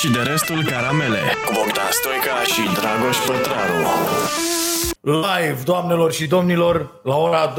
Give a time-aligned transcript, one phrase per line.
[0.00, 3.86] și de restul caramele cu Bogdan Stoica și Dragoș Pătraru.
[5.00, 7.54] Live, doamnelor și domnilor, la ora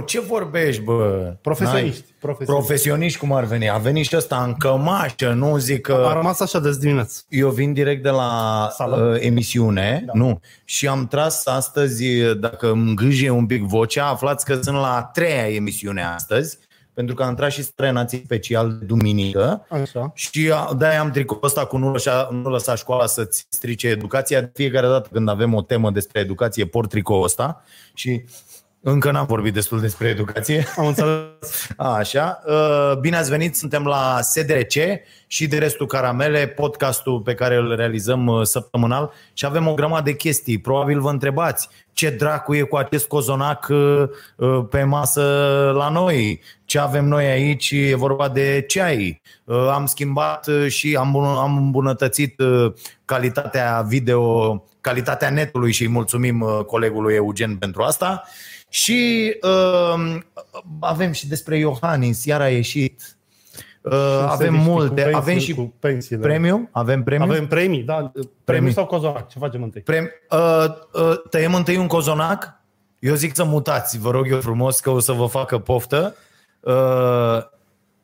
[0.00, 0.04] 20.01.
[0.04, 1.34] Ce vorbești, bă?
[1.40, 2.66] Profesioniști, N-ai- profesioniști.
[2.66, 3.70] Profesioniști cum ar veni.
[3.70, 6.04] A venit și ăsta în cămașă, nu zic că...
[6.08, 7.22] A rămas așa de dimineață.
[7.28, 8.96] Eu vin direct de la Sală?
[8.96, 10.12] uh, emisiune, da.
[10.14, 12.04] nu, și am tras astăzi,
[12.40, 16.58] dacă îmi gâjie un pic vocea, aflați că sunt la a treia emisiune astăzi,
[16.94, 20.10] pentru că am tras și strenații special de duminică Așa.
[20.14, 24.40] și a- de-aia am tricoul ăsta cu nu lăsa, nu lăsa școala să-ți strice educația.
[24.40, 27.62] De fiecare dată când avem o temă despre educație, port tricoul ăsta
[27.94, 28.24] și
[28.82, 30.66] încă n-am vorbit destul despre educație.
[30.76, 31.68] Am înțeles.
[31.76, 34.74] Așa, uh, bine ați venit, suntem la SDRC
[35.26, 40.02] și de restul Caramele, podcastul pe care îl realizăm uh, săptămânal și avem o grămadă
[40.02, 40.58] de chestii.
[40.58, 44.02] Probabil vă întrebați ce dracu e cu acest cozonac uh,
[44.36, 45.22] uh, pe masă
[45.74, 49.20] la noi, ce avem noi aici, e vorba de ceai.
[49.44, 52.72] Uh, Am schimbat uh, și am îmbun- am îmbunătățit uh,
[53.04, 58.22] calitatea video, calitatea netului și îi mulțumim uh, colegului Eugen pentru asta.
[58.68, 60.18] Și uh,
[60.80, 63.16] avem și despre Iohannis, iar a ieșit.
[63.82, 63.92] Uh,
[64.28, 66.22] avem Seriști multe, cu pensii- avem și cu pensiile.
[66.22, 67.24] premiu, avem premiu.
[67.30, 67.94] Avem premii, da.
[67.94, 68.72] Premii, Premii.
[68.72, 69.28] sau cozonac?
[69.28, 69.80] Ce facem întâi?
[69.80, 72.60] Prem, uh, uh, tăiem întâi un cozonac.
[72.98, 76.14] Eu zic să mutați, vă rog eu frumos că o să vă facă poftă.
[76.60, 77.38] Uh,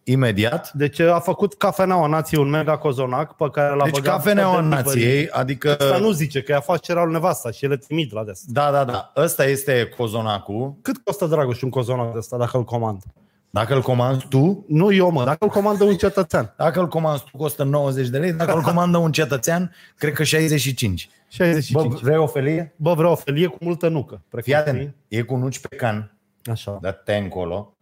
[0.05, 0.73] imediat.
[0.73, 4.61] Deci a făcut Cafeneaua Nației un mega cozonac pe care l-a Deci băgat cafeneaua pe
[4.63, 4.85] delivery.
[4.85, 5.71] nației, adică...
[5.71, 8.43] Asta nu zice, că e afacerea lui nevasta și ele trimit la des.
[8.47, 9.13] Da, da, da.
[9.17, 10.75] Ăsta este cozonacul.
[10.83, 13.03] Cât costă, Dragoș, un cozonac de ăsta dacă îl comand?
[13.51, 16.55] Dacă îl comanzi tu, Nu eu, mă, dacă îl comandă un cetățean.
[16.57, 18.33] dacă îl comanzi tu, costă 90 de lei.
[18.33, 21.09] Dacă îl comandă un cetățean, cred că 65.
[21.29, 21.93] 65.
[21.93, 22.75] Bă, vrei o felie?
[22.77, 24.15] Bă, vreau o felie cu multă nucă.
[24.15, 26.79] Fii Precum atent, e cu nuci pe can, Așa.
[26.81, 27.76] dă-te încolo.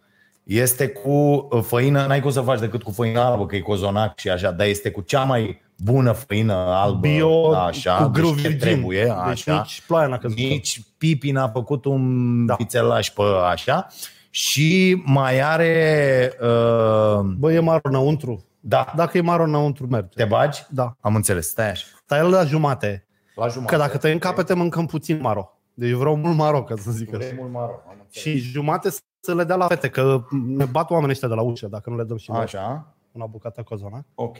[0.44, 1.10] Este cu
[1.50, 4.50] uh, făină, n-ai cum să faci decât cu făină albă, că e cozonac și așa,
[4.50, 6.98] dar este cu cea mai bună făină albă.
[7.08, 8.68] Bio așa, cu grâu deci ce virgin.
[8.68, 9.10] Trebuie, Deci
[9.48, 9.54] așa.
[9.54, 10.36] nici ploaia n-a căzut.
[10.36, 12.52] Nici Pipi n-a făcut un da.
[12.52, 12.54] Da.
[12.64, 13.86] pițelaș pe așa.
[14.30, 16.32] Și mai are...
[16.40, 18.44] Uh, Bă, e maro înăuntru.
[18.60, 20.08] da, Dacă e maro înăuntru, merge.
[20.14, 20.62] te bagi?
[20.70, 20.96] Da.
[21.00, 21.86] Am înțeles, stai așa.
[22.04, 23.06] Stai el la jumate.
[23.34, 23.76] La jumătate.
[23.76, 25.58] Că dacă tăiem capete, mâncăm puțin maro.
[25.74, 27.16] Deci vreau mult maro, ca să zic așa.
[27.18, 28.38] Vrei mult maro, am înțeles.
[28.38, 28.98] Și jumate să
[29.32, 32.04] le dea la fete, că ne bat oamenii ăștia de la ușă dacă nu le
[32.04, 34.04] dăm și noi Așa, una bucată cozonac.
[34.14, 34.36] ok.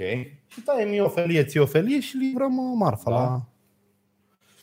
[0.47, 3.17] Și taie mie o felie, ție o felie și livrăm uh, marfa Da.
[3.17, 3.43] la...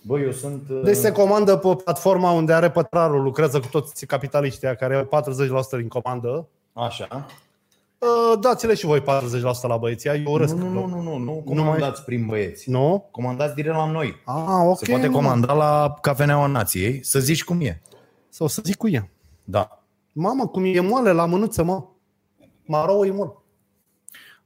[0.03, 0.69] Bă, eu sunt...
[0.69, 4.95] uh, Deci se comandă pe platforma unde are pătrarul, lucrează cu toți capitaliștii aia care
[5.11, 5.21] au
[5.75, 6.47] 40% din comandă.
[6.73, 7.25] Așa.
[7.97, 9.03] Uh, Dați-le și voi 40%
[9.67, 10.53] la băieții, eu urăsc.
[10.53, 12.69] Nu, nu, nu, nu, nu, nu Nu comandați prin băieți.
[12.69, 13.07] Nu?
[13.11, 14.15] Comandați direct la noi.
[14.25, 14.77] Ah, ok.
[14.77, 15.13] Se poate mă.
[15.15, 17.81] comanda la Cafeneaua Nației, să zici cum e.
[18.29, 19.09] Sau să zic cu ea.
[19.43, 19.80] Da.
[20.11, 21.83] Mamă, cum e moale la mânuță, mă.
[22.65, 23.35] Maro e mult.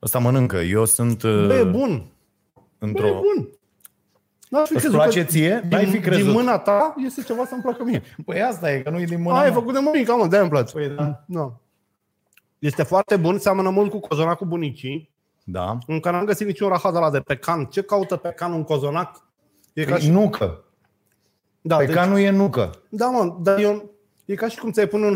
[0.02, 0.58] Ăsta mănâncă.
[0.58, 2.06] Eu sunt uh, Bă, e bun.
[2.54, 3.08] Bă, într-o...
[3.08, 3.50] e bun.
[4.50, 5.68] N-aș fi Îți crezut place că ție?
[5.70, 6.24] N-ai fi Din, crezut.
[6.24, 8.02] din mâna ta este ceva să-mi placă mie.
[8.26, 9.54] Păi asta e, că nu e din mâna Ai mea.
[9.54, 10.74] făcut de mămica, mă, de-aia îmi place.
[10.74, 11.24] Păi da.
[11.28, 11.54] Da.
[12.60, 15.14] Este foarte bun, seamănă mult cu cozonacul bunicii.
[15.44, 15.78] Da.
[15.88, 17.66] Încă n-am găsit niciun rahat de la de pecan.
[17.66, 19.28] Ce caută pecan un cozonac?
[19.74, 20.10] E ca Păi și...
[20.10, 20.64] nucă.
[21.62, 22.70] Da, Pe deci, ca nu e nucă.
[22.90, 23.90] da, mă, dar eu...
[24.26, 25.16] E ca și cum ți-ai pune un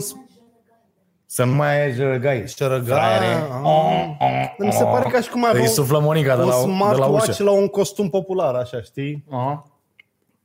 [1.32, 2.48] Să nu mai ai jărăgai.
[2.48, 3.26] Fraiere.
[3.26, 4.56] șerăgai.
[4.58, 6.54] Mi se pare ca și cum ai Îi avea un, suflă Monica de un la,
[6.56, 7.44] de la smartwatch ușă.
[7.44, 9.26] la un costum popular, așa, știi?
[9.32, 9.66] Aha.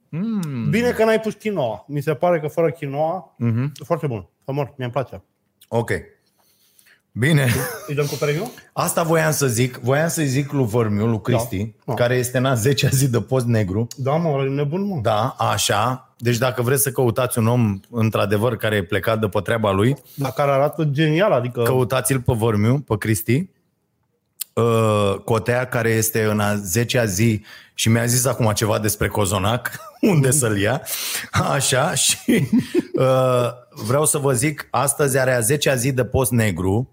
[0.09, 0.71] Mm.
[0.71, 1.85] Bine că n-ai pus quinoa.
[1.89, 3.63] Mi se pare că fără quinoa Mhm.
[3.81, 4.29] e foarte bun.
[4.47, 5.23] Mor, mi-e place.
[5.69, 5.91] Ok.
[7.19, 7.49] Bine.
[7.87, 8.53] Îi dăm cu premiu?
[8.73, 9.77] Asta voiam să zic.
[9.83, 11.95] Voiam să zic lui Vărmiu, lui Cristi, Da.
[11.95, 13.87] care este în a 10-a zi de post negru.
[13.97, 14.99] Da, mă, e nebun, mă.
[15.03, 16.15] Da, așa.
[16.19, 19.97] Deci dacă vreți să căutați un om, într-adevăr, care e plecat de pe treaba lui,
[20.15, 21.63] Dar care arată genial, adică...
[21.63, 23.49] căutați-l pe Vărmiu, pe Cristi.
[24.53, 27.45] Uh, Cotea, care este în a 10-a zi
[27.75, 29.71] și mi-a zis acum ceva despre cozonac,
[30.13, 30.83] unde să-l ia.
[31.33, 32.17] Așa, și
[32.95, 33.49] uh,
[33.87, 36.89] vreau să vă zic, astăzi are a 10-a zi de post negru.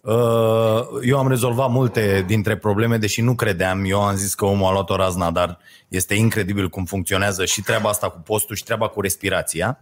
[0.00, 3.84] Uh, Eu am rezolvat multe dintre probleme, deși nu credeam.
[3.84, 5.58] Eu am zis că omul a luat o razna, dar
[5.88, 9.78] este incredibil cum funcționează și treaba asta cu postul și treaba cu respirația.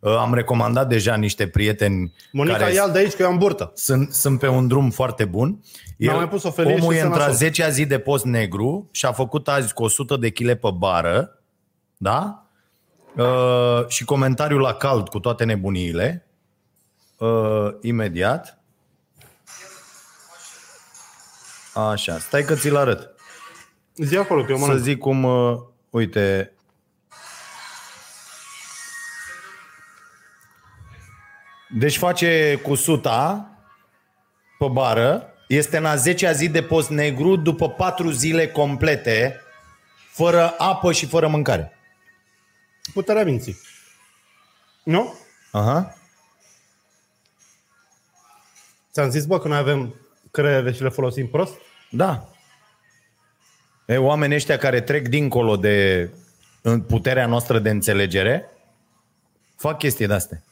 [0.00, 3.72] Uh, Am recomandat deja niște prieteni Monica, care ia de aici că eu am burtă.
[3.74, 5.62] sunt, sunt pe un drum foarte bun.
[5.96, 7.48] N-am mai pus o felie omul și e să într-a nasol.
[7.48, 11.42] 10-a zi de post negru și a făcut azi cu 100 de kg pe bară,
[11.96, 12.46] da?
[13.16, 16.26] Uh, și comentariul la cald cu toate nebuniile.
[17.18, 18.55] Uh, imediat.
[21.76, 23.14] Așa, stai că ți-l arăt.
[23.94, 24.82] Zi acolo, că eu Să mănânc.
[24.82, 25.58] zic cum, uh,
[25.90, 26.50] uite,
[31.68, 33.50] Deci face cu suta
[34.58, 39.40] pe bară Este în a 10-a zi de post negru după 4 zile complete,
[40.10, 41.72] fără apă și fără mâncare.
[42.92, 43.56] Puterea minții.
[44.82, 45.14] Nu?
[45.52, 45.94] Aha.
[48.92, 49.94] Ți-am zis, bă, că noi avem
[50.36, 51.54] creiere și le folosim prost?
[51.90, 52.28] Da.
[53.86, 56.10] E, oamenii ăștia care trec dincolo de
[56.62, 58.50] în puterea noastră de înțelegere,
[59.56, 60.42] fac chestii de-astea.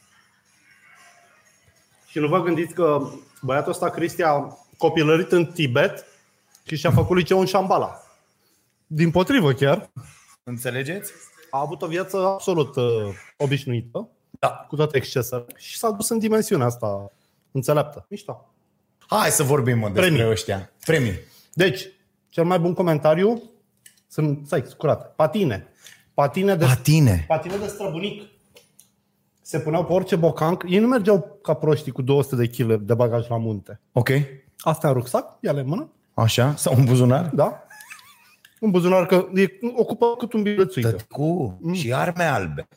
[2.07, 3.01] Și nu vă gândiți că
[3.41, 6.05] băiatul ăsta, Cristi, a copilărit în Tibet
[6.67, 8.01] și și-a făcut liceu în Shambhala.
[8.87, 9.89] Din potrivă chiar,
[10.43, 11.11] Înțelegeți?
[11.49, 12.83] a avut o viață absolut uh,
[13.37, 14.09] obișnuită,
[14.39, 14.49] Da.
[14.49, 17.11] cu toate excesele, și s-a dus în dimensiunea asta
[17.51, 18.05] înțeleaptă.
[18.09, 18.54] Mișto.
[19.07, 20.31] Hai să vorbim mă, despre Premii.
[20.31, 20.71] ăștia.
[20.85, 21.19] Premii.
[21.53, 21.87] Deci,
[22.29, 23.41] cel mai bun comentariu
[24.07, 25.67] sunt, stai, curat, patine.
[26.13, 27.25] Patine de, Patine.
[27.27, 28.23] patine de străbunic.
[29.41, 30.63] Se puneau pe orice bocanc.
[30.67, 33.79] Ei nu mergeau ca proștii cu 200 de kg de bagaj la munte.
[33.91, 34.09] Ok.
[34.57, 36.55] Asta în rucsac, ia-le în mână, Așa?
[36.55, 37.29] Sau un buzunar?
[37.33, 37.63] da?
[38.59, 40.89] Un buzunar că e, ocupă cât un bilețuică.
[40.91, 41.59] Tătcu.
[41.73, 42.67] Și arme albe.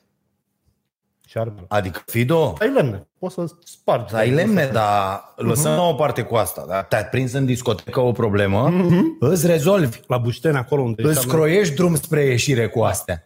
[1.29, 1.65] Și armele.
[1.69, 3.07] Adică, Fido, Ai lemne.
[3.19, 4.15] Poți să spargi.
[4.15, 6.65] ai lemne, dar lăsăm la o parte cu asta.
[6.69, 6.83] Da?
[6.83, 8.73] Te-ai prins în discotecă o problemă,
[9.21, 10.01] îți rezolvi.
[10.07, 13.23] La Bușteni, acolo unde Îți croiești drum spre ieșire cu astea.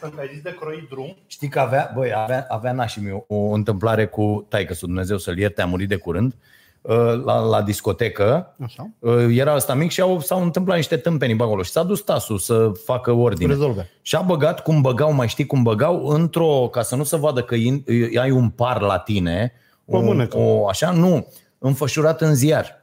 [0.00, 3.36] Când ai zis de croit drum, Știi că avea, băi, avea, avea nașii meu o
[3.36, 6.57] întâmplare cu taică să Dumnezeu să-l ierte, a murit de curând, uh,
[7.24, 8.54] la, la discotecă.
[8.64, 8.88] Așa.
[8.98, 12.00] Uh, Era ăsta mic și au, s-au întâmplat niște tâmpenii pe acolo și s-a dus
[12.00, 13.52] tasul să facă ordine.
[13.52, 13.90] Rezolve.
[14.02, 17.42] Și a băgat cum băgau, mai știi cum băgau, într-o, ca să nu se vadă
[17.42, 17.84] că in-
[18.20, 19.52] ai un par la tine,
[19.84, 20.38] Pe mânecă.
[20.38, 21.26] o, așa, nu,
[21.58, 22.76] înfășurat în ziar.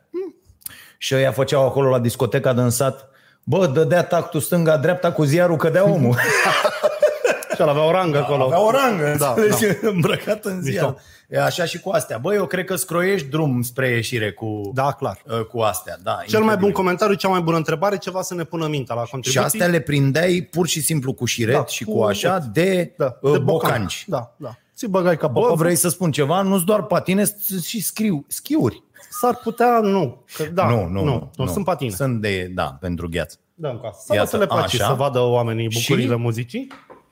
[0.98, 3.10] Și ăia făceau acolo la discoteca de însat,
[3.44, 6.16] bă, dădea tactul stânga-dreapta cu ziarul, cădea omul.
[7.56, 8.44] și el avea o rangă acolo.
[8.44, 9.78] Avea o rangă, Da, înțelegi?
[9.82, 10.84] îmbrăcat în ziar.
[10.86, 11.00] Mișto.
[11.30, 12.18] E așa și cu astea.
[12.18, 15.22] Bă, eu cred că scroiești drum spre ieșire cu, Da, clar.
[15.52, 15.98] cu astea.
[16.04, 16.60] Da, Cel mai incredibil.
[16.64, 19.46] bun comentariu, cea mai bună întrebare, ceva să ne pună mintea la Și contribuții.
[19.46, 23.18] astea le prindeai pur și simplu cu șiret Da, și cu- cu așa de, da,
[23.22, 24.04] uh, de bocanci.
[24.08, 24.56] Da, da.
[24.76, 26.42] Ți băgai ca Bă, vrei să spun ceva?
[26.42, 28.84] Nu-s doar patine, s- și scriu, schiuri.
[29.10, 30.24] S-ar putea, nu.
[30.38, 31.90] Că, da, nu, nu, nu, nu, sunt patine.
[31.92, 33.38] Sunt de, da, pentru gheață.
[33.54, 33.98] Da, în casă.
[34.06, 34.86] Să Iată, să le place așa.
[34.88, 36.20] să vadă oamenii bucurile Și?
[36.20, 36.68] muzicii.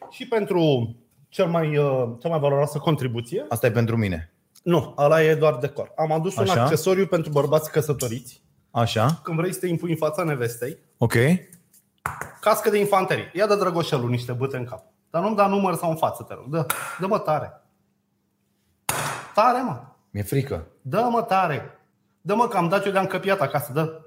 [0.09, 0.95] Și pentru
[1.33, 4.33] cel mai, uh, cea mai valoroasă contribuție, Asta e pentru mine.
[4.63, 5.91] nu, ăla e doar decor.
[5.97, 6.62] Am adus un Așa?
[6.63, 8.41] accesoriu pentru bărbați căsătoriți.
[8.71, 11.13] Așa, Când vrei să te impui în fața nevestei, ok.
[12.41, 13.31] cască de infanterie.
[13.33, 14.83] Ia de drăgoșelul niște băte în cap.
[15.09, 16.45] Dar nu-mi da număr sau în față, te rog.
[16.50, 16.65] Dă,
[17.00, 17.62] dă mă tare.
[19.33, 19.81] Tare, mă.
[20.09, 20.68] Mi-e frică.
[20.81, 21.80] Dă mă tare.
[22.21, 23.71] Dă mă că am dat eu de-am căpiat acasă.
[23.74, 24.01] Dă.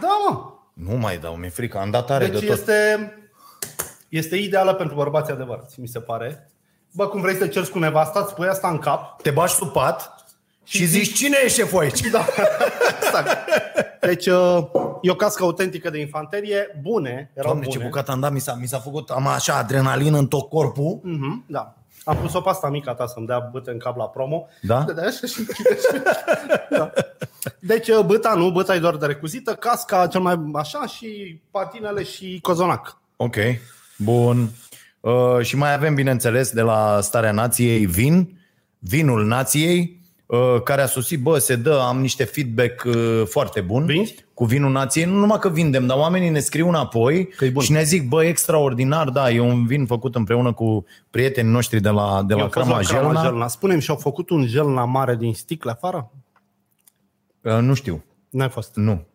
[0.00, 0.52] Da, mă.
[0.74, 1.78] Nu mai dau, mi-e frică.
[1.78, 2.56] Am dat tare Deci de tot.
[2.56, 3.12] este,
[4.16, 6.50] este ideală pentru bărbații adevărați, mi se pare.
[6.92, 9.22] Bă, cum vrei să cerți cu nevasta, îți pui asta în cap.
[9.22, 10.14] Te bași sub pat
[10.64, 12.00] și zici cine e șeful aici?
[12.00, 12.24] Da,
[13.02, 13.36] exact.
[14.00, 14.64] Deci uh,
[15.02, 17.88] e o cască autentică de infanterie, bune, erau Doamne, ce bune.
[17.88, 20.98] bucat am dat, mi s-a, mi s-a făcut, am așa adrenalină în tot corpul.
[21.02, 21.74] Mhm, da.
[22.04, 24.46] Am pus-o pe asta mica ta să-mi dea bâte în cap la promo.
[24.62, 24.80] Da?
[24.80, 26.02] Dădea așa și închide și-
[26.78, 26.90] da.
[27.58, 32.02] Deci uh, băta nu, băta e doar de recuzită, casca cel mai așa și patinele
[32.02, 32.98] și cozonac.
[33.16, 33.36] Ok,
[34.04, 34.48] bun.
[35.00, 38.38] Uh, și mai avem, bineînțeles, de la Starea Nației vin,
[38.78, 43.86] vinul nației, uh, care a sosit, bă, se dă, am niște feedback uh, foarte bun
[43.86, 44.14] Vinzi?
[44.34, 45.04] cu vinul nației.
[45.04, 47.62] Nu numai că vindem, dar oamenii ne scriu înapoi Că e bun.
[47.62, 51.88] și ne zic, bă, extraordinar, da, e un vin făcut împreună cu prietenii noștri de
[51.88, 53.22] la, de la Eu am fost Crama Jelna.
[53.22, 53.46] Jelna.
[53.48, 56.10] Spune-mi, și-au făcut un gelna mare din sticle afară?
[57.40, 58.70] Uh, nu știu, N-ai fost.
[58.74, 59.06] nu.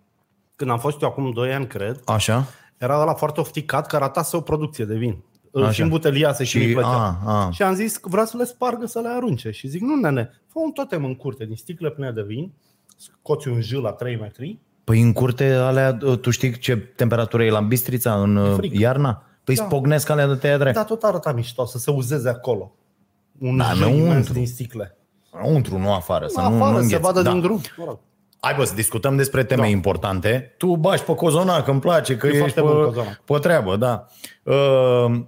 [0.55, 2.48] Când am fost eu acum 2 ani, cred, Așa?
[2.79, 5.17] Era ăla foarte ofticat că ratase o producție de vin.
[5.53, 5.71] Așa.
[5.71, 7.19] Și în buteliase și, Și- și plăcea.
[7.25, 7.50] a, a.
[7.51, 9.51] Și am zis că vreau să le spargă, să le arunce.
[9.51, 12.51] Și zic, nu nene, fă un totem în curte din sticle pline de vin,
[12.98, 17.50] scoți un jâl la 3 metri, Păi în curte alea, tu știi ce temperatură e
[17.50, 18.79] la Bistrița în uh, frig.
[18.79, 19.24] iarna?
[19.43, 19.63] Păi Da.
[19.63, 20.75] spognesc alea de tăia drept.
[20.75, 22.71] dar tot arăta mișto să se uzeze acolo.
[23.39, 24.33] Un Da, jâl imens înăuntru.
[24.33, 24.98] din sticle.
[25.31, 26.27] Înăuntru, nu afară.
[26.27, 27.01] Să Nu, nu, afară, nu se îngheți.
[27.01, 27.31] vadă da.
[27.31, 27.62] din drum.
[27.77, 28.00] Mă rog.
[28.39, 29.67] Hai bă, să discutăm despre teme Da.
[29.67, 30.53] importante.
[30.58, 33.22] Tu bași pe cozonac, îmi place că E ești foarte pe, bun cozonac.
[33.25, 34.05] pe treabă, da.
[34.43, 35.19] Uh,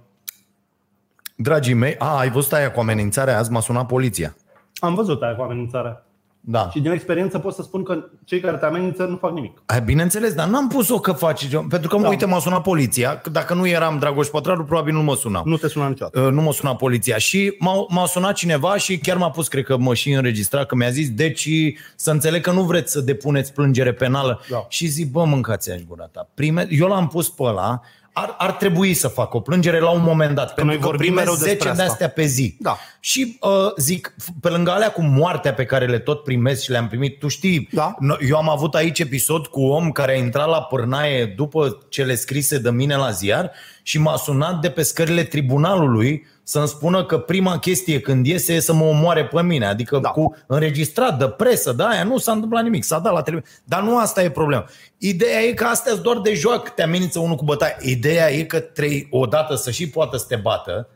[1.36, 4.36] dragii mei, a, ai văzut aia cu amenințarea azi, m-a sunat poliția.
[4.80, 6.04] Am văzut aia cu amenințarea.
[6.44, 6.68] Da.
[6.72, 9.62] Și din experiență pot să spun că cei care te amenință nu fac nimic.
[9.66, 12.02] Ai, bineînțeles, dar n-am pus-o că faci, pentru că, da.
[12.02, 12.08] Da.
[12.08, 13.18] uite, m-a sunat poliția.
[13.18, 15.42] că Dacă nu eram Dragoș Pătraru, probabil nu mă sunau.
[15.46, 16.20] Nu te suna niciodată.
[16.20, 19.64] Uh, nu m-a sunat poliția și m-a, m-a sunat cineva și chiar m-a pus, cred
[19.64, 21.48] că mă și înregistra, că mi-a zis, deci
[21.96, 24.40] să înțeleg că nu vreți să depuneți plângere penală.
[24.50, 24.66] Da.
[24.68, 26.28] Și zic, bă, mâncați aș gura ta.
[26.34, 27.80] Prime, eu l-am pus pe ăla,
[28.12, 30.46] ar, ar trebui să facă o plângere la un moment dat.
[30.54, 31.92] Pentru noi că vorbim primesc mereu despre 10 de asta.
[31.92, 32.56] astea pe zi.
[32.60, 32.78] Da.
[33.00, 36.70] Și uh, zic, f- pe lângă alea cu moartea pe care le tot primesc și
[36.70, 37.94] le-am primit, tu știi, Da.
[37.94, 42.14] no- eu am avut aici episod cu om care a intrat la pârnaie după cele
[42.14, 43.50] scrise de mine la ziar
[43.82, 48.60] și m-a sunat de pe scările tribunalului să-mi spună că prima chestie când iese e
[48.60, 49.66] să mă omoare pe mine.
[49.66, 50.00] Adică da.
[50.00, 50.08] Da.
[50.08, 53.60] cu înregistrat de presă, de aia, nu s-a întâmplat nimic, s-a dat la televiziune.
[53.64, 54.64] Dar nu asta e problema.
[54.98, 57.76] Ideea e că astea doar de joc, te amenință unul cu bătaie.
[57.80, 60.88] Ideea e că trei odată să și poată să te bată,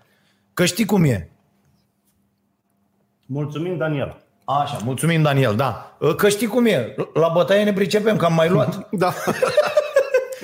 [0.55, 1.31] că știi cum e.
[3.27, 4.17] Mulțumim, Daniela.
[4.45, 5.97] Așa, mulțumim Daniel, da.
[6.17, 8.89] Că știi cum e, la bătaie ne pricepem, că am mai luat.
[8.91, 9.13] Da.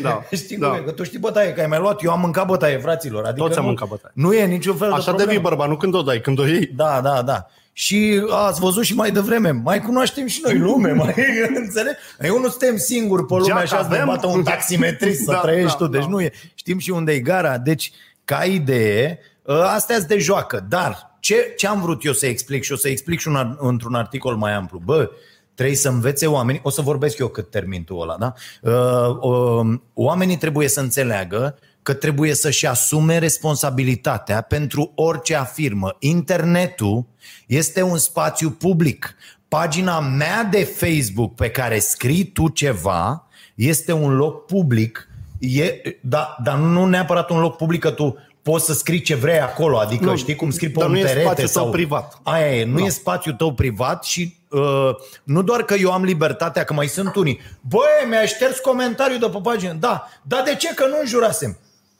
[0.03, 0.23] da.
[0.37, 0.69] Știi da.
[0.69, 3.25] cum e, că tu știi bătaie, că ai mai luat, eu am mâncat bătaie, fraților.
[3.25, 4.13] Adică Toți am nu, mâncat bătaie.
[4.17, 5.29] Nu e niciun fel de Așa problemă.
[5.29, 6.67] devii bărbat, nu când o dai, când o iei.
[6.77, 7.47] Da, da, da.
[7.75, 11.15] Și ați văzut și mai devreme, mai cunoaștem și noi lume, mai
[11.55, 11.95] înțeleg?
[12.21, 14.07] Eu nu suntem singuri pe lume Geaca așa să ne avem.
[14.07, 16.09] bată un taximetrist să Da, trăiești da, tu, deci da.
[16.09, 16.33] nu e.
[16.55, 17.93] Știm și unde e gara, deci
[18.25, 19.19] ca idee,
[19.49, 22.77] ă, astea sunt de joacă, dar ce, ce am vrut eu să explic și o
[22.77, 25.11] să explic și un, ar- într-un articol mai amplu, bă,
[25.55, 28.33] trebuie să învețe oamenii, o să vorbesc eu cât termin tu ăla, da?
[28.63, 35.97] Uh, uh, oamenii trebuie să înțeleagă că trebuie să-și asume responsabilitatea pentru orice afirmă.
[35.99, 37.07] Internetul
[37.47, 39.15] este un spațiu public.
[39.49, 46.37] Pagina mea de Facebook pe care scrii tu ceva este un loc public, e, da,
[46.43, 50.05] dar nu neapărat un loc public că tu poți să scrii ce vrei acolo, adică
[50.05, 52.21] Nu, știi cum scrii pe dar un nu e perete spațiul tău sau privat.
[52.23, 52.85] Aia e, nu Da.
[52.85, 54.95] e spațiul tău privat și uh,
[55.25, 57.41] nu doar că eu am libertatea, că mai sunt unii.
[57.61, 59.77] Băi, mi-a șters comentariul de pe pagină.
[59.81, 61.59] Da, dar de ce că nu înjurasem?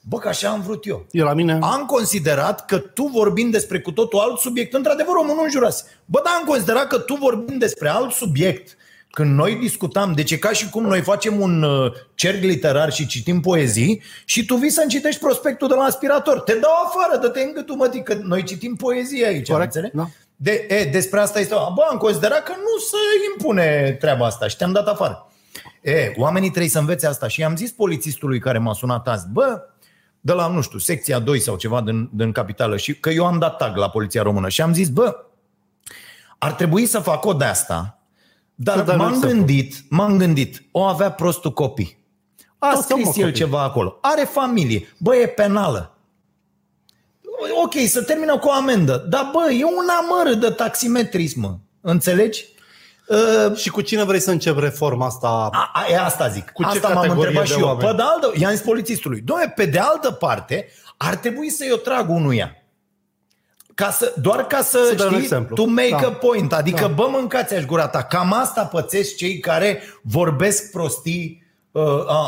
[0.09, 1.05] Bă, că așa am vrut eu.
[1.11, 1.59] E la mine...
[1.61, 5.83] Am considerat că tu vorbind despre cu totul alt subiect, într-adevăr omul nu înjurase.
[6.05, 8.77] Bă, dar am considerat că tu vorbind despre alt subiect,
[9.09, 13.07] când noi discutam, deci e ca și cum noi facem un uh, cerc literar și
[13.07, 16.39] citim poezii și tu vii să-mi citești prospectul de la aspirator.
[16.39, 19.95] Te dau afară, dă-te în gâtul, mă, că noi citim poezie aici, Corect, înțelegi?
[19.95, 20.09] da.
[20.43, 21.53] De, e, despre asta este.
[21.53, 22.97] Bă, am considerat că nu se
[23.33, 25.27] impune treaba asta și te-am dat afară.
[25.81, 29.61] E, oamenii trebuie să învețe asta și am zis polițistului care m-a sunat azi, bă,
[30.19, 33.39] de la, nu știu, secția 2 sau ceva din, din capitală și că eu am
[33.39, 35.15] dat tag la poliția română și am zis, bă,
[36.37, 37.99] ar trebui să fac o de asta,
[38.55, 39.37] Să dar dai un m-am exemplu.
[39.37, 41.97] gândit, m-am gândit, o avea prostul copii.
[42.57, 43.39] A Toți au, mă, scris el copii.
[43.43, 43.97] ceva acolo.
[44.01, 44.87] Are familie.
[44.97, 45.92] Bă, e penală.
[47.63, 49.05] Ok, să termină cu o amendă.
[49.09, 51.55] Dar bă, e un amăr de taximetrism, mă.
[51.81, 52.45] Înțelegi?
[53.07, 55.27] Uh, Și cu cine vrei să începi reforma asta?
[55.27, 56.49] a, a, e asta zic.
[56.49, 57.65] Cu ce asta m-am categorie întrebat de și eu.
[57.65, 57.87] oameni?
[57.89, 59.21] Pe de altă, i-am zis polițistului.
[59.21, 60.67] Doamne, pe de altă parte,
[60.97, 62.57] ar trebui să-i o trag unuia.
[63.75, 65.55] Ca să, doar ca să, Să dai un știi, exemplu.
[65.55, 66.07] to make Da.
[66.07, 66.53] a point.
[66.53, 66.87] Adică, Da.
[66.87, 68.03] bă, mâncați aș gura ta.
[68.03, 71.42] Cam asta pățesc cei care vorbesc prostii, uh,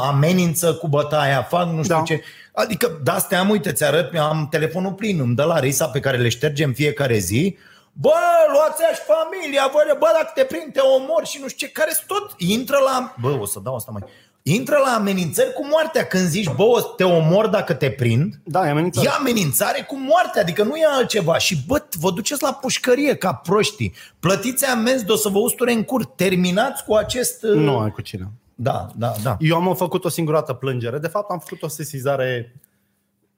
[0.10, 2.02] amenință cu bătaia, fac nu știu Da.
[2.02, 2.22] ce.
[2.54, 6.18] Adică, de astea am, uite, ți-arăt, am telefonul plin, îmi dă la risa pe care
[6.18, 7.58] le ștergem fiecare zi.
[7.94, 8.14] Bă,
[8.54, 12.34] luați-aș familia, bă, bă, dacă te prind, te omor și nu știu ce, care tot
[12.38, 13.16] intră la...
[13.22, 14.04] Bă, o să dau asta mai...
[14.48, 18.34] Intră la amenințări cu moartea când zici, bă, o să te omor dacă te prind.
[18.44, 19.08] Da, e amenințare.
[19.08, 21.38] E amenințare cu moartea, adică nu e altceva.
[21.38, 23.94] Și bă, vă duceți la pușcărie ca proștii.
[24.20, 26.06] Plătiți amenzi de o să vă usture în cur.
[26.06, 27.44] Terminați cu acest...
[27.44, 28.28] uh, Nu ai cu cine.
[28.56, 29.38] Da, da, da.
[29.40, 30.98] Eu am făcut o singură dată plângere.
[31.00, 32.56] De fapt, am făcut o sesizare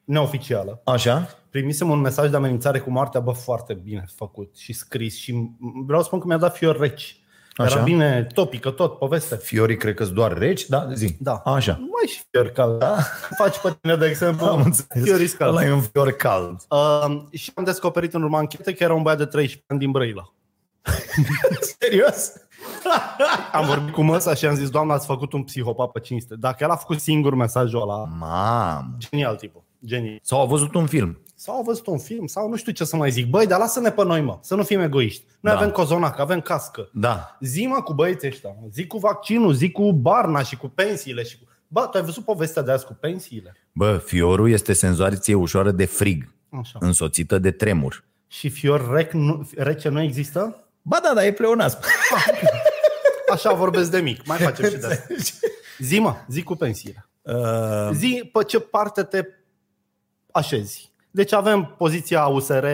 [0.04, 0.82] neoficială.
[0.84, 1.28] Așa?
[1.50, 5.86] Primisem un mesaj de amenințare cu moartea, bă, foarte bine făcut și scris și m-
[5.86, 7.20] vreau să spun că mi-a dat fior reci.
[7.56, 7.76] Așa.
[7.76, 9.36] Era bine, topică, tot, poveste.
[9.36, 10.94] Fiorii cred că sunt doar reci, da?
[10.94, 11.16] Zi.
[11.20, 11.34] Da.
[11.46, 11.78] Așa.
[11.80, 12.80] Nu mai și fiori cald.
[12.80, 12.98] Da?
[13.38, 15.04] Faci pe tine, de exemplu, Am înțeles.
[15.04, 15.52] fiorii scald.
[15.58, 16.60] Ăla e un fior cald.
[16.70, 19.92] Uh, și am descoperit în urma anchete că era un băiat de 13 ani din
[19.92, 20.34] Brăila.
[21.80, 22.32] Serios?
[23.52, 26.36] Am vorbit cu măsa și am zis, doamna, ați făcut un psihopat pe cinste.
[26.36, 28.96] Dacă el a făcut singur mesajul ăla, Mamă.
[28.98, 30.20] genial tipul, genial.
[30.22, 31.22] Sau au văzut un film.
[31.36, 33.28] Sau au văzut un film, sau nu știu ce să mai zic.
[33.30, 35.24] Băi, dar lasă-ne pe noi, mă, să nu fim egoiști.
[35.40, 35.60] Noi Da.
[35.60, 36.90] avem cozonac, avem cască.
[36.94, 37.38] Da.
[37.40, 38.68] Zi mă cu băieții ăștia, mă.
[38.72, 41.24] zi cu vaccinul, zi cu barna și cu pensiile.
[41.24, 41.44] Și cu...
[41.68, 43.56] Bă, tu ai văzut povestea de azi cu pensiile?
[43.72, 46.78] Bă, fiorul este senzație ușoară de frig, Așa.
[46.82, 48.04] însoțită de tremur.
[48.28, 50.67] Și fior rec, nu, rece nu există?
[50.88, 51.78] Ba da, da, e pleonasm.
[53.34, 55.08] Așa vorbesc de mic, mai facem și de asta.
[55.80, 57.10] Zi mă, zi cu pensiile.
[57.22, 59.26] Uh, Zi pe ce parte te
[60.32, 60.92] așezi.
[61.12, 62.66] Deci avem poziția USR,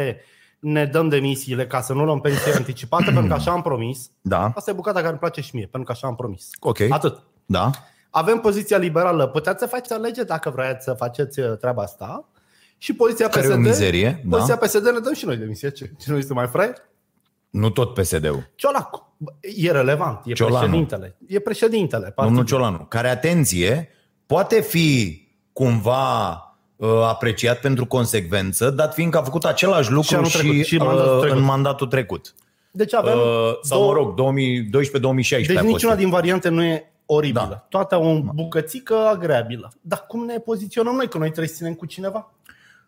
[0.60, 4.10] ne dăm demisiile ca să nu luăm pensie anticipată, pentru că așa am promis.
[4.22, 6.50] da, Asta e bucata care îmi place și mie, pentru că așa am promis.
[6.60, 6.80] ok.
[6.90, 7.20] Atât.
[7.46, 7.70] Da.
[8.10, 9.28] Avem poziția liberală.
[9.28, 12.30] Puteți să faceți lege dacă vreți să faceți uh, treaba asta.
[12.78, 13.60] Și poziția Care e o PSD.
[13.66, 14.36] mizerie, da.
[14.38, 15.70] Poziția PSD ne dăm și noi demisia.
[15.70, 16.74] Ce, ce nu este mai fraier?
[17.54, 18.50] Nu tot PSD-ul.
[18.56, 19.14] Ciolacu.
[19.18, 20.22] Bă, E relevant.
[20.26, 20.58] E Ciolanu.
[20.66, 21.16] președintele.
[21.28, 22.14] E președintele.
[22.16, 22.48] Domnul partidului.
[22.50, 23.90] Ciolanu, care, atenție,
[24.26, 25.22] poate fi
[25.54, 26.30] cumva
[26.76, 30.76] uh, apreciat pentru consecvență, dat fiind că a făcut același lucru anul și, trecut, și
[30.76, 31.38] uh, mandatul trecut.
[31.38, 32.34] în mandatul trecut.
[32.72, 33.24] Deci avem Uh,
[33.62, 35.66] sau, două- mă rog, 2012-2016 Deci a fost.
[35.72, 37.48] niciuna din variante nu e oribilă.
[37.50, 37.66] Da.
[37.70, 39.74] Toate au o bucățică agreabilă.
[39.82, 41.08] Dar cum ne poziționăm noi?
[41.08, 42.32] Că noi trebuie să ținem cu cineva.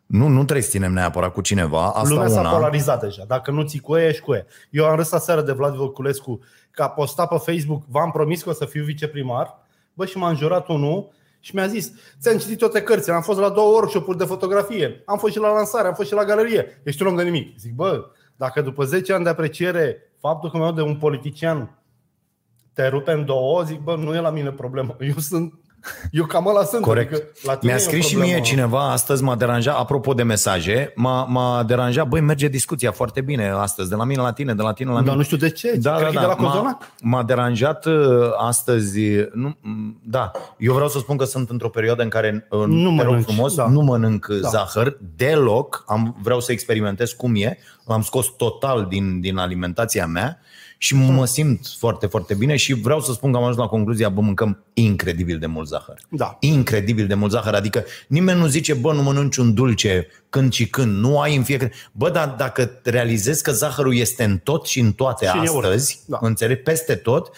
[0.06, 1.86] Nu, nu trebuie să ținem neapărat cu cineva.
[1.86, 2.50] Asta Lumea s-a una.
[2.50, 3.24] polarizat deja.
[3.28, 4.46] Dacă nu ții cu ea, ești cu ea.
[4.70, 6.40] Eu am râs aseară de Vlad Voculescu
[6.72, 9.64] că a postat pe Facebook v-am promis că o să fiu viceprimar.
[9.94, 13.50] Bă, și m-a înjurat unul și mi-a zis ți-am citit toate cărțile, am fost la
[13.50, 16.82] două workshop-uri de fotografie, am fost și la lansare, am fost și la galerie.
[16.84, 17.58] Ești un om de nimic.
[17.60, 21.80] Zic, bă, dacă după 10 ani de apreciere faptul că mi-au de un politician
[22.74, 24.96] te rupe în două, zic, bă, nu e la mine problemă.
[25.00, 25.54] Eu sunt
[26.12, 26.82] eu cam ăla sunt.
[26.82, 27.12] Corect.
[27.13, 28.34] Adică la tine Mi-a e o scris și problemă.
[28.38, 33.22] mie cineva, astăzi m-a deranjat, apropo de mesaje, m-a, m-a deranjat, băi, merge discuția foarte
[33.22, 35.08] bine astăzi, de la mine la tine, de la tine la mine.
[35.08, 35.75] Dar nu știu de ce.
[35.75, 36.27] Da, Cred da, că e da.
[36.27, 36.82] de la M-a, Cozonac.
[37.01, 37.94] m-a deranjat uh,
[38.38, 39.00] astăzi.
[39.34, 42.96] Nu, m, da, eu vreau să spun că sunt într-o perioadă în care uh, Nu
[42.96, 43.68] te rog mănânci, frumos, da.
[43.68, 44.50] nu mănânc Da.
[44.50, 45.84] zahăr deloc.
[45.88, 47.58] Am, vreau să experimentez cum e.
[47.86, 50.39] L-am scos total din, din alimentația mea
[50.86, 54.10] și mă simt foarte, foarte bine și vreau să spun că am ajuns la concluzia,
[54.10, 55.98] bă, mâncăm incredibil de mult zahăr.
[56.10, 56.38] Da.
[56.39, 57.54] Incredibil de mult zahăr.
[57.54, 61.44] Adică nimeni nu zice, bă, nu mănânci un dulce când și când, nu ai în
[61.44, 61.72] fiecare...
[61.92, 65.68] Bă, dar dacă realizezi că zahărul este în tot și în toate Și în euro.
[65.68, 66.18] astăzi, Da.
[66.22, 67.30] înțeleg, peste tot,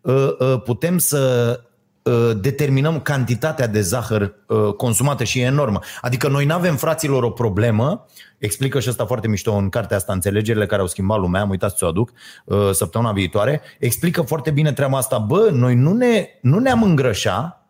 [0.00, 1.60] uh, uh, putem să
[2.02, 5.80] uh, determinăm cantitatea de zahăr uh, consumată și e enormă.
[6.00, 8.06] Adică noi nu avem, fraților, o problemă,
[8.38, 11.76] explică și asta foarte mișto în cartea asta, Înțelegerile care au schimbat lumea, am uitat
[11.76, 12.12] să o aduc
[12.44, 15.18] uh, săptămâna viitoare, explică foarte bine treaba asta.
[15.18, 17.60] Bă, noi nu, ne, nu ne-am îngrășa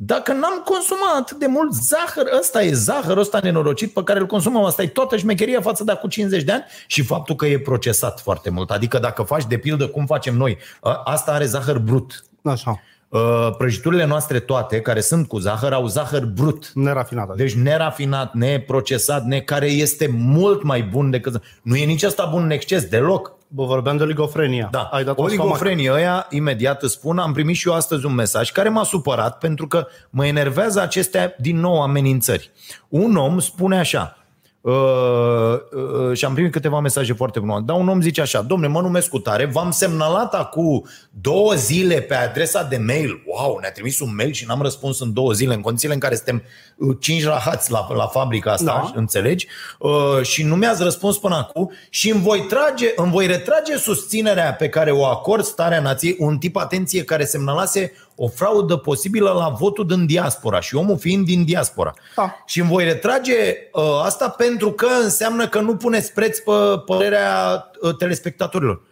[0.00, 4.26] dacă n-am consumat atât de mult zahăr, ăsta e zahăr, ăsta nenorocit pe care îl
[4.26, 7.58] consumăm, asta e toată șmecheria față de acum 50 de ani și faptul că e
[7.58, 8.70] procesat foarte mult.
[8.70, 12.24] Adică dacă faci de pildă cum facem noi, ă, asta are zahăr brut.
[12.42, 12.80] Așa.
[13.12, 16.70] Ă, Prăjiturile noastre toate, care sunt cu zahăr, au zahăr brut.
[16.74, 17.32] Nerafinată.
[17.36, 21.42] Deci nerafinat, neprocesat, ne, care este mult mai bun decât...
[21.62, 23.36] Nu e nici asta bun în exces, deloc.
[23.50, 24.68] Bă, vorbeam de oligofrenia.
[24.70, 25.44] Da, Ai dat un stomac.
[25.44, 29.38] oligofrenie ăia, imediat îți spun, am primit și eu astăzi un mesaj care m-a supărat
[29.38, 32.50] pentru că mă enervează acestea din nou amenințări.
[32.88, 34.17] Un om spune așa,
[34.60, 37.64] Uh, uh, și am primit câteva mesaje foarte frumoase.
[37.66, 42.00] Dar un om zice așa, domne, mă numesc cu tare, v-am semnalat acum două zile
[42.00, 43.22] pe adresa de mail.
[43.26, 46.14] Wow, ne-a trimis un mail și n-am răspuns în două zile, în condițiile în care
[46.14, 46.42] suntem
[46.76, 48.92] uh, cinci rahați la, la fabrica asta, Da.
[48.94, 49.46] înțelegi?
[49.78, 54.54] Uh, și nu mi-ați răspuns până acum și îmi voi, trage, îmi voi retrage susținerea
[54.54, 59.48] pe care o acord starea nației, un tip, atenție, care semnalase o fraudă posibilă la
[59.48, 61.94] votul din diaspora și omul fiind din diaspora.
[62.16, 62.34] Da.
[62.46, 63.34] Și îmi voi retrage
[63.72, 66.52] uh, asta pentru că înseamnă că nu puneți preț pe
[66.84, 68.82] părerea uh, telespectatorilor.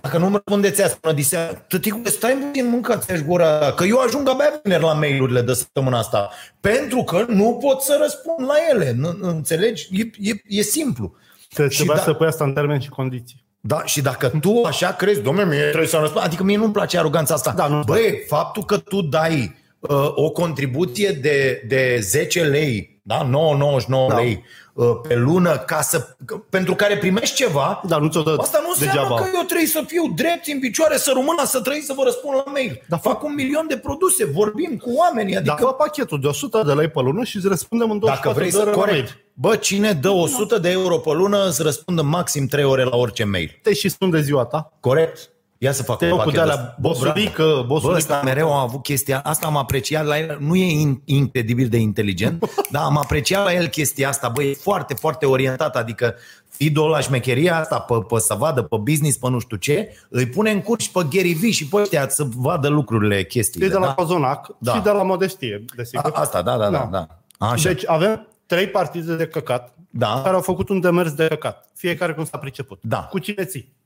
[0.00, 4.28] Dacă nu mă răspundeți asta până diseară, tăticule, stai puțin, mâncați-și gura, că eu ajung
[4.28, 8.92] abia vineri la mail-urile de săptămâna asta, pentru că nu pot să răspund la ele,
[8.96, 9.88] nu, nu înțelegi?
[9.92, 11.14] E, e, e simplu.
[11.54, 13.44] Te, Și trebuia da- să pui asta în termeni și condiții.
[13.60, 16.98] Da, și dacă tu așa crezi, domnule, mie trebuie să răspund, adică mie nu-mi place
[16.98, 17.52] aroganța asta.
[17.56, 17.82] Da, nu.
[17.86, 24.14] Băi, faptul că tu dai uh, o contribuție de, de 10 lei, da, 9,99 Da.
[24.14, 24.42] lei uh,
[24.84, 28.68] pe lună, ca să, că- pentru care primești ceva, Dar nu ți-o dă Asta nu
[28.68, 29.14] înseamnă degeaba.
[29.20, 32.34] că eu trebuie să fiu drept în picioare, să rămână, să trăi, să vă răspund
[32.44, 32.72] la mail.
[32.72, 32.84] Da.
[32.88, 36.72] Dar fac un milion de produse, vorbim cu oamenii, adică Dacă pachetul de 100 de
[36.72, 38.90] lei pe lună și îți răspundem în 24 dacă vrei de să ore la mail.
[39.04, 39.24] corect.
[39.34, 43.24] Bă, cine dă 100 de euro pe lună îți răspundă maxim 3 ore la orice
[43.24, 43.58] mail.
[43.62, 44.72] Te și spun de ziua ta.
[44.80, 45.30] Corect?
[45.62, 46.76] Ia să fac Te un iau cu pachet de-alea ăsta.
[46.80, 47.60] Bă, bosulică, bravo.
[47.60, 47.96] Bă, bosulică.
[47.96, 51.76] ăsta mereu am avut chestia asta, am apreciat la el, nu e in, incredibil de
[51.76, 56.14] inteligent, dar am apreciat la el chestia asta, bă, e foarte, foarte orientat, adică
[56.56, 60.26] idol la șmecheria asta, pe, pe să vadă, pe business, pe nu știu ce, îi
[60.26, 63.66] pune în curs și pe Gary Vee și pe ăștia să vadă lucrurile, chestiile.
[63.66, 63.94] E de la da?
[63.94, 64.72] Cozonac Da.
[64.74, 66.12] și de la modestie, desigur.
[66.14, 66.88] A, asta, da, da, da.
[66.90, 67.06] da.
[67.38, 67.68] Așa.
[67.68, 70.20] Deci avem trei partide de căcat Da.
[70.24, 71.68] care au făcut un demers de căcat.
[71.74, 72.78] Fiecare cum s-a priceput.
[72.82, 72.98] Da.
[73.10, 73.78] Cu cine ții?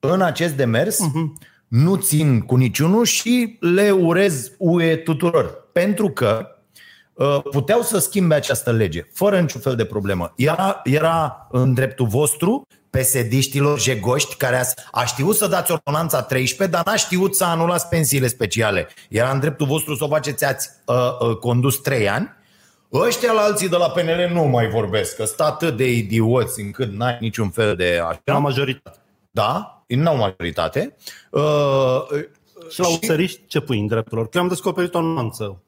[0.00, 1.38] În acest demers Mhm.
[1.68, 5.68] nu țin cu niciunul și le urez UE tuturor.
[5.72, 6.46] Pentru că
[7.12, 10.32] uh, puteau să schimbe această lege fără niciun fel de problemă.
[10.36, 16.76] Era, era în dreptul vostru pesediștilor jegoști care a, a știut să dați ordonanța 13,
[16.76, 18.88] dar n-a știut să anulați pensiile speciale.
[19.08, 20.96] Era în dreptul vostru să o faceți, ați uh,
[21.28, 22.36] uh, condus 3 ani.
[22.92, 26.92] Ăștia la alții de la PNL nu mai vorbesc, că sunt atât de idioți încât
[26.92, 28.20] n-ai niciun fel de așa.
[28.24, 28.98] La majoritate.
[29.30, 30.96] Da, n-au majoritate.
[31.30, 31.42] Uh,
[32.70, 34.28] Și la useriști ce pui în dreptul lor?
[34.28, 35.62] Că eu am descoperit o nuanță.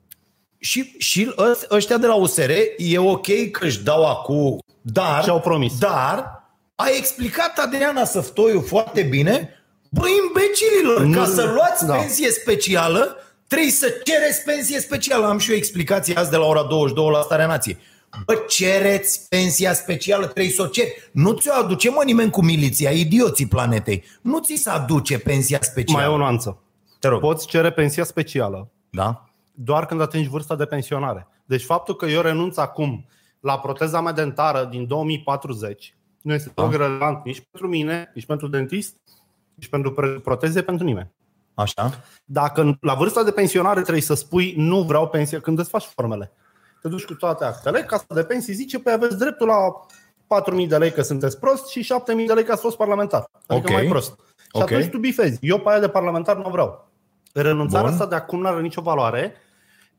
[0.58, 5.40] și, și ăs- ăștia de la USR e ok că își dau acum, dar, Și-au
[5.40, 5.78] promis.
[5.78, 6.42] dar
[6.74, 9.48] a explicat Adriana Săftoiu foarte bine,
[9.90, 11.94] bă, imbecililor, Nu- ca să luați da.
[11.94, 13.14] pensie specială,
[13.46, 15.26] Trebuie să cereți pensie specială.
[15.26, 17.78] Am și o explicație azi de la ora 22 la Starea Nației.
[18.26, 21.10] Bă, cereți pensia specială, trebuie să o ceri.
[21.12, 24.04] Nu ți-o aduce, mă, nimeni cu miliția, idioții planetei.
[24.22, 26.02] Nu ți se aduce pensia specială.
[26.02, 26.58] Mai e o nuanță.
[26.98, 27.20] Te rog.
[27.20, 29.24] Poți cere pensia specială Da?
[29.54, 31.26] doar când atingi vârsta de pensionare.
[31.44, 33.06] Deci faptul că eu renunț acum
[33.40, 36.62] la proteza mea dentară din 2040 nu este Da.
[36.62, 38.96] deloc relevant nici pentru mine, nici pentru dentist,
[39.54, 41.10] nici pentru pre- proteze, pentru nimeni.
[41.54, 42.00] Așa?
[42.24, 45.84] Dacă în- la vârsta de pensionare trebuie să spui nu vreau pensie când îți faci
[45.84, 46.32] formele.
[46.82, 49.56] Te duci cu toate actele, casa de pensii zice că aveți dreptul la
[50.62, 53.30] 4.000 de lei că sunteți prost și 7.000 de lei că ați fost parlamentar.
[53.46, 53.78] Adică Ok.
[53.80, 54.10] mai prost.
[54.36, 54.62] Și Ok.
[54.62, 55.38] atunci tu bifezi.
[55.40, 56.88] Eu pe aia de parlamentar nu vreau.
[57.32, 57.92] Renunțarea Bun.
[57.92, 59.34] asta de acum nu are nicio valoare.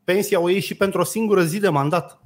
[0.04, 2.20] Pensia o iei și pentru o singură zi de mandat.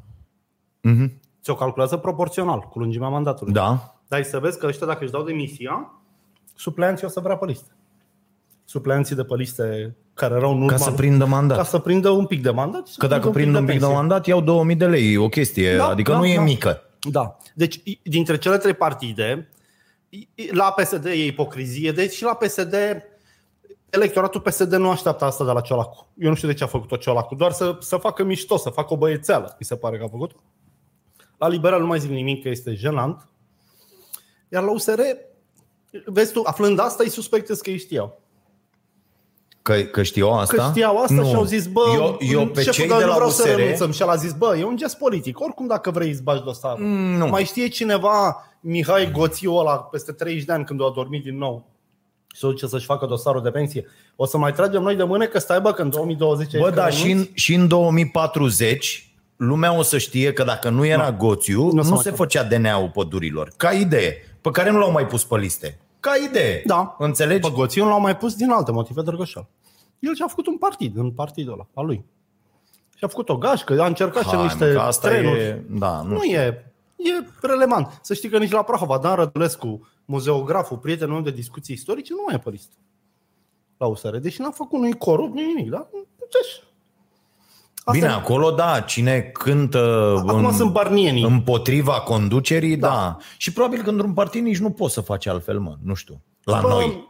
[0.80, 1.20] Mhm.
[1.42, 3.52] Ți-o calculează proporțional cu lungimea mandatului.
[3.52, 3.94] Da.
[4.08, 5.92] Dar să vezi că ăștia dacă își dau demisia,
[6.54, 7.75] supleanții o să vrea pe liste.
[8.68, 11.66] Supleanții de pe liste care erau în Ca urma să prindă ca mandat.
[11.66, 12.86] să prindă un pic de mandat.
[12.86, 13.96] și să Că dacă prindă prind un pic de pensie.
[13.96, 16.42] mandat, iau 2000 de lei, o chestie, Da, adică da, nu e da.
[16.42, 16.80] mică.
[17.10, 17.36] Da.
[17.54, 19.48] Deci, i- dintre cele trei partide,
[20.08, 22.74] i- i- la PSD e ipocrizie, deci și la PSD,
[23.90, 26.08] electoratul PSD nu așteaptă asta de la Ciolacu.
[26.18, 28.92] Eu nu știu de ce a făcut-o Ciolacu, doar să, să facă mișto, să facă
[28.92, 30.30] o băiețeală, mi se pare că a făcut
[31.38, 33.28] La liberal nu mai zic nimic, că este jenant.
[34.48, 35.00] Iar la USR,
[36.04, 38.20] vezi tu, aflând asta, îi suspectezi că ei știau.
[39.66, 40.56] Că, că știu asta?
[40.56, 41.28] Că știau asta nu.
[41.28, 43.42] și au zis, bă, eu, eu pe șeful, cei dar de nu la vreau să
[43.46, 43.90] USR, renunțăm.
[43.90, 45.40] Și el a zis, bă, e un gest politic.
[45.40, 46.84] Oricum, dacă vrei, îți bagi dosarul.
[46.84, 47.26] Mm, nu.
[47.26, 51.64] Mai știe cineva Mihai Goțiu ăla peste 30 de ani când a dormit din nou
[52.34, 53.86] și se duce să-și facă dosarul de pensie.
[54.16, 56.74] O să mai tragem noi de mână că stai bă că în 2020 Bă, aici
[56.74, 61.12] da, că și în, și în 2040 lumea o să știe că dacă nu era
[61.12, 62.22] Goțiu, Nu nu, se nu mai se face.
[62.22, 63.52] făcea DNA-ul pădurilor.
[63.56, 65.78] Ca idee, pe care nu l-au mai pus pe liste.
[66.06, 66.62] Ca idee.
[66.64, 66.96] Da.
[66.98, 67.48] Înțelegi?
[67.48, 69.46] Pe Goțiu nu l-au mai pus din alte motive, Drăgășal.
[69.98, 72.04] El și-a făcut un partid în partidul ăla, al lui.
[72.96, 75.40] Și-a făcut o gașcă, a încercat și Hai, mă, niște că asta trenuri.
[75.40, 76.64] e, da, nu, Nu e,
[76.96, 77.10] e
[77.42, 77.98] relevant.
[78.02, 82.22] Să știi că nici la Prahova, Dan Rădulescu, muzeograful, prietenul meu de discuții istorice, nu
[82.26, 82.76] mai e pe listă.
[83.76, 84.16] La USR.
[84.16, 85.70] Deși n-a făcut, nu-i corupt, nu nimic.
[85.70, 85.88] Da?
[86.18, 86.62] Deci,
[87.88, 88.14] asta Bine, e.
[88.16, 91.22] acolo da, cine cântă Acum sunt barnienii.
[91.24, 92.88] împotriva conducerii, da.
[92.88, 93.16] da.
[93.36, 96.22] Și probabil că într-un partid nici nu poți să faci altfel, mă, nu știu.
[96.42, 97.08] La Bă, noi.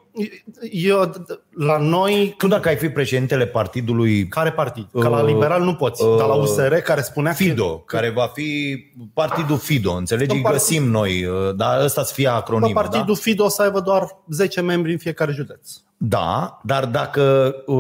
[0.71, 1.13] Eu,
[1.57, 4.87] la noi, Tu dacă ai fi președintele partidului care partid?
[5.01, 8.11] Că la Uh, liberal nu poți, uh, dar la USR care spunea că- Fido, care
[8.11, 8.77] va fi
[9.15, 10.31] partidul Fido, înțelegi?
[10.31, 13.21] Un Îi partid- găsim noi, uh, dar ăsta să fie Bă, acronimul, partidul da?
[13.21, 15.71] FIDO o să aibă doar 10 membri în fiecare județ.
[15.97, 17.77] Da, dar dacă uh,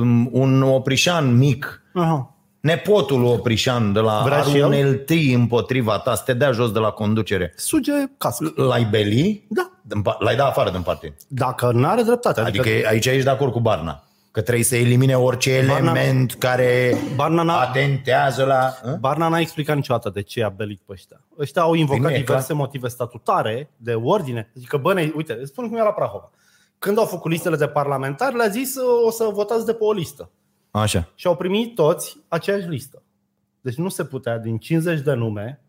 [0.00, 2.34] um, un oprișan mic, Aha.
[2.60, 4.64] nepotul oprișan de la Vrea are și el?
[4.66, 8.52] un LT împotriva ta, să te dea jos de la conducere, Suge cască.
[8.56, 9.46] l-ai beli?
[9.48, 9.70] Da.
[9.82, 11.14] Din pa- L-ai dat afară din partid.
[11.28, 12.40] Dacă nu are dreptate.
[12.40, 14.04] Adică, Adică aici ești de acord cu Barna.
[14.30, 18.74] Că trebuie să elimine orice Barna- element care Barna n-a- atentează la...
[18.82, 18.96] Hă?
[19.00, 21.20] Barna n-a explicat niciodată de ce a belit pe ăștia.
[21.38, 22.58] Ăștia au invocat Bine, e diverse clar.
[22.58, 24.52] motive statutare, de ordine.
[24.56, 26.30] Adică, bă, ne, uite, îți spun cum e la Prahova.
[26.78, 28.74] Când au făcut listele de parlamentari, le-a zis
[29.06, 30.30] o să votați de pe o listă.
[30.70, 31.08] Așa.
[31.14, 33.02] Și au primit toți aceeași listă.
[33.60, 35.60] Deci nu se putea din 50 de nume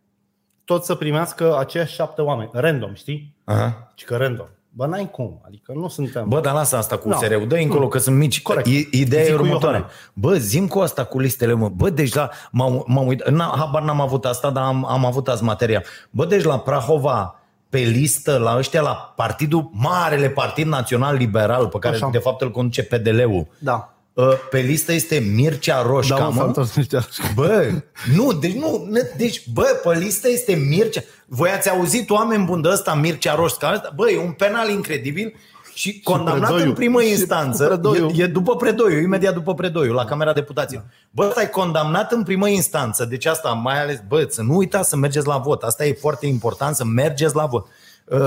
[0.65, 2.49] toți să primească aceiași șapte oameni.
[2.54, 3.36] Random, știi?
[3.43, 3.91] Aha.
[3.95, 4.45] Și că random.
[4.76, 5.41] Bă, n-ai cum.
[5.45, 6.28] Adică nu suntem...
[6.28, 7.15] Bă, dar lasă asta cu Nu.
[7.15, 8.41] USR-ul, dă încolo că sunt mici.
[8.41, 8.67] Corect.
[8.67, 9.80] I- Ideea Zic e cu următoarea.
[9.80, 9.95] Iohanel.
[10.13, 11.69] Bă, zim cu asta cu listele, mă.
[11.69, 15.28] Bă, deci la, m-am, m-am uitat, n- habar n-am avut asta, dar am, am avut
[15.28, 15.84] azi material.
[16.10, 17.36] Bă, deci la Prahova,
[17.69, 22.10] pe listă, la ăștia, la partidul, marele Partid Național Liberal, pe care Așa.
[22.12, 23.93] de fapt îl conduce PDL-ul, Da.
[24.17, 26.45] Ă, pe listă este Mircea Roșca, Da, mă, s-a mă.
[26.47, 27.08] întors ăștia.
[27.36, 27.69] Bă,
[28.15, 31.02] nu, deci nu, ne- deci, bă, pe listă este Mircea.
[31.26, 35.36] Voi ați auzit oameni buni de ăsta, Mircea Roșca, bă, e un penal incredibil
[35.76, 36.69] și condamnat Predoiu.
[36.69, 38.10] în primă Și instanță, cu Predoiu.
[38.15, 40.84] e, e după Predoiu, imediat după Predoiu, la Camera Deputaților.
[41.12, 44.89] Bă, ăsta e condamnat în primă instanță, deci asta mai ales, bă, să nu uitați
[44.89, 47.67] să mergeți la vot, asta e foarte important, să mergeți la vot.
[48.06, 48.19] Uh,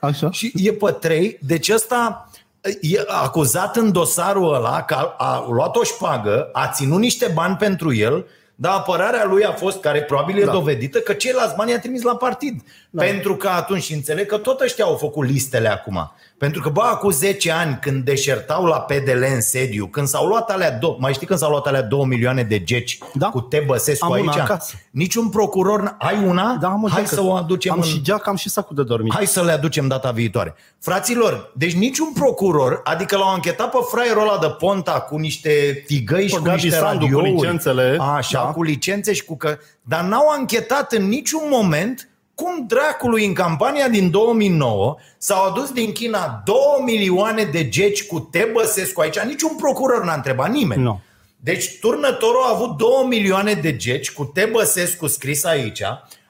[0.00, 0.30] Așa.
[0.30, 2.30] și e pe trei, deci ăsta
[2.80, 7.56] e acuzat în dosarul ăla că a, a luat o șpagă, a ținut niște bani
[7.56, 10.52] pentru el, dar apărarea lui a fost, care probabil e Da.
[10.52, 12.62] dovedită, că ceilalți bani i-a trimis la partid.
[12.90, 13.04] Da.
[13.04, 16.12] Pentru că atunci, și înțeleg că tot ăștia au făcut listele acum.
[16.38, 20.50] Pentru că, bă, acum 10 ani, când deșertau la PDL în sediu, când s-au luat
[20.50, 23.26] alea, două, mai știi când s-au luat alea 2 milioane de geci Da.
[23.28, 24.40] cu Te Băsescu Am una aici?
[24.40, 24.74] acasă.
[24.90, 26.56] Niciun procuror, n- ai una?
[26.60, 27.14] Da, mă, Hai geacă.
[27.14, 27.84] să o aducem Am în...
[27.84, 29.12] și geac, am și sacul de dormit.
[29.14, 30.54] Hai să le aducem data viitoare.
[30.80, 36.26] Fraților, deci niciun procuror, adică l-au anchetat pe fraierul ăla de Ponta cu niște tigăi
[36.26, 37.30] și Pe cu Gabi niște Sandu cu radiouri.
[37.30, 37.96] licențele.
[38.00, 38.50] Așa, Da.
[38.50, 39.58] cu licențe și cu că...
[39.82, 45.92] Dar n-au anchetat în niciun moment cum dracului în campania din 2009 s-au adus din
[45.92, 48.36] China 2 milioane de geci cu T.
[48.52, 49.18] Băsescu aici?
[49.18, 50.82] Niciun procuror n-a întrebat nimeni.
[50.82, 51.00] Nu.
[51.36, 54.50] Deci turnătorul a avut 2 milioane de geci cu T.
[54.50, 55.82] Băsescu scris aici,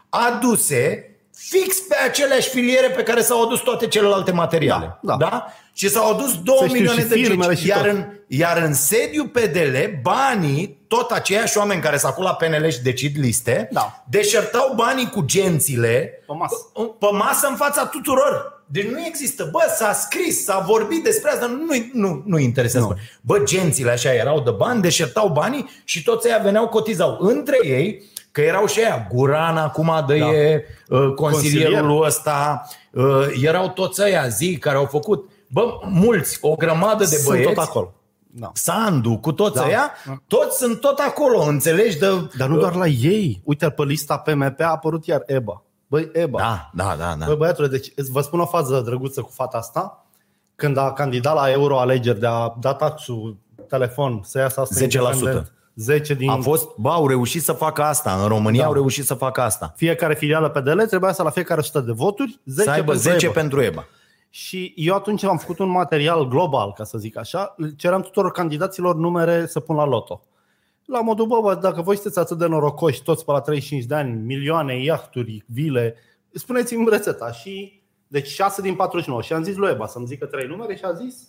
[0.08, 4.98] aduse fix pe aceleași filiere pe care s-au adus toate celelalte materiale.
[5.02, 5.28] Da, da.
[5.28, 5.46] da?
[5.72, 7.62] Și s-au adus 2 Să știu milioane și de firmele geci.
[7.62, 7.90] și Iar tot.
[7.90, 13.16] în, iar în sediu PDL, banii, tot aceiași oameni care s-au la PNL și decid
[13.18, 14.04] liste, Da.
[14.08, 16.54] deșertau banii cu gențile Pe masă.
[16.98, 18.52] pe masă în fața tuturor.
[18.66, 19.48] Deci nu există.
[19.52, 22.86] Bă, s-a scris, s-a vorbit despre asta, nu, nu, nu interesează.
[22.86, 22.96] Nu.
[23.20, 27.16] Bă, gențile așa erau de bani, deșertau banii și toți ăia veneau, cotizau.
[27.20, 28.02] Între ei,
[28.32, 30.26] că erau și aia, Guran acum de Da.
[30.32, 32.06] e uh, consilierul Consilier.
[32.06, 37.28] ăsta, uh, erau toți ăia zi care au făcut, bă, mulți, o grămadă de Sunt
[37.28, 37.48] băieți.
[37.52, 37.94] tot acolo.
[38.36, 38.50] Da.
[38.54, 39.64] Sandu, cu toți Da.
[39.66, 39.90] ăia,
[40.26, 41.98] toți sunt tot acolo, înțelegi?
[41.98, 43.40] De, Dar nu doar la ei.
[43.44, 45.62] Uite, pe lista PMP a apărut iar EBA.
[45.86, 46.38] Băi, EBA.
[46.38, 47.26] Da, da, da, da.
[47.26, 50.04] Băi, băiatule, deci îți vă spun o fază drăguță cu fata asta.
[50.56, 53.36] Când a candidat la euroalegeri de a da taxul
[53.68, 54.80] telefon să iasă asta 10%.
[54.82, 58.18] independent, 10 din A fost, bă, au reușit să facă asta.
[58.22, 58.66] În România Da.
[58.66, 59.72] au reușit să facă asta.
[59.76, 63.24] fiecare filială PDL trebuia să la fiecare 100 de voturi 10 să aibă pentru 10
[63.26, 63.34] EBA.
[63.34, 63.86] pentru EBA.
[64.34, 68.96] Și eu atunci am făcut un material global, ca să zic așa, ceream tuturor candidaților
[68.96, 70.24] numere să pun la loto.
[70.84, 73.94] La modul, bă, bă, dacă voi sunteți atât de norocoși, toți pe la 35 de
[73.94, 75.96] ani, milioane, iahturi, vile,
[76.32, 77.32] spuneți-mi rețeta.
[77.32, 79.22] Și, deci 6 din 49.
[79.22, 81.28] Și am zis lui Eba să-mi zică 3 numere și a zis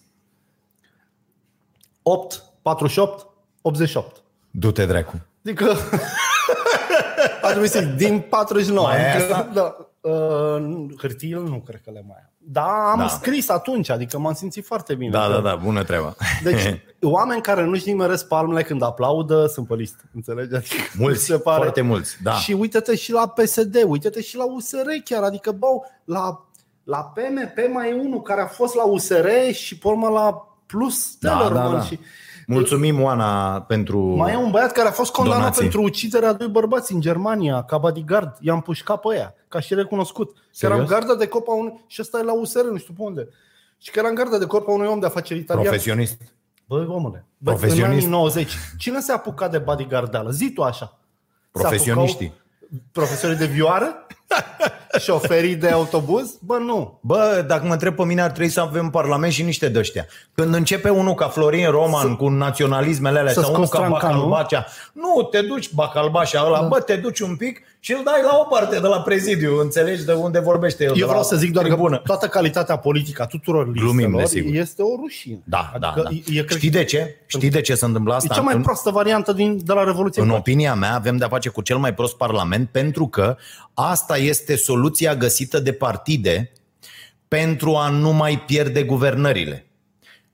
[2.02, 3.28] 8, 48,
[3.62, 4.24] 88.
[4.52, 5.26] Du-te dracu.
[5.44, 5.72] Adică
[7.42, 8.88] a trebuit să zic, din 49.
[8.88, 9.52] Mai ai adică, asta?
[9.54, 12.35] da, uh, hârtiile nu cred că le mai am.
[12.48, 13.04] Da, am Da.
[13.04, 13.08] da.
[13.10, 15.10] scris atunci, adică m-am simțit foarte bine.
[15.12, 16.16] Da, da, da, bună treaba.
[16.44, 20.04] Deci, oameni care nu-și nimeresc palmele când aplaudă sunt pe listă.
[20.16, 20.56] Înțelegi?
[20.56, 21.58] Adică, mulți, se pare.
[21.62, 22.18] foarte mulți.
[22.24, 22.32] Da.
[22.34, 25.24] Și uite-te și la PSD, uite-te și la USR chiar.
[25.24, 25.68] Adică, bă,
[26.06, 26.46] la,
[26.84, 31.16] la PMP mai e unul care a fost la USR și pe urmă la Plus
[31.20, 31.72] Da, Tellerman.
[31.72, 31.84] da, da.
[31.84, 32.00] Și
[32.48, 34.00] Mulțumim, Oana, pentru...
[34.00, 35.62] mai e un băiat care a fost condamnat Donații.
[35.62, 38.38] pentru uciderea a doi bărbați în Germania, ca bodyguard.
[38.40, 40.34] I-am pușcat pe ea, ca și recunoscut.
[40.34, 40.78] Că Serios?
[40.78, 41.84] eram gardă de corp a unui...
[41.88, 43.28] Și ăsta e la USR, nu știu pe unde.
[43.78, 45.66] Și că eram gardă de corp a unui om de afaceri italian.
[45.66, 46.22] Profesionist.
[46.68, 47.86] Băi, omule, bă, Profesionist.
[47.88, 50.30] în anii 90, cine se apuca de bodyguardeală?
[50.32, 51.00] Zi tu așa.
[51.52, 52.26] Se Profesioniștii.
[52.26, 52.44] apucau
[52.92, 54.08] Profesorii de vioară?
[55.00, 56.34] Șoferii de autobuz?
[56.40, 57.00] Bă, nu.
[57.02, 60.06] Bă, dacă mă întreb pe mine, ar trebui să avem parlament și niște dăștia.
[60.36, 63.88] Când începe unul ca Florin Roman Să- cu naționalismele alea să sau unul scoți ca
[63.88, 64.16] Trancanul.
[64.30, 66.68] Bacalbacea, nu, te duci Bacalbașa ăla, Da.
[66.68, 70.06] bă, te duci un pic și îl dai la o parte de la prezidiu, înțelegi
[70.06, 70.92] de unde vorbește el.
[70.94, 71.98] de Eu la vreau să zic doar că tribună.
[71.98, 74.56] toată calitatea politică a tuturor Glumim, listelor desigur.
[74.56, 75.40] este o rușine.
[75.44, 76.16] Da, da, Adică da.
[76.34, 77.16] E, e, cred, Știi de ce?
[77.26, 78.34] Știi de ce se întâmplă e asta?
[78.34, 80.22] cea mai În- proastă variantă din, de la Revoluție.
[80.22, 80.50] În Încoace.
[80.52, 83.36] opinia mea, avem de-a face cu cel mai prost parlament pentru că
[83.74, 84.85] asta este soluția
[85.16, 86.52] găsită de partide
[87.28, 89.66] pentru a nu mai pierde guvernările.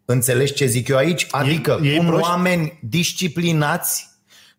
[0.05, 1.27] Înțelegi ce zic eu aici?
[1.31, 2.27] Adică ei cum proști?
[2.27, 4.09] oameni disciplinați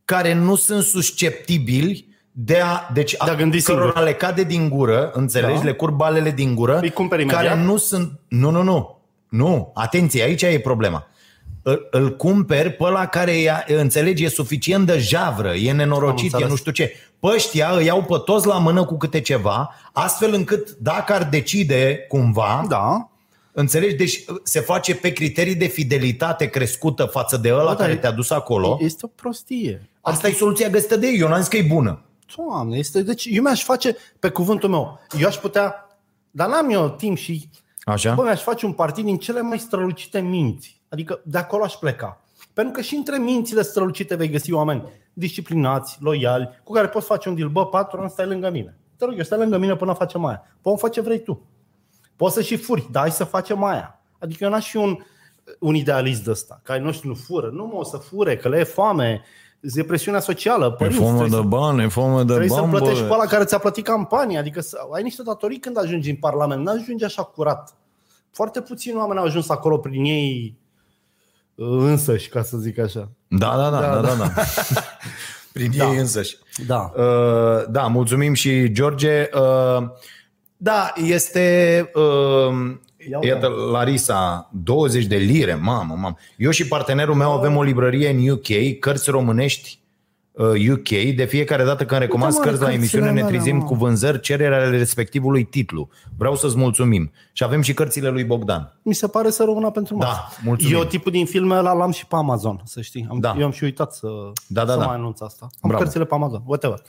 [0.05, 4.02] care nu sunt susceptibili de a, deci De a gândi cărora singur.
[4.05, 5.64] le cade din gură, înțelegi, Da.
[5.64, 7.66] le curg balele din gură, Îi cumperi care imediat?
[7.66, 11.07] nu sunt, nu, nu, nu, nu, atenție, aici e problema.
[11.62, 16.22] Îl, îl cumperi pe ăla care, e, înțelegi, e suficient de javră, e Am nenorocit,
[16.22, 16.48] e înțeles.
[16.48, 16.92] nu știu ce.
[17.20, 21.25] Pe ăștia îi iau pe toți la mână cu câte ceva, astfel încât dacă ar
[21.25, 23.11] decide cumva, Da.
[23.53, 27.92] înțelegi, deci se face pe criterii de fidelitate crescută față de ăla Bă, dar care
[27.92, 28.79] e- te-a dus acolo.
[28.81, 29.88] Este o prostie.
[30.01, 32.03] Asta e soluția găsită de ei, eu n-am zis că e bună.
[32.37, 35.75] Doamne, este, deci eu mi-aș face, pe cuvântul meu, eu aș putea,
[36.31, 37.48] dar n-am eu timp și,
[37.85, 38.14] Așa?
[38.14, 40.81] bă, mi-aș face un partid din cele mai strălucite minți.
[40.92, 42.20] Adică de acolo aș pleca.
[42.52, 47.28] Pentru că și între mințile strălucite vei găsi oameni disciplinați, loiali, cu care poți face
[47.28, 47.48] un deal.
[47.48, 48.78] Bă, patru, stai lângă mine.
[48.96, 50.42] Te rog, eu stai lângă mine până facem aia.
[50.61, 51.46] Poți face vrei tu.
[52.16, 54.00] Poți să și furi, dar hai să facem aia.
[54.18, 54.96] Adică eu n-aș fi un,
[55.59, 57.50] un idealist de ăsta, care nu știu, nu fură.
[57.52, 59.22] Nu mă o să fure, că le e foame,
[59.74, 60.70] e presiunea socială.
[60.70, 63.85] Părinți, trebuie să- bani, e foame de Trebuie să-l plătești pe ăla care ți-a plătit
[63.85, 64.38] campania.
[64.38, 66.64] Adică să ai niște datorii când ajungi în Parlament.
[66.64, 67.74] Nu ajungi așa curat.
[68.31, 70.62] Foarte puțini oameni au ajuns acolo prin ei uh,
[71.70, 73.11] însăși, ca să zic așa.
[73.29, 74.14] Da, da, da, da, Da, da.
[74.14, 74.33] da.
[75.53, 75.90] Prin Da.
[75.92, 76.37] ei însăși.
[76.66, 76.92] Da.
[76.96, 79.29] Uh, da, mulțumim și George.
[79.35, 79.83] Uh,
[80.57, 82.77] da, este uh,
[83.11, 86.16] Ia Iată, Larisa, 20 de lire, mamă, mamă.
[86.37, 89.82] Eu și partenerul meu avem o librărie în UK, cărți românești uh,
[90.73, 90.88] UK.
[91.16, 93.64] De fiecare dată când recomand mă, cărți la cărțile emisiune, ne mele, trezim mă.
[93.64, 95.88] cu vânzări, cerere ale respectivului titlu.
[96.18, 97.11] Vreau să-ți mulțumim.
[97.33, 98.79] Și avem și cărțile lui Bogdan.
[98.83, 100.21] Mi se pare să rămână pentru Da, masă.
[100.45, 100.77] mulțumim.
[100.77, 103.07] Eu tipul din filme ăla l-am și pe Amazon, să știi.
[103.11, 103.35] Am, Da.
[103.38, 104.07] Eu am și uitat să,
[104.47, 104.85] Da, da, să da.
[104.87, 105.47] mai anunț asta.
[105.61, 105.83] Am Bravo.
[105.83, 106.83] cărțile pe Amazon, whatever.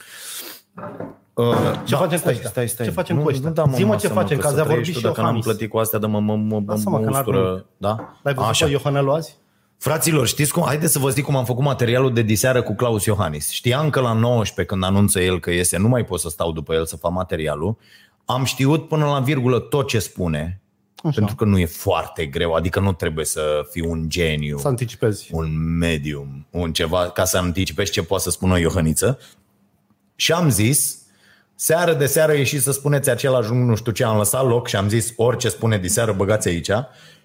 [1.34, 1.46] Uh,
[1.84, 2.48] Ce facem cu stai, ăștia?
[2.50, 2.86] stai, stai.
[2.86, 3.48] Ce facem nu, cu ăștia?
[3.48, 5.06] Nu, da, mă, Zi-mă masă, ce facem, că azi să a vorbit trăiești și tu,
[5.06, 5.44] Dacă n-am Iohannis.
[5.44, 7.64] plătit cu astea, de mă, mă, mă, mă, Lasă-mă, că mă n-ar ustură.
[7.76, 7.96] Da?
[8.22, 8.64] L-ai văzut Așa.
[8.64, 9.36] pe Iohanelu azi?
[9.78, 10.62] Fraților, știți cum?
[10.66, 13.50] Haideți să vă zic cum am făcut materialul de diseară cu Claus Iohannis.
[13.50, 16.74] Știam că la 19, când anunță el că iese, nu mai pot să stau după
[16.74, 17.76] el să fac materialul.
[18.24, 20.60] Am știut până la virgulă tot ce spune,
[21.02, 21.14] Așa.
[21.18, 25.28] pentru că nu e foarte greu, adică nu trebuie să fii un geniu, Să anticipezi.
[25.32, 29.18] un medium, un ceva, ca să anticipezi ce poate să spună Iohăniță.
[30.16, 30.98] Și am zis,
[31.54, 34.76] seară de seară ieși să spuneți același lucru, nu știu ce, am lăsat loc și
[34.76, 36.70] am zis orice spune de seară băgați aici.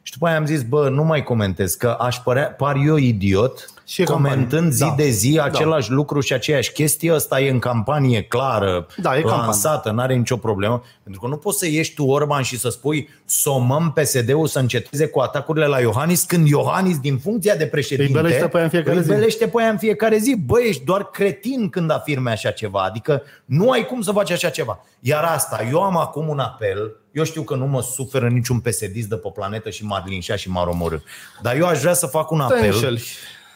[0.02, 3.70] Și după aia am zis, bă, nu mai comentez, că aș părea, par eu idiot
[3.86, 4.72] Și e comentând campanie.
[4.72, 4.94] zi Da.
[4.98, 5.44] de zi Da.
[5.44, 7.14] același lucru și aceeași chestie.
[7.14, 9.44] Ăsta e în campanie clară, Da, e campanie.
[9.46, 10.84] lansată, n-are nicio problemă.
[11.04, 15.08] Pentru că nu poți să ieși tu, Orban, și să spui somăm PSD-ul să înceteze
[15.08, 18.70] cu atacurile la Iohannis, când Iohannis, din funcția de președinte, Îi belește pe aia în
[18.70, 19.10] fiecare îi zi.
[19.10, 20.36] belește pe aia în fiecare zi.
[20.46, 22.82] Bă, ești doar cretin când afirme așa ceva.
[22.82, 24.86] Adică nu ai cum să faci așa ceva.
[25.00, 29.04] Iar asta, eu am acum un apel, eu știu că nu mă suferă niciun psd
[29.06, 30.98] de pe planetă și m-ar linșa și m-ar omorâ.
[31.42, 32.74] Dar eu aș vrea să fac un Te apel.
[32.74, 33.04] înșeli.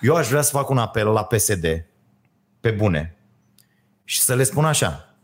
[0.01, 1.85] Eu aș vrea să fac un apel la PSD,
[2.59, 3.17] pe bune,
[4.03, 5.15] și să le spun așa.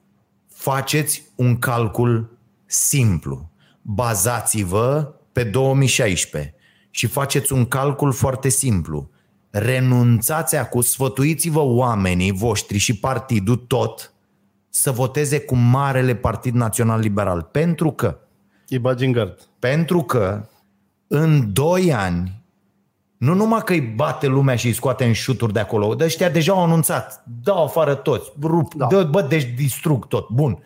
[0.54, 3.52] Faceți un calcul simplu.
[3.82, 6.54] Bazați-vă pe 2016
[6.90, 9.10] și faceți un calcul foarte simplu.
[9.50, 14.14] Renunțați acum, sfătuiți-vă oamenii voștri și partidul tot
[14.70, 17.42] să voteze cu Marele Partid Național Liberal.
[17.42, 18.18] Pentru că
[18.68, 19.48] Îi bagi în gard.
[19.60, 20.46] pentru că
[21.08, 22.44] în 2 ani
[23.18, 26.30] nu numai că îi bate lumea și îi scoate în șuturi de acolo, de ăștia
[26.30, 28.86] deja au anunțat, dau afară toți, rup, da.
[28.86, 28.96] Da.
[28.96, 30.64] dă, bă, deci distrug tot, bun.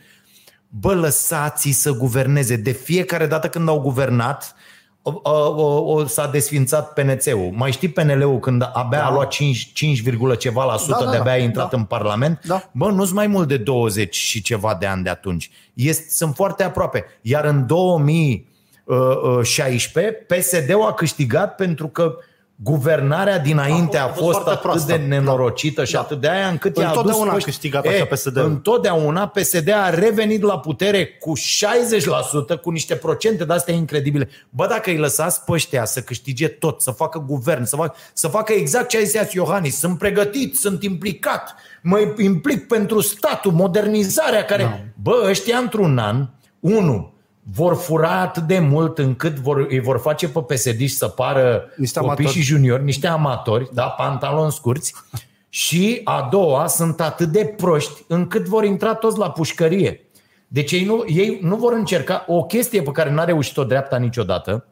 [0.68, 2.56] Bă, lăsați să guverneze.
[2.56, 4.56] De fiecare dată când au guvernat,
[5.04, 7.52] o, o, o, s-a desfințat PNC-ul.
[7.56, 9.06] Mai știi PNL-ul când abia da.
[9.06, 10.02] a luat 5, 5,
[10.38, 11.44] ceva la sută Da, da, de abia a da.
[11.44, 11.78] intrat Da.
[11.78, 12.39] în Parlament?
[12.46, 12.70] Da.
[12.72, 15.50] Bă, nu sunt mai mult de 20 și ceva de ani de atunci.
[15.74, 17.06] Este, sunt foarte aproape.
[17.22, 22.16] Iar în 2016, PSD-ul a câștigat pentru că
[22.56, 24.92] guvernarea dinainte a A fost- a fost, fost foarte atât proastă.
[24.92, 26.00] de nenorocită și Da.
[26.00, 28.46] atât de aia încât i-a adus Întotdeauna pe a ăștia- câștigat așa E, PSD-ul.
[28.46, 34.30] Întotdeauna PSD a revenit la putere cu 60%, cu niște procente de astea incredibile.
[34.50, 38.28] Bă, dacă îi lăsați pe ăștia să câștige tot, să facă guvern, să facă, să
[38.28, 43.52] facă exact ce a zis azi Iohannis, sunt pregătit, sunt implicat, mă implic pentru statul,
[43.52, 44.63] modernizarea care...
[44.63, 44.80] Da.
[45.02, 46.28] Bă, ăștia într-un an,
[46.60, 47.12] unu,
[47.52, 52.00] vor fura atât de mult încât vor, îi vor face pe psd să pară Niște
[52.00, 52.38] copii amatori.
[52.38, 54.94] și juniori, niște amatori, da, pantaloni scurți.
[55.50, 60.08] Și a doua, sunt atât de proști încât vor intra toți la pușcărie.
[60.48, 64.68] Deci ei nu, ei nu vor încerca o chestie pe care n-a reușit-o dreapta niciodată,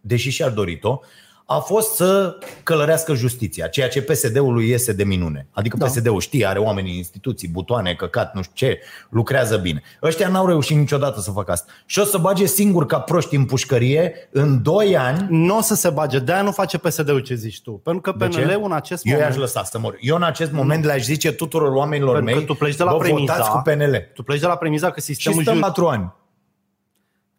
[0.00, 1.00] deși și-ar dorit-o,
[1.48, 5.46] a fost să călărească justiția, ceea ce PSD-ului iese de minune.
[5.50, 5.86] Adică da.
[5.86, 8.80] PSD-ul știe, are oameni, instituții, butoane, căcat, nu știu ce,
[9.10, 9.82] lucrează bine.
[10.02, 11.72] Ăștia n-au reușit niciodată să facă asta.
[11.86, 15.74] Și o să bage singur ca proști în pușcărie în 2 ani Nu o să
[15.74, 17.70] se bage, de-aia nu face PSD-ul ce zici tu.
[17.72, 18.40] Pentru că De ce?
[18.40, 19.30] PNL-ul în acest Eu moment...
[19.30, 19.96] i-aș lăsa să mor.
[20.00, 22.90] Eu în acest moment le-aș zice tuturor oamenilor Pentru că mei, tu pleci de la
[22.90, 24.10] bă, premiza- votați cu PNL.
[24.14, 25.62] Tu pleci de la premiza că Și sistemul, stăm jur...
[25.62, 26.12] 4 ani.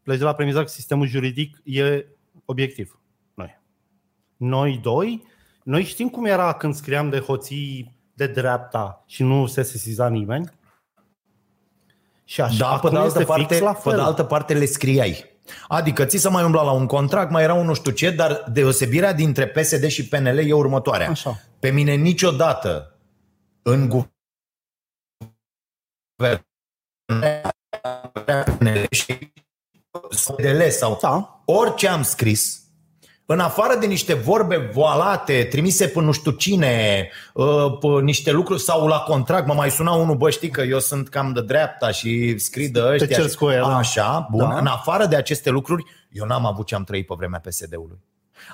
[0.04, 2.06] pleci de la premiza că sistemul juridic e
[2.46, 3.00] obiectiv.
[4.38, 4.69] Noi.
[4.71, 5.23] Noi doi,
[5.63, 10.52] noi știm cum era când scriam de hoții de dreapta și nu se sesiza nimeni.
[12.23, 13.95] Și așa, Da, pe acum de, altă este parte, fix la pe fel.
[13.95, 15.26] de altă parte le scriai.
[15.67, 18.43] Adică ți să mai umbla la un contract, mai era un nu știu ce, dar
[18.52, 21.10] deosebirea dintre PSD și PNL e următoarea.
[21.10, 21.39] Așa.
[21.60, 22.95] Pe mine niciodată
[23.62, 24.12] în guvern
[28.58, 29.32] PNL și
[30.36, 31.41] PDL sau Da.
[31.45, 32.62] orice am scris,
[33.30, 38.62] în afară de niște vorbe voalate, trimise pe nu știu cine, uh, pe niște lucruri
[38.62, 41.92] sau la contract, mă mai suna unul, bă, știi că eu sunt cam de dreapta
[41.92, 43.08] și scrii de ăștia.
[43.18, 43.78] ceri și- cu el, da.
[43.78, 44.40] Așa, bun.
[44.50, 44.58] Da.
[44.58, 47.98] În afară de aceste lucruri, eu n-am avut ce am trăit pe vremea PSD-ului.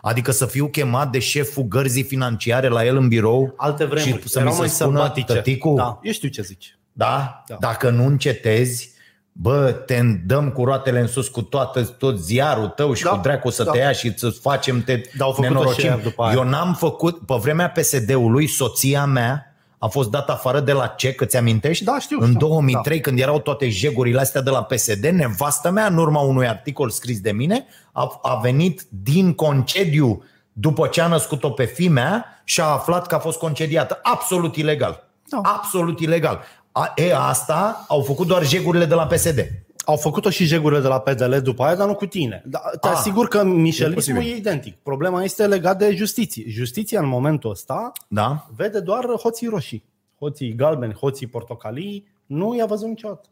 [0.02, 4.22] Adică să fiu chemat de șeful gărzii financiare la el în birou Alte vremuri.
[4.22, 5.34] și să Erau mi se mai spună, sălbatice.
[5.34, 6.78] tăticu, Da, eu știu ce zici.
[6.92, 7.44] da?
[7.48, 7.56] Da.
[7.60, 8.92] Dacă nu încetezi,
[9.34, 13.19] bă, te dăm cu roatele în sus cu toată, tot ziarul tău și Da, cu
[13.22, 13.72] dracu să da.
[13.72, 15.89] te ia și să facem te Dar au făcut-o și nenorocim.
[15.89, 16.34] ea după aia.
[16.36, 21.13] Eu n-am făcut, pe vremea PSD-ului, soția mea a fost dată afară de la ce,
[21.13, 21.84] că ți-amintești?
[21.84, 22.39] Da, știu, În știu.
[22.39, 26.89] 2003, când erau toate jegurile astea de la PSD, nevastă mea, în urma unui articol
[26.89, 30.23] scris de mine, a, a venit din concediu
[30.54, 34.00] după ce a născut-o pe fimea și a aflat că a fost concediată.
[34.04, 35.08] Absolut ilegal.
[35.29, 35.40] Da.
[35.44, 36.40] Absolut ilegal.
[36.76, 39.40] A, e, asta au făcut doar jegurile de la PSD.
[39.86, 42.44] Au făcut-o și jegurile de la PDL după aia, dar nu cu tine.
[42.46, 44.21] Da, te Ah, asigur că mișelismul posibil.
[44.21, 44.76] e identic.
[44.84, 46.44] Problema este legat de justiție.
[46.48, 48.46] Justiția în momentul ăsta Da?
[48.56, 49.86] vede doar hoții roșii.
[50.19, 53.28] Hoții galbeni, hoții portocalii Nu i-a văzut niciodată.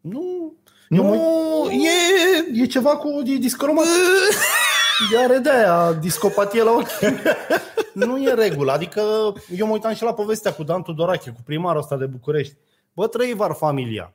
[0.00, 0.52] Nu.
[0.88, 2.62] Nu, Eu mă- e...
[2.62, 3.84] E ceva cu e discromat.
[5.14, 7.12] E are de aia, discopatie la ochi.
[8.06, 8.72] nu e regulă.
[8.72, 9.00] Adică
[9.56, 12.54] eu mă uitam și la povestea cu Dan Tudorache, cu primarul ăsta de București.
[12.92, 14.12] Bă, trăi var familia.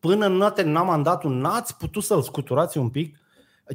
[0.00, 3.16] Până nu te n-a mandatul, n-ați putut să-l scuturați un pic?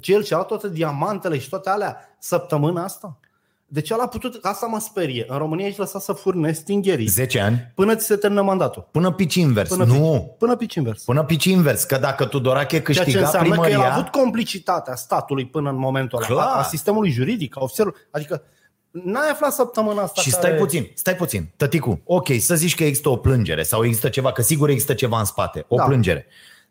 [0.02, 3.20] Cel și-a luat toate diamantele și toate alea săptămâna asta?
[3.66, 5.26] Deci el a putut, asta mă sperie.
[5.28, 7.72] În România ești lăsat să furne stingherii 10 ani.
[7.76, 8.88] până ți se termină mandatul.
[8.92, 9.70] Până pici invers.
[9.70, 9.94] Până nu.
[9.94, 11.04] Pici, până pici invers.
[11.04, 11.84] Până pici invers.
[11.84, 13.78] Că dacă Tudorache Ceea ce câștiga înseamnă primăria...
[13.78, 16.48] că el a avut complicitatea statului până în momentul ăla, Clar.
[16.48, 18.00] a, a sistemului juridic, a ofițerului.
[18.12, 18.44] Adică
[18.92, 20.42] n-ai aflat săptămâna asta Și care...
[20.48, 22.02] stai puțin, stai puțin, tăticu.
[22.06, 25.26] Ok, să zici că există o plângere sau există ceva, că sigur există ceva în
[25.26, 25.84] spate, o Da.
[25.84, 26.26] plângere.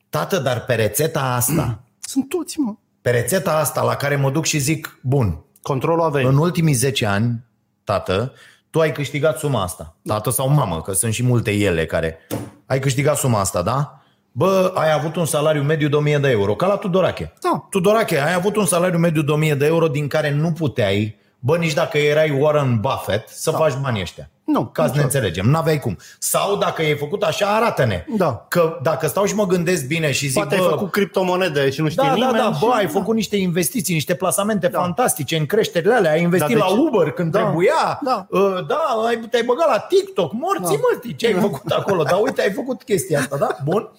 [0.09, 2.75] Tată, dar pe rețeta asta, Sunt toți, mă.
[3.01, 6.25] pe rețeta asta la care mă duc și zic, bun, Controlul avei.
[6.25, 7.45] în ultimii 10 ani,
[7.85, 8.33] tată,
[8.71, 9.97] tu ai câștigat suma asta.
[10.05, 12.18] Tată sau mamă, că sunt și multe ele care...
[12.66, 14.03] Ai câștigat suma asta, da?
[14.33, 17.33] Bă, ai avut un salariu mediu de 1000 de euro, ca la Tudorache.
[17.43, 17.66] Da.
[17.71, 21.57] Tudorache, ai avut un salariu mediu de 1000 de euro din care nu puteai, bă,
[21.57, 23.57] nici dacă erai Warren Buffett, să da.
[23.57, 24.30] faci banii ăștia.
[24.45, 25.16] Nu, Ca să ne niciodată.
[25.16, 25.97] înțelegem, n-aveai cum.
[26.18, 28.05] Sau dacă ai făcut așa, arată-ne.
[28.16, 28.45] Da.
[28.49, 31.80] Că dacă stau și mă gândesc bine și zic, Poate ai bă, făcut criptomonede și
[31.80, 32.36] nu știe da, da, nimeni.
[32.36, 34.80] da, și- bă, ai făcut niște investiții, niște plasamente da.
[34.80, 38.26] fantastice în creșterile alea, ai investit Da, da, deci- la Uber când da, trebuia, da.
[38.30, 40.82] Uh, da ai, te-ai băgat la TikTok, morții Da.
[40.93, 43.57] mătii, ce ai făcut acolo, dar uite, ai făcut chestia asta, da?
[43.64, 43.91] Bun.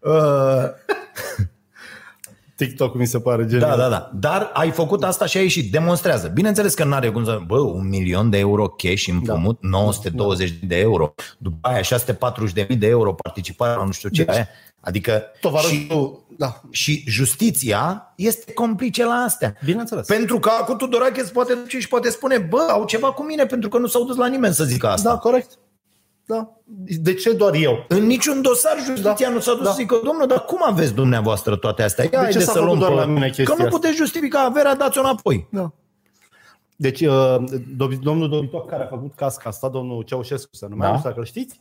[0.00, 0.12] Uh,
[2.58, 3.70] TikTok mi se pare genial.
[3.70, 4.10] da, da, da.
[4.14, 5.72] Dar ai făcut asta și ai ieșit.
[5.72, 6.28] Demonstrează.
[6.28, 7.40] Bineînțeles că n-are cum să...
[7.46, 9.68] Bă, un milion de euro cash împrumut, da.
[9.68, 11.14] 920 de euro.
[11.38, 14.24] După aia 640 de euro participare la nu știu ce.
[14.24, 14.48] Deci, aia.
[14.80, 16.60] adică și, Tovarășul, da.
[16.70, 19.56] și justiția este complice la astea.
[19.64, 20.06] Bineînțeles.
[20.06, 23.46] Pentru că acum Tudorache se poate duce și poate spune Bă, au ceva cu mine
[23.46, 25.08] pentru că nu s-au dus la nimeni să zică asta.
[25.08, 25.58] Da, corect.
[26.28, 26.50] Da.
[27.00, 27.84] De ce doar eu?
[27.88, 29.68] În niciun dosar justiția Da, nu s-a dus da.
[29.70, 32.04] să zică, domnule, dar cum aveți dumneavoastră toate astea?
[32.04, 33.76] Ia ce haideți s-a să făcut luăm doar pe- la mine Că chestia nu asta?
[33.76, 35.46] puteți justifica averea, dați-o înapoi.
[35.50, 35.72] Da.
[36.76, 37.36] Deci, uh,
[37.76, 40.92] dob- domnul Dobitoc, care a făcut casca asta, domnul Ceaușescu se numea, Da.
[40.92, 41.60] nu știu dacă îl știți,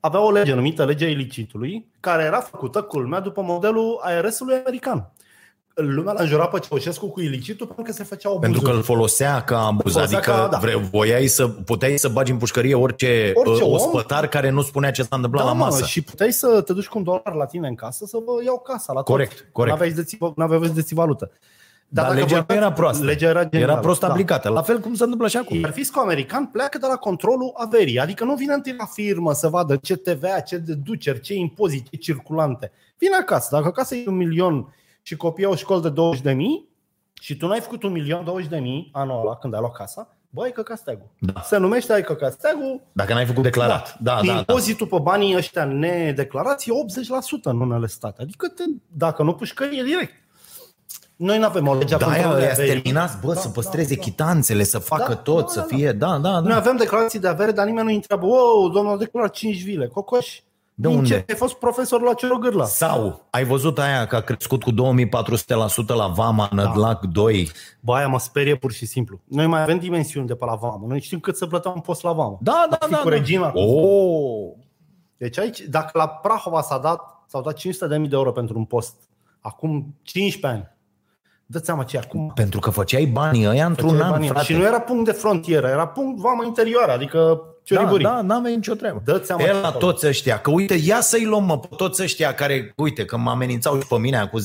[0.00, 5.12] avea o lege numită legea ilicitului, care era făcută, culmea, după modelul ARS-ului american.
[5.74, 8.50] Lumea l-a înjurat pe Ceaușescu cu ilicitul pentru că se făcea abuzuri.
[8.52, 10.58] Pentru că îl folosea ca abuz, Folosea adică ca- da.
[10.58, 13.74] vre, voiai să, puteai să bagi în pușcărie orice, Orice uh, om.
[13.74, 15.84] ospătar care nu spunea ce s-a întâmplat da, la mă, masă.
[15.84, 18.58] și puteai să te duci cu un dolar la tine în casă să vă iau
[18.58, 19.46] casa la Corect, tot.
[19.52, 19.74] corect.
[19.76, 21.30] N-aveai de ții, n-aveai voie să deții valută.
[21.88, 23.04] Dar, dacă legea nu vorbeam- era proastă.
[23.04, 24.08] Legea era, genială, era prost da.
[24.08, 24.48] aplicată.
[24.48, 25.58] La fel cum se întâmplă și acum.
[25.60, 29.48] Iar fiscul american pleacă de la controlul averii, adică nu vine întâi la firmă să
[29.48, 32.72] vadă ce TVA, ce deduceri, ce impozite, ce circulante.
[32.98, 33.48] Vine acasă.
[33.50, 36.68] Dacă acasă e un milion și copiii au școli de 20 de mii
[37.20, 40.16] și tu n-ai făcut un milion 20 de mii anul ăla când ai luat casa,
[40.30, 41.06] bă, ai căcat steagul.
[41.18, 41.40] Da.
[41.40, 43.96] Se numește ai căcat steagul, Dacă n-ai făcut declarat.
[44.00, 44.38] Da, da, da.
[44.38, 46.72] impozitul pe banii ăștia nedeclarați e
[47.38, 48.22] 80% în unele state.
[48.22, 50.12] Adică te, dacă nu pușcări, e direct.
[51.16, 52.72] Noi nu avem o lege a Da, aia controlului ăia averii.
[52.72, 54.00] terminați, bă, Da, să da, păstreze da.
[54.00, 55.76] chitanțele, să facă Da, tot, da, să da, da.
[55.76, 56.56] fie, da, da, Noi da.
[56.56, 60.40] avem declarații de avere, dar nimeni nu întreabă, wow, domnul a declarat 5 vile, cocoș.
[60.74, 61.08] De din unde?
[61.08, 61.24] Ce?
[61.28, 62.64] Ai fost profesor la Cerogârla.
[62.64, 64.74] Sau, ai văzut aia că a crescut cu 2400%
[65.86, 67.50] la Vama, Nădlac 2?
[67.80, 69.20] Bă, aia mă sperie pur și simplu.
[69.24, 70.84] Noi mai avem dimensiuni de pe la vamă.
[70.88, 72.38] Noi știm cât să plăteam un post la vamă.
[72.40, 72.98] Da, da, Fi da.
[72.98, 73.14] cu da.
[73.14, 73.50] regina.
[73.54, 74.50] Oh,
[75.16, 78.94] Deci aici, dacă la Prahova s-a dat, s-au dat 500.000 de euro pentru un post,
[79.40, 80.70] acum 15 ani,
[81.46, 82.32] dă-ți seama ce e acum.
[82.34, 84.28] pentru că făceai banii ăia într-un Făceai an, banii.
[84.28, 84.44] frate.
[84.44, 88.04] Și nu era punct de frontieră, era punct vamă interioară, adică da, cioriburii.
[88.04, 89.02] da, n-aveai nicio treabă.
[89.04, 89.90] Dă-ți seama E ce la acolo.
[89.92, 93.30] toți ăștia, că uite, ia să-i luăm mă, pe toți ăștia care, uite, că mă
[93.30, 94.44] amenințau și pe mine cu 10-15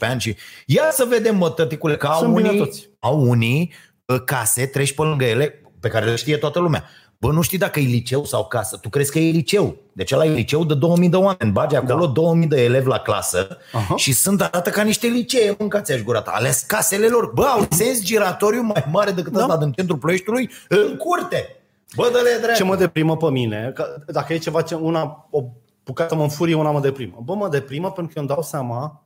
[0.00, 0.36] ani și
[0.66, 2.88] ia să vedem, mă, tăticule, că au Sunt bine unii, toți.
[2.98, 3.72] au unii
[4.06, 6.84] uh, case, treci pe lângă ele, pe care le știe toată lumea.
[7.18, 8.76] Bă, nu știi dacă e liceu sau casă.
[8.76, 9.76] Tu crezi că e liceu.
[9.92, 11.50] Deci ăla e liceu de 2000 de oameni.
[11.52, 12.12] Bagi acolo da.
[12.12, 13.96] 2000 de elevi la clasă Aha.
[13.96, 15.54] și sunt arată ca niște licee.
[15.58, 16.30] Mâncați aș gurata.
[16.34, 17.30] Ales casele lor.
[17.34, 19.40] Bă, au sens giratoriu mai mare decât da.
[19.40, 21.56] ăsta din centrul Ploieștiului în curte.
[21.96, 22.56] Bă, dă-le drept.
[22.56, 25.44] Ce mă deprimă pe mine, că dacă e ceva ce una, o
[25.84, 27.20] bucată mă înfurie, una mă deprimă.
[27.24, 29.04] Bă, mă deprimă pentru că îmi dau seama,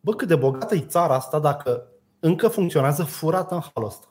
[0.00, 1.86] bă, cât de bogată e țara asta dacă
[2.20, 4.06] încă funcționează furată în halul ăsta.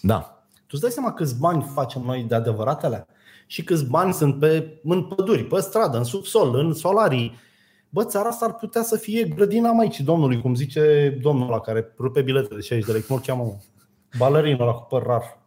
[0.00, 0.42] Da.
[0.56, 3.06] Tu îți dai seama câți bani facem noi de adevăratele?
[3.46, 7.38] Și câți bani sunt pe, în păduri, pe stradă, în subsol, în solarii.
[7.88, 11.94] Bă, țara asta ar putea să fie grădina Maicii Domnului, cum zice domnul ăla care
[11.98, 13.02] rupe bilete de 60 de lei.
[13.02, 13.42] Cum îl cheamă?
[13.42, 13.56] mă?
[14.18, 15.38] Balerinul ăla cu păr rar.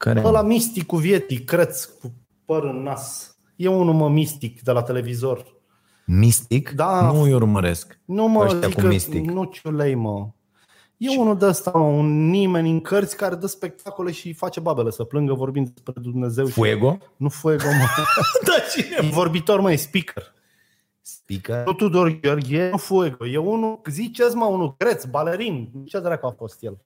[0.00, 0.22] Care?
[0.24, 2.12] Ăla mistic cu vietii, creț, cu
[2.44, 3.36] păr în nas.
[3.56, 5.46] E unul, mă, mistic de la televizor.
[6.06, 6.70] Mistic?
[6.70, 7.10] Da.
[7.12, 7.98] Nu îi urmăresc.
[8.04, 9.24] Nu mă Ăștia zic cu că, mistic.
[9.30, 10.28] nu ciulei, mă.
[10.96, 14.90] E unul de ăsta, mă, un nimeni în cărți care dă spectacole și face babele
[14.90, 16.46] să plângă vorbind despre Dumnezeu.
[16.46, 16.98] și- Fuego?
[17.16, 17.86] Nu Fuego, mă.
[18.46, 18.96] Da, cine?
[19.08, 20.32] E vorbitor, mă, e speaker.
[21.00, 21.64] Speaker?
[21.66, 23.26] Nu Tudor Gheorghe, nu Fuego.
[23.26, 25.70] E unul, ziceți mă, unul greț, balerin.
[25.86, 26.78] Ce dracu a fost el?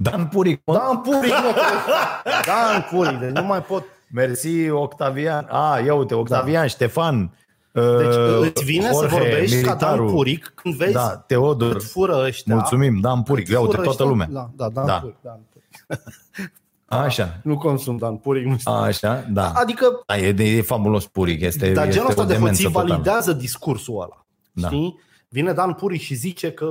[0.00, 0.72] Dan Puric, mă.
[0.74, 1.54] Dan Puric, mă.
[2.46, 3.84] Dan Puric, deci nu mai pot.
[4.12, 5.46] Mersi, Octavian.
[5.50, 7.32] A, ia uite, Octavian, Ștefan.
[7.72, 10.10] Deci uh, îți vine să Jorge, vorbești ca Dan militarul.
[10.10, 11.72] Puric când vezi Da, Teodor.
[11.72, 12.54] cât fură ăștia.
[12.54, 13.48] Mulțumim, Dan Puric.
[13.48, 14.06] Ia uite, Fură toată ăștia.
[14.06, 14.28] lumea.
[14.30, 14.98] Da, da, Dan Da.
[15.00, 15.16] Puric.
[15.22, 16.02] Dan Puric.
[16.86, 18.72] Așa, Nu consum Dan Puric, nu știu.
[18.72, 19.52] așa, da.
[19.54, 21.40] Adică, Da, e, de, e fabulos Puric.
[21.40, 22.88] Este, dar este genul ăsta o de demență hoții totală.
[22.92, 24.26] validează discursul ăla.
[24.52, 24.66] Da.
[24.66, 25.00] Știi?
[25.28, 26.68] Vine Dan Puric și zice că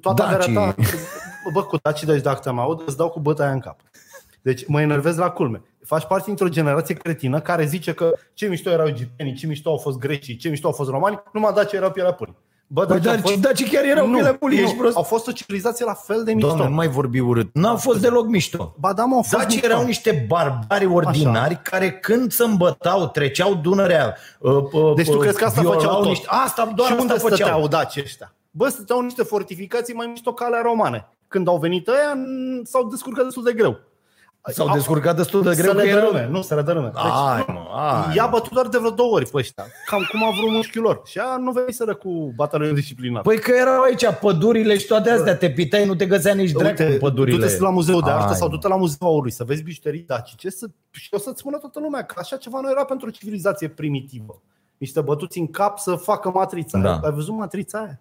[0.00, 0.34] toată Dacii.
[0.56, 0.82] averea ta...
[1.52, 3.80] Bă, cu dacii, deci dacă te-am aud, îți dau cu bătaia în cap.
[4.42, 5.62] Deci mă enervez la culme.
[5.84, 9.76] Faci parte dintr-o generație cretină care zice că ce mișto erau egiptenii, ce mișto au
[9.76, 12.34] fost grecii, ce mișto au fost romani, numai daci erau pielea puri.
[12.72, 13.40] Bă, Păi, Daci au dar, fost...
[13.40, 14.96] dar ce chiar erau nu, pielea pulii, ești prost?
[14.96, 16.48] au fost o civilizație la fel de mișto.
[16.48, 17.50] Doamne, nu mai vorbi urât.
[17.54, 18.74] N-au fost deloc mișto.
[18.78, 19.66] Ba da, mă, au fost Daci mișto.
[19.66, 21.62] erau niște barbari ordinari Așa.
[21.62, 24.16] care când se îmbătau, treceau Dunărea.
[24.38, 26.06] Uh, uh, Deci tu uh, crezi că asta violau făceau tot?
[26.06, 26.26] Niște...
[26.28, 27.36] Asta doar și asta unde făceau.
[27.36, 28.34] stăteau daci ăștia?
[28.50, 31.08] Bă, stăteau niște fortificații mai mișto ca ale romane.
[31.28, 33.78] Când au venit ăia, n- s-au descurcat destul de greu.
[34.42, 36.10] S-au Au- descurcat destul de greu să că le erau...
[36.10, 36.86] dărâme, nu să le dărâme.
[36.94, 38.14] Deci, Ai, mă, ai.
[38.16, 39.64] I-a bătut doar de vreo două ori pe ăștia.
[39.86, 41.00] Cam cum a vrut mușchiul lor.
[41.04, 43.22] Și a nu veniseră cu batalionul disciplinar.
[43.22, 46.82] Păi că erau aici pădurile și toate astea, te pitai, nu te găsea nici dracu
[46.82, 47.46] în pădurile.
[47.46, 48.54] du-te la muzeul de artă Ai, sau mă.
[48.54, 52.02] du-te la muzeul aurului să vezi bijuterii dacice să, și o să-ți spună toată lumea
[52.04, 54.42] că așa ceva nu era pentru o civilizație primitivă.
[54.78, 56.78] Niște bătuți în cap să facă matrița.
[56.78, 57.00] Da.
[57.04, 58.00] Ai văzut matrița aia?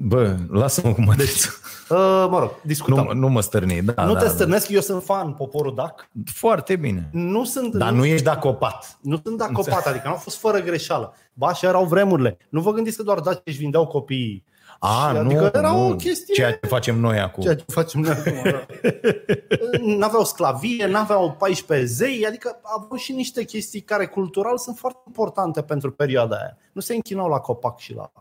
[0.00, 1.44] Bă, lasă-mă cu mă deci,
[1.90, 3.04] Uh, mă rog, discutăm.
[3.04, 3.82] nu, nu mă stârni.
[3.82, 4.30] Da, nu da, te da.
[4.30, 6.08] stârnesc, eu sunt fan poporul DAC.
[6.24, 7.08] Foarte bine.
[7.12, 8.98] Nu sunt, Dar nu ești dacopat.
[9.00, 11.14] nu sunt dacopat, adică nu au fost fără greșeală.
[11.32, 12.36] Ba, așa erau vremurile.
[12.48, 14.44] Nu vă gândiți că doar daci își vindeau copiii.
[14.78, 15.88] A, Și nu, adică era nu.
[15.88, 17.42] o chestie- Ceea ce facem noi acum.
[17.42, 18.32] Ceea ce facem noi acum.
[18.50, 18.66] da.
[19.98, 25.62] N-aveau sclavie, n-aveau 14 zei, adică au și niște chestii care cultural sunt foarte importante
[25.62, 26.56] pentru perioada aia.
[26.72, 28.12] Nu se închinau la copac și la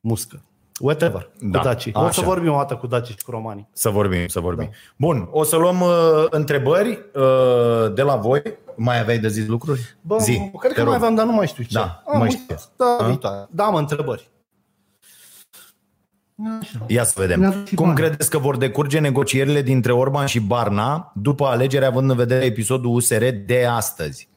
[0.00, 0.42] muscă.
[0.80, 1.92] Whatever, Da, cu dacii.
[1.94, 2.22] O să așa.
[2.22, 3.68] vorbim o dată cu dacii și cu romanii.
[3.72, 4.64] Să vorbim, să vorbim.
[4.64, 4.76] Da.
[4.96, 8.42] Bun, o să luăm uh, întrebări uh, de la voi.
[8.76, 9.96] Mai aveai de zis lucruri?
[10.00, 10.86] Bă, Zi, cred te că rog.
[10.88, 11.68] mai aveam, dar nu mai știu ce.
[11.72, 12.58] Da, Am mai uitat.
[12.60, 12.72] știu.
[12.76, 13.06] Da, A?
[13.06, 13.46] viitoare.
[13.50, 14.30] Da, mă, întrebări.
[16.60, 16.84] Așa.
[16.86, 17.40] Ia să vedem.
[17.40, 17.96] Ne aduc și Cum bani.
[17.98, 22.94] credeți că vor decurge negocierile dintre Orban și Barna după alegeri, având în vedere episodul
[22.94, 24.28] USR de astăzi?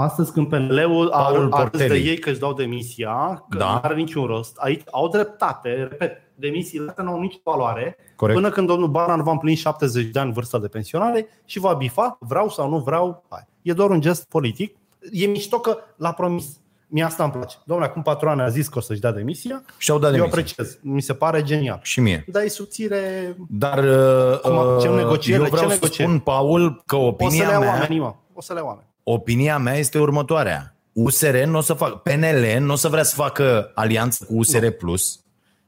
[0.00, 2.08] Astăzi când PNL-ul a, Paul a râs de Porteli.
[2.08, 3.64] ei că își dau demisia, că Da.
[3.70, 8.38] nu are niciun rost, aici au dreptate, repet, demisiile astea nu au nicio valoare, Corect.
[8.38, 11.72] până când domnul Barna nu va împlini 70 de ani vârsta de pensionare și va
[11.72, 13.46] bifa, vreau sau nu vreau, hai.
[13.62, 14.76] E doar un gest politic.
[15.12, 16.46] E mișto că l-a promis.
[16.90, 17.56] Mie asta îmi place.
[17.64, 20.38] Domnule, acum patru ani a zis că o să-și dea demisia, Și-au dat eu demisia.
[20.40, 20.78] apreciez.
[20.82, 21.78] Mi se pare genial.
[21.82, 22.24] Și mie.
[22.26, 26.10] Dar e subțire, Dar uh, Cum- ce uh, negociere, eu vreau ce să negociere?
[26.10, 28.14] spun, Paul, că o să le opinia ia mea, oamenii, mă.
[28.32, 28.86] O să le ia oameni.
[29.12, 30.76] Opinia mea este următoarea.
[30.92, 34.66] USR nu o să facă, PNL nu o să vrea să facă alianță cu USR
[34.66, 35.20] Plus,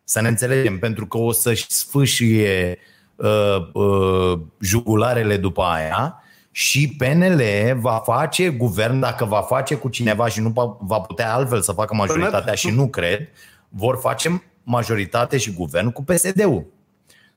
[0.05, 2.79] să ne înțelegem, pentru că o să-și sfâșie
[3.17, 7.43] uh, uh, jugularele după aia și PNL
[7.81, 11.73] va face guvern, dacă va face cu cineva și nu pa- va putea altfel să
[11.73, 13.29] facă majoritatea și nu cred,
[13.69, 16.67] vor face majoritate și guvern cu PSD-ul.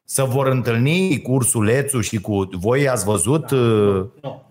[0.05, 4.05] Să vor întâlni cu Ursulețul și cu voi ați văzut, uh,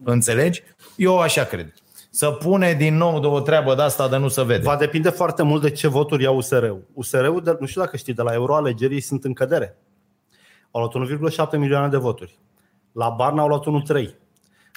[0.05, 0.63] înțelegi?
[1.03, 1.73] Eu așa cred.
[2.11, 4.63] Să pune din nou de o treabă de asta de nu se vede.
[4.63, 6.85] Va depinde foarte mult de ce voturi ia USR-ul.
[6.93, 9.79] USR-ul, de, nu știu dacă știi, de la euroalegeri ei sunt în cădere.
[10.71, 11.09] Au luat
[11.53, 12.39] 1,7 milioane de voturi.
[12.93, 13.87] La Barna au luat 1,3.
[13.87, 14.15] Păi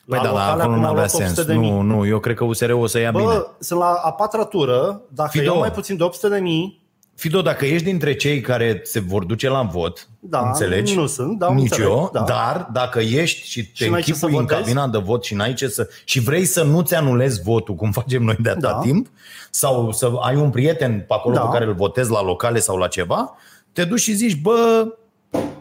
[0.05, 1.47] La da, da, locale acolo acum nu au avea luat 800 sens.
[1.47, 1.71] de mii.
[1.71, 3.23] Nu, nu, eu cred că USR o să ia bine.
[3.23, 5.43] Bă, sunt la a patra tură, dacă Fido.
[5.43, 6.84] iau mai puțin de 800 de mii,
[7.15, 10.95] Fido, dacă ești dintre cei care se vor duce la vot, Da, înțelegi?
[10.95, 12.21] nu sunt, da, Nici înțeleg, eu, da.
[12.21, 14.61] dar dacă ești și te Și n-ai ce să închipui în votezi?
[14.61, 15.89] cabina de vot și n-ai ce să...
[16.03, 18.79] și vrei să nu-ți anulezi votul, cum facem noi de atâta Da.
[18.79, 19.07] timp,
[19.49, 21.41] sau să ai un prieten pe acolo Da.
[21.41, 23.35] pe care îl votezi la locale sau la ceva,
[23.71, 24.87] te duci și zici, bă,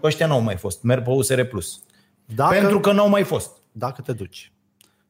[0.03, 1.41] ăștia n-au mai fost, merg pe USR+.
[2.25, 3.51] dacă, Pentru că n-au mai fost.
[3.73, 4.53] dacă te duci.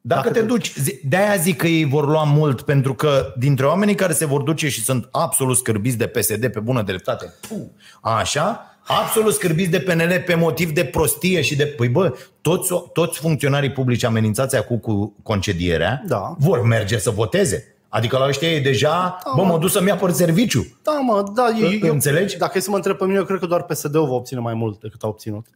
[0.07, 3.33] Dacă, Dacă te te duci, zi- de-aia zic că ei vor lua mult, pentru că
[3.39, 7.33] dintre oamenii care se vor duce și sunt absolut scârbiți de PSD pe bună dreptate,
[7.49, 7.67] puh,
[8.01, 11.67] așa, absolut scârbiți de PNL pe motiv de prostie și de...
[11.67, 16.35] Păi bă, toți, toți funcționarii publici amenințați acum cu concedierea Da.
[16.39, 17.77] vor merge să voteze.
[17.89, 20.79] Adică la ăștia e deja, bă, mă duc să-mi apăr serviciu.
[20.83, 21.49] Da, mă, da,
[21.83, 22.37] eu, Înțelegi?
[22.37, 24.55] Dacă e să mă întreb pe mine, eu cred că doar PSD-ul va obține mai
[24.55, 25.47] mult decât a obținut.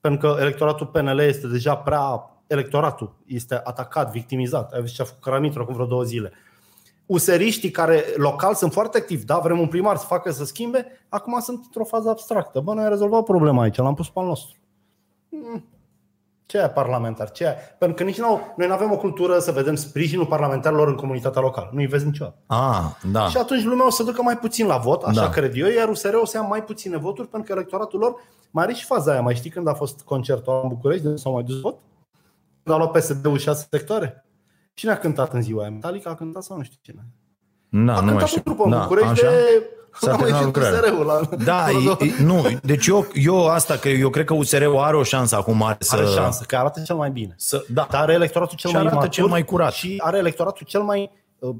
[0.00, 2.32] Pentru că electoratul PNL este deja prea...
[2.48, 4.72] Electoratul este atacat, victimizat.
[4.72, 6.32] Ai văzut ce a făcut Caramitru acum vreo două zile.
[7.06, 11.40] useriștii care local sunt foarte activi, da, vrem un primar să facă să schimbe, acum
[11.40, 12.60] sunt într-o fază abstractă.
[12.60, 14.56] Bă, noi am rezolvat problema aici, l-am pus pe al nostru.
[15.28, 15.64] Mm.
[16.46, 17.30] Ce e parlamentar?
[17.30, 17.48] Ce e?
[17.78, 21.40] Pentru că nici nou, noi nu avem o cultură să vedem sprijinul parlamentarilor în comunitatea
[21.40, 21.70] locală.
[21.72, 22.36] Nu-i vezi niciodată.
[22.46, 23.28] Ah, da.
[23.28, 25.28] Și atunci lumea o să ducă mai puțin la vot, așa Da.
[25.28, 28.14] cred eu, iar USR o să ia mai puține voturi pentru că electoratul lor
[28.50, 29.20] mai are și faza aia.
[29.20, 31.78] Mai știi când a fost concertul în București, de s-au mai dus vot?
[32.68, 34.24] Când a luat PSD-ul șase sectoare?
[34.74, 35.70] Cine a cântat în ziua aia?
[35.70, 37.06] Metallica a cântat sau nu știu cine?
[37.68, 38.40] Da, a nu mai cântat știu.
[38.40, 39.30] o trupă în da, București așa.
[39.30, 39.70] de...
[40.00, 40.92] S-a a mai terminat ieșit lucrarea.
[40.92, 41.44] USR-ul la...
[41.44, 45.02] Da, e, e, nu, deci eu, eu asta, că eu cred că USR-ul are o
[45.02, 45.96] șansă acum mare să...
[45.96, 47.34] Are șansă, că arată cel mai bine.
[47.36, 47.86] Să, da.
[47.90, 49.72] Dar are electoratul cel Și mai arată matur cel mai curat.
[49.72, 51.54] Și are electoratul cel mai uh,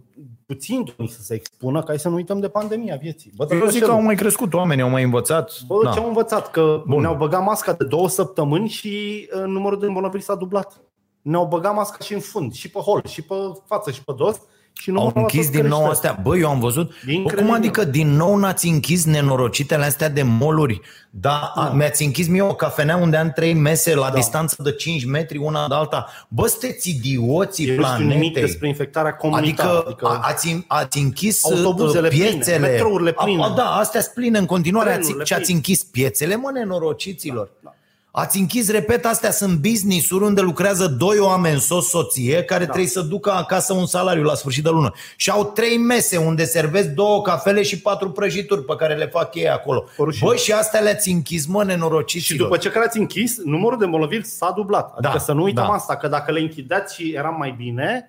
[0.47, 3.33] puțin dornic să se expună, ca să nu uităm de pandemia vieții.
[3.37, 5.61] Bă, Eu zic că au mai crescut oamenii, au mai învățat.
[5.67, 5.91] Bă, Da.
[5.91, 6.51] ce am învățat?
[6.51, 7.01] Că Bun.
[7.01, 10.81] ne-au băgat masca de două săptămâni și uh, numărul de îmbolnăviri s-a dublat.
[11.23, 13.35] Ne-au băgat masca și în fund, și pe hol, și pe
[13.67, 14.37] față, și pe dos.
[14.73, 15.95] Și Au numărul închis ăsta din nou crește.
[16.07, 16.23] astea.
[16.23, 16.89] Bă, eu am văzut.
[17.05, 17.45] Bă, Incredibil.
[17.45, 20.81] cum adică din nou n-ați închis nenorocitele astea de moluri?
[21.11, 24.15] Da, a, mi-ați închis mie o cafenea unde am trei mese la Da.
[24.15, 26.07] distanță de 5 metri una de alta.
[26.29, 28.43] Bă, sunteți idioții Eu nu știu nimic planetei.
[28.43, 29.83] despre infectarea comunitară.
[29.87, 32.59] Adică, a, ați, ați închis Autobuzele uh, pline, piețele.
[32.69, 33.43] metrourile pline.
[33.43, 34.89] A, a, da, astea sunt pline în continuare.
[34.89, 35.57] Ați, Trenurile ce ați pline.
[35.57, 37.47] închis piețele, mă, nenorociților.
[37.47, 37.75] Da, da.
[38.21, 42.71] Ați închis, repet, astea sunt business-uri unde lucrează doi oameni, soț, soție, care da.
[42.71, 44.93] trebuie să ducă acasă un salariu la sfârșit de lună.
[45.17, 49.35] Și au trei mese unde servesc două cafele și patru prăjituri pe care le fac
[49.35, 49.85] ei acolo.
[49.97, 50.29] O rușine.
[50.29, 52.49] Băi, și astea le-ați închis, mă, Și nenorociților.
[52.49, 54.93] după ce care ați închis, numărul de îmbolnăviri s-a dublat.
[54.97, 55.73] Adică Da, să nu uităm da.
[55.73, 58.07] asta, că dacă le închideați și eram mai bine,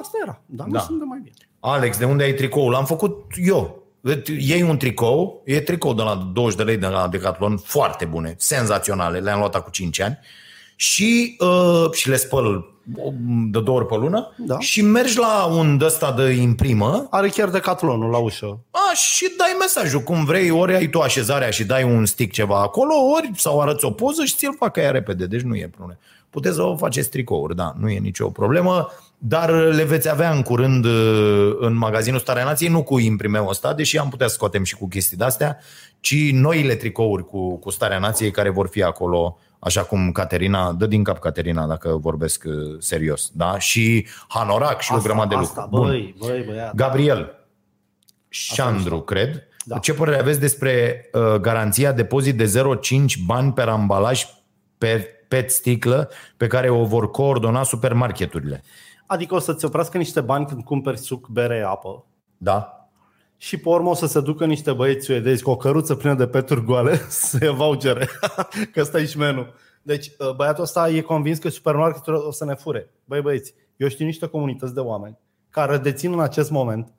[0.00, 0.40] asta era.
[0.46, 0.80] Dar nu Da.
[0.80, 1.34] sunt de mai bine.
[1.60, 2.70] Alex, de unde ai tricoul?
[2.70, 3.77] L-am făcut eu.
[4.38, 8.34] Iei un tricou, e tricou de la 20 de lei de la Decathlon, foarte bune,
[8.38, 10.18] senzaționale, le-am luat acum 5 ani
[10.76, 12.64] și, uh, și le spăl
[13.50, 14.58] de două ori pe lună Da.
[14.58, 18.58] și mergi la un ăsta de imprimă Are chiar decathlonul la ușă.
[18.70, 22.60] a, și dai mesajul cum vrei, ori ai tu așezarea și dai un stick ceva
[22.60, 25.98] acolo, ori sau arăți o poză și ți-l fac aia repede, deci nu e problemă.
[26.30, 28.88] Puteți să vă faceți tricouri, da, nu e nicio problemă,
[29.18, 33.74] dar le veți avea în curând uh, în magazinul Starea Nației, nu cu imprimeul ăsta,
[33.74, 35.58] deși am putea să scoatem și cu chestii de-astea,
[36.00, 40.86] ci noile tricouri cu, cu Starea Nației care vor fi acolo, așa cum Caterina, dă
[40.86, 43.58] din cap Caterina dacă vorbesc uh, serios, da?
[43.58, 45.90] Și Hanorac și o grămadă de asta, lucruri.
[45.90, 46.14] Bun.
[46.18, 46.74] băi, băi, băiat.
[46.74, 47.32] Gabriel
[48.28, 49.42] Șandru, cred.
[49.64, 49.78] Da.
[49.78, 54.26] Ce părere aveți despre uh, garanția depozit de 0,5 bani per ambalaj
[54.78, 58.62] pe PET sticlă pe care o vor coordona supermarketurile?
[59.08, 62.04] Adică o să-ți oprească niște bani când cumperi suc, bere, apă.
[62.36, 62.88] Da?
[63.36, 66.26] Și pe urmă o să se ducă niște băieți suedezi cu o căruță plină de
[66.26, 68.08] peturi goale să ia vouchere.
[68.72, 69.54] că ăsta e șmenul.
[69.82, 72.90] Deci uh, băiatul ăsta e convins că supermarketul o să ne fure.
[73.04, 75.18] Băi băieți, eu știu niște comunități de oameni
[75.50, 76.92] care dețin în acest moment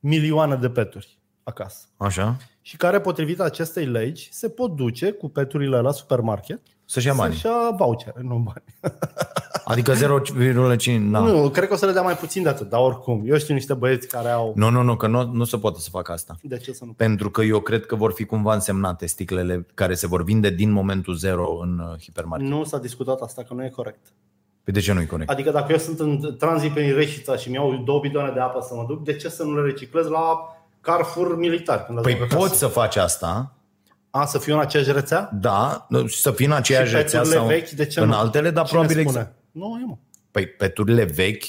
[0.00, 1.86] milioane de peturi acasă.
[1.96, 2.36] Așa?
[2.60, 7.32] Și care, potrivit acestei legi, se pot duce cu peturile la supermarket Să-și ia bani.
[7.32, 8.64] să-și ia vouchere, nu bani.
[9.68, 9.98] Adică 0,5...
[11.10, 11.18] Da.
[11.18, 13.22] Nu, cred că o să le dea mai puțin de atât, dar oricum.
[13.26, 14.52] Eu știu niște băieți care au...
[14.56, 16.36] Nu, nu, nu, că nu, nu se poate să facă asta.
[16.42, 16.92] De ce să nu?
[16.92, 20.70] Pentru că eu cred că vor fi cumva însemnate sticlele care se vor vinde din
[20.70, 22.48] momentul zero în uh, hipermarket.
[22.48, 24.06] Nu s-a discutat asta, că nu e corect.
[24.64, 25.30] Păi de ce nu-i corect?
[25.30, 28.74] Adică dacă eu sunt în tranzit prin Reșița și mi-au două bidoane de apă să
[28.74, 31.84] mă duc, de ce să nu le reciclez la Carrefour militar?
[31.84, 32.46] Când Păi ajung acasă?
[32.48, 33.52] poți să faci asta,
[34.10, 35.30] A, să fiu în aceeași rețea?
[35.40, 38.14] da, să fii în aceeași Și rețea peturile sau vechi, de ce în nu?
[38.14, 39.18] altele, dar Cine probabil spune?
[39.18, 39.36] exact.
[39.56, 39.96] Nu, e mă.
[40.30, 41.44] Păi peturile vechi,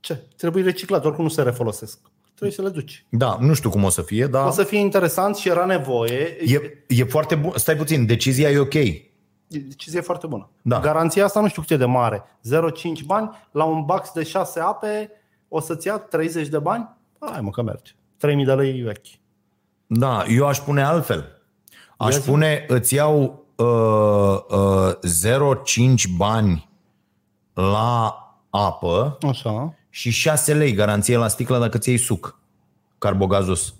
[0.00, 0.14] Ce?
[0.36, 1.98] Trebuie reciclat, oricum nu se refolosesc.
[2.34, 3.06] Trebuie să le duci.
[3.10, 6.36] da, nu știu cum o să fie, dar O să fie interesant și era nevoie.
[6.40, 7.52] e, e foarte bun.
[7.54, 8.74] Stai puțin, decizia e ok.
[8.74, 8.98] E
[9.48, 10.50] decizie foarte bună.
[10.62, 10.80] Da.
[10.80, 12.22] Garanția asta nu știu cât e de mare.
[12.52, 15.10] 0,5 bani la un box de 6 ape
[15.48, 16.88] o să-ți ia 30 de bani?
[17.20, 17.92] Hai mă că merge.
[18.16, 19.06] 3000 de lei vechi.
[19.86, 21.42] Da, eu aș pune altfel.
[21.96, 22.28] Aș Ia zi.
[22.30, 24.92] pune, îți iau uh, uh,
[25.94, 26.68] 0,5 bani
[27.60, 28.16] la
[28.50, 29.74] apă Așa.
[29.90, 32.38] și 6 lei garanție la sticlă dacă ți iei suc
[32.98, 33.74] carbogazos.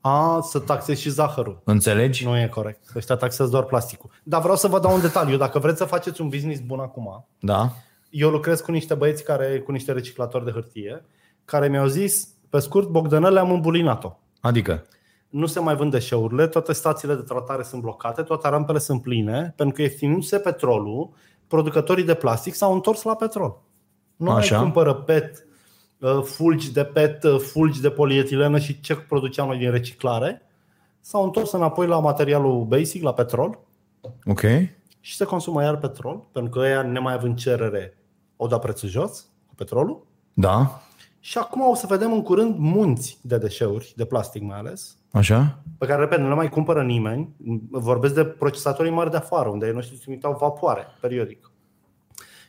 [0.00, 1.60] A, să taxezi și zahărul.
[1.64, 2.24] Înțelegi?
[2.24, 2.80] Nu e corect.
[2.96, 4.10] Ăștia taxează doar plasticul.
[4.22, 5.36] Dar vreau să vă dau un detaliu.
[5.36, 7.70] Dacă vreți să faceți un business bun acum, Da.
[8.10, 11.04] eu lucrez cu niște băieți care, cu niște reciclatori de hârtie,
[11.44, 14.12] care mi-au zis, pe scurt, Bogdanele am îmbulinat-o.
[14.40, 14.84] Adică,
[15.28, 19.52] Nu se mai vând deșeurile, toate stațiile de tratare sunt blocate, toate rampele sunt pline,
[19.56, 21.10] pentru că ieftinindu-se petrolul,
[21.48, 23.62] producătorii de plastic s-au întors la petrol.
[24.16, 24.54] Nu Așa.
[24.54, 25.46] mai cumpără PET,
[25.98, 30.42] uh, fulgi de PET, uh, fulgi de polietilenă și ce produceam noi din reciclare.
[31.00, 33.58] S-au întors înapoi la materialul basic, la petrol,
[34.24, 34.40] ok.
[35.00, 37.98] și se consumă iar petrol, pentru că ea, nemai având cerere,
[38.36, 40.80] au dat prețul jos cu petrolul Da.
[41.26, 45.62] Și acum o să vedem în curând munți de deșeuri, de plastic mai ales, Așa?
[45.78, 47.34] pe care, repet, nu le mai cumpără nimeni.
[47.70, 51.50] Vorbesc de procesatorii mari de afară, unde ei noștri trimiteau vapoare periodic.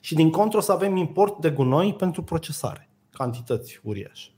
[0.01, 4.29] Și din contră o să avem import de gunoi pentru procesare, cantități uriașe.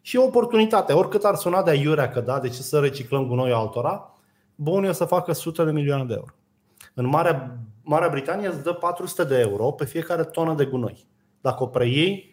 [0.00, 3.56] Și o oportunitate, oricât ar suna de aiurea că da, de ce să reciclăm gunoiul
[3.56, 4.14] altora,
[4.54, 6.34] bunii o să facă sute de milioane de euro.
[6.94, 11.06] În Marea, Marea Britanie îți dă 400 de euro pe fiecare tonă de gunoi.
[11.40, 12.31] Dacă o preiei uh,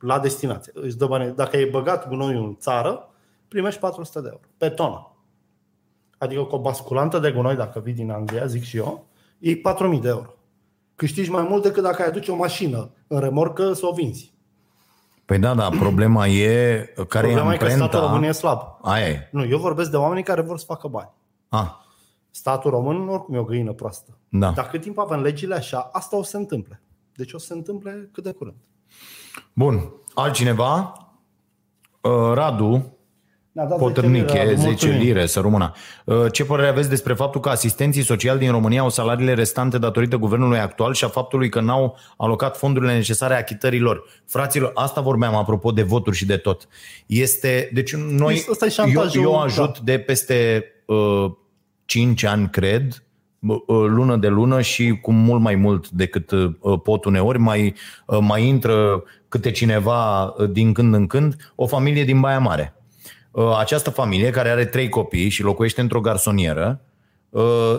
[0.00, 0.72] la destinație.
[0.74, 1.34] Îți dă bani.
[1.34, 3.08] Dacă ai băgat gunoiul în țară,
[3.48, 5.06] primești 400 de euro pe tonă.
[6.18, 9.06] Adică cu o basculantă de gunoi, dacă vii din Anglia, zic și eu,
[9.38, 10.34] e 4.000 de euro.
[10.94, 14.32] Câștigi mai mult decât dacă ai aduce o mașină în remorcă să o vinzi.
[15.24, 16.76] Păi da, da, problema e
[17.08, 18.26] care Problema e e că statul român amprenta.
[18.28, 18.60] e slab.
[18.82, 19.28] Aia e.
[19.32, 21.10] Nu, eu vorbesc de oamenii care vor să facă bani.
[21.48, 21.70] Ah,
[22.30, 24.18] Statul român oricum e o găină proastă.
[24.28, 24.50] Da.
[24.50, 26.82] Dar cât timp avem legile așa, asta o să se întâmple.
[27.16, 28.56] Deci o să se întâmple cât de curând.
[29.52, 29.92] Bun.
[30.14, 30.92] Altcineva?
[32.00, 32.96] Uh, Radu,
[33.52, 34.98] Ne-a dat Potârniche, 10 lire, 10 mulțumim.
[34.98, 35.72] lire, să rămână.
[36.04, 40.16] Uh, Ce părere aveți despre faptul că asistenții sociali din România au salariile restante datorită
[40.16, 44.04] guvernului actual și a faptului că n-au alocat fondurile necesare achitărilor?
[44.26, 46.68] Fraților, asta vorbeam apropo de voturi și de tot.
[47.06, 51.30] Este, deci noi, Ăsta e eu, șantajul, eu ajut de peste uh,
[51.84, 53.04] 5 ani, cred,
[53.38, 57.74] bă, uh, lună de lună și cu mult mai mult decât uh, pot uneori, mai,
[58.06, 59.02] uh, mai intră
[59.32, 62.74] câte cineva uh, din când în când, o familie din Baia Mare.
[63.30, 66.80] Uh, Această familie, care are trei copii și locuiește într-o garsonieră,
[67.30, 67.76] uh,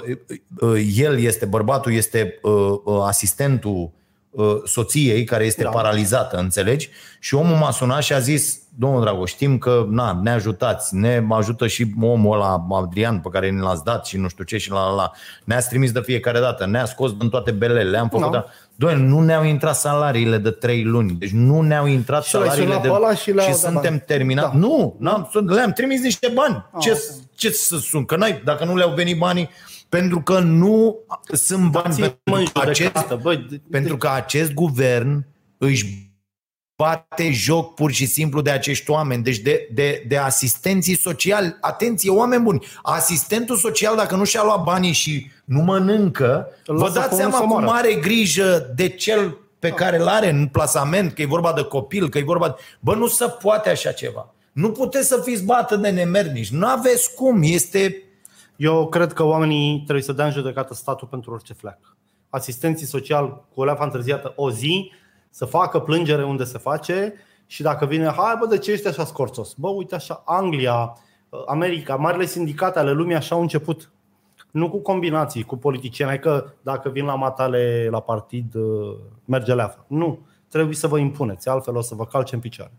[0.60, 3.92] uh, el este, bărbatul este uh, uh, asistentul
[4.30, 5.70] uh, soției care este Da.
[5.70, 6.90] paralizată, înțelegi?
[7.20, 11.26] Și omul m-a sunat și a zis, domnul Dragoș, știm că na, ne ajutați, ne
[11.30, 14.72] ajută și omul ăla, Adrian, pe care ne l-ați dat și nu știu ce și
[14.72, 15.12] la la la.
[15.44, 18.32] Ne-ați trimis de fiecare dată, ne-a scos din toate belele, le-am făcut.
[18.32, 18.38] Da.
[18.38, 18.46] Da.
[18.76, 22.68] Doamne, nu ne-au intrat salariile de trei luni, deci nu ne-au intrat Și l-ai salariile
[22.74, 22.88] sunat de...
[22.90, 24.04] pe ăla și le-au și dat suntem bani.
[24.08, 24.52] terminat.
[24.52, 24.58] Da.
[24.58, 26.66] Nu, n-am, le-am trimis niște bani.
[26.72, 26.98] Ah, ce, ok.
[27.36, 28.06] ce să sun?
[28.06, 29.50] Că n-ai, dacă nu le-au venit banii,
[29.90, 30.98] pentru că nu
[31.32, 35.26] sunt bani Dați-mă în pentru acest, judecată, băi, de- pentru că acest guvern
[35.58, 36.12] își
[36.76, 41.58] bate joc pur și simplu de acești oameni, deci de, de, de asistenții sociali.
[41.62, 46.84] Atenție, oameni buni, asistentul social dacă nu și-a luat banii și nu mănâncă, Îl vă
[46.84, 47.66] lasă dați pe seama unul să cu moară.
[47.66, 52.10] mare grijă de cel pe care îl are în plasament, că e vorba de copil,
[52.10, 52.56] că e vorba de...
[52.80, 54.34] Bă, nu se poate așa ceva.
[54.52, 56.50] Nu puteți să fiți bată de nemernici.
[56.50, 57.40] Nu aveți cum.
[57.44, 58.04] Este...
[58.56, 61.80] Eu cred că oamenii trebuie să dea în judecată statul pentru orice fleac.
[62.30, 64.92] Asistenții sociali cu o leafă întârziată o zi,
[65.34, 67.14] să facă plângere unde se face
[67.46, 69.54] și dacă vine, hai bă, de ce ești așa scorțos?
[69.54, 70.98] Bă, uite așa, Anglia,
[71.48, 73.92] America, marile sindicate ale lumii așa au început.
[74.52, 78.54] Nu cu combinații, cu politicieni, hai că dacă vin la matale la partid,
[79.26, 79.86] merge leafa.
[79.88, 80.20] Nu,
[80.50, 82.72] trebuie să vă impuneți, altfel o să vă calce în picioare.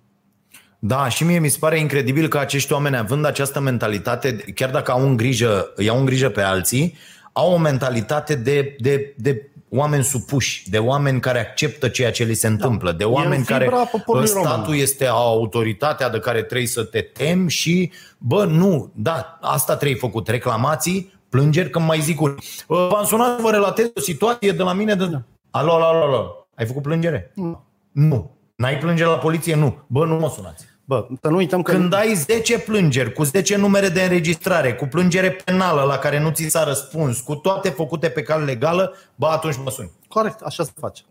[0.79, 4.91] Da, și mie mi se pare incredibil că acești oameni, având această mentalitate, chiar dacă
[4.91, 6.97] au în grijă, iau în grijă pe alții,
[7.33, 12.35] au o mentalitate de, de, de oameni supuși, de oameni care acceptă ceea ce li
[12.35, 14.79] se întâmplă, de oameni care fibra poporului statul român.
[14.79, 20.29] este autoritatea de care trebuie să te temi și, bă, nu, da, asta trebuie făcut,
[20.29, 22.37] reclamații, plângeri, când mai zic unii.
[22.69, 25.05] "Bă, V-am sunat să vă relatez o situație de la mine de...
[25.51, 26.47] Alo, alo, alo, alo.
[26.57, 27.31] Ai făcut plângere?
[27.35, 27.65] Nu.
[27.93, 28.31] Nu.
[28.57, 29.55] N-ai plângere la poliție?
[29.55, 29.79] Nu.
[29.87, 30.65] Bă, nu mă sunați.
[30.85, 34.87] Bă, să nu uităm că Când ai 10 plângeri, cu 10 numere de înregistrare, cu
[34.87, 39.29] plângere penală la care nu ți s-a răspuns, cu toate făcute pe cale legală, ba
[39.29, 39.91] atunci mă suni.
[40.09, 41.03] Corect, așa se face.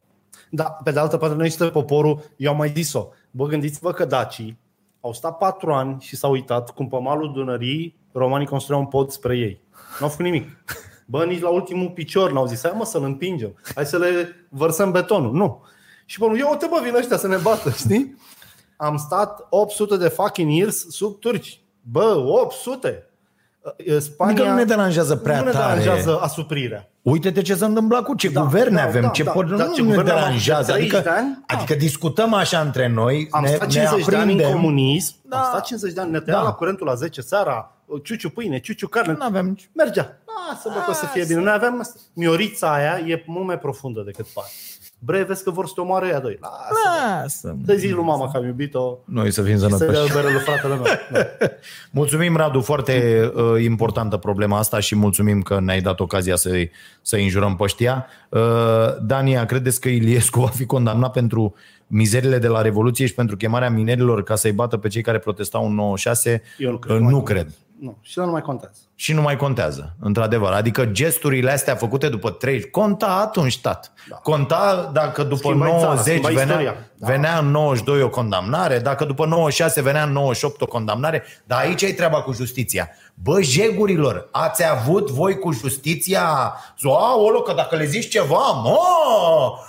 [0.49, 3.07] Da, pe de altă parte, noi suntem poporul, eu am mai zis-o.
[3.32, 4.57] Bă, gândiți-vă că dacii
[5.01, 9.09] au stat patru ani și s-au uitat cum pe malul Dunării romanii construiau un pod
[9.09, 9.61] spre ei.
[9.99, 10.47] Nu au făcut nimic.
[11.05, 14.91] Bă, nici la ultimul picior n-au zis, hai mă să-l împingem, hai să le vărsăm
[14.91, 15.34] betonul.
[15.34, 15.63] Nu.
[16.05, 18.17] Și până, ia uite bă, vin ăștia să ne bată, știi?
[18.84, 21.61] Am stat 800 de fucking years sub turci.
[21.81, 23.07] Bă, 800!
[23.99, 25.79] Spania Adică nu ne deranjează prea nu ne tare.
[25.79, 26.89] deranjează asuprirea.
[27.01, 29.65] Uite-te ce s-a întâmplat cu ce Da, guverne da, avem, da, ce da, pot, da,
[29.65, 30.71] nu ce ne guverne am avut deranjează.
[30.71, 31.43] de 30 Adică, de ani?
[31.47, 31.55] Da.
[31.55, 34.51] adică discutăm așa între noi, Am ne, stat ne 50 de ani în aprindem.
[34.61, 35.38] comunism, Da.
[35.38, 36.43] am stat 50 de ani, ne tăia Da.
[36.43, 37.71] la curentul la 10 seara,
[38.03, 39.13] ciuciu pâine, ciuciu carne.
[39.13, 39.69] Nu avem nici...
[39.73, 40.17] Mergea.
[40.49, 41.39] Lasă bă că o să fie bine.
[41.41, 41.99] Noi aveam asta.
[42.13, 44.47] Miorița aia e mult mai profundă decât pare.
[45.05, 46.37] Bre, vezi că vor să te omoare ea doi.
[46.41, 47.21] Lasă.
[47.21, 47.55] Lasă.
[47.65, 48.97] Dă zi lui mama că am iubit-o.
[49.05, 49.91] Noi să fim Să sănătoși.
[50.11, 50.83] dea bere lui fratele meu.
[51.11, 51.19] Da.
[51.91, 57.15] Mulțumim, Radu, foarte uh, importantă problema asta și mulțumim că ne-ai dat ocazia să-i, să
[57.15, 58.05] înjurăm pe ăștia.
[58.29, 58.39] Uh,
[59.01, 61.53] Dania, credeți că Iliescu va fi condamnat pentru
[61.87, 65.65] mizerile de la Revoluție și pentru chemarea minerilor ca să-i bată pe cei care protestau
[65.65, 66.41] în 96?
[66.57, 66.95] Eu nu cred.
[66.99, 67.53] Uh, nu cred.
[67.84, 68.75] Nu, și nu mai contează.
[68.95, 70.51] și nu mai contează, într-adevăr.
[70.51, 73.91] Adică gesturile astea făcute după 30, conta atunci, tat.
[74.09, 74.15] Da.
[74.15, 76.75] Conta dacă după Schimbai țara, 90 schimbai venea, istoria.
[76.95, 77.07] Da.
[77.07, 81.81] venea în 92 o condamnare, dacă după 96 venea în 98 o condamnare, dar aici
[81.81, 82.89] e treaba cu justiția.
[83.13, 88.77] Bă, jegurilor, ați avut voi cu justiția Zo, aolo, că dacă le zici ceva, mă,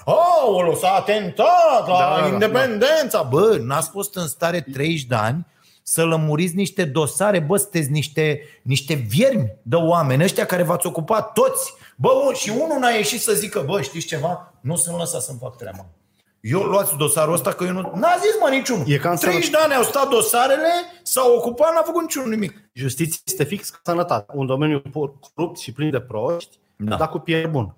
[0.05, 2.27] aolo, s-a atentat la Da, da, da.
[2.27, 3.23] independența.
[3.23, 5.47] Bă, n-ați fost în stare 30 de ani
[5.87, 11.33] să lămuriți niște dosare, bă, sunteți niște, niște viermi de oameni ăștia care v-ați ocupat
[11.33, 11.73] toți.
[11.97, 14.55] Bă, un- și unul n-a ieșit să zică, bă, știți ceva?
[14.61, 15.87] Nu sunt lăsat să-mi fac treaba.
[16.41, 17.81] Eu luați dosarul ăsta că eu nu...
[17.95, 18.85] N-a zis mă niciunul.
[18.89, 20.69] E ca în 30 de ani au stat dosarele,
[21.03, 22.61] s-au ocupat, n-a făcut niciunul nimic.
[22.73, 24.33] Justiția este fix ca sănătate.
[24.37, 26.91] Un domeniu pur- corupt și plin de proști, Da.
[26.91, 26.97] da.
[26.97, 27.75] dar cu PR bun.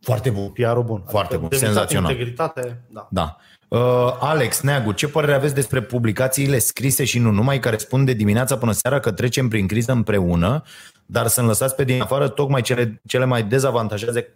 [0.00, 0.48] Foarte bun.
[0.48, 1.02] PR-ul bun.
[1.08, 2.10] Foarte bun, demnitate, senzațional.
[2.10, 3.08] Integritate, da.
[3.10, 3.36] Da.
[3.68, 8.12] Uh, Alex Neagu, ce părere aveți despre publicațiile scrise și nu numai care spun de
[8.12, 10.62] dimineața până seara că trecem prin criză împreună,
[11.06, 14.34] dar sunt lăsați pe din afară tocmai cele, cele mai dezavantajate,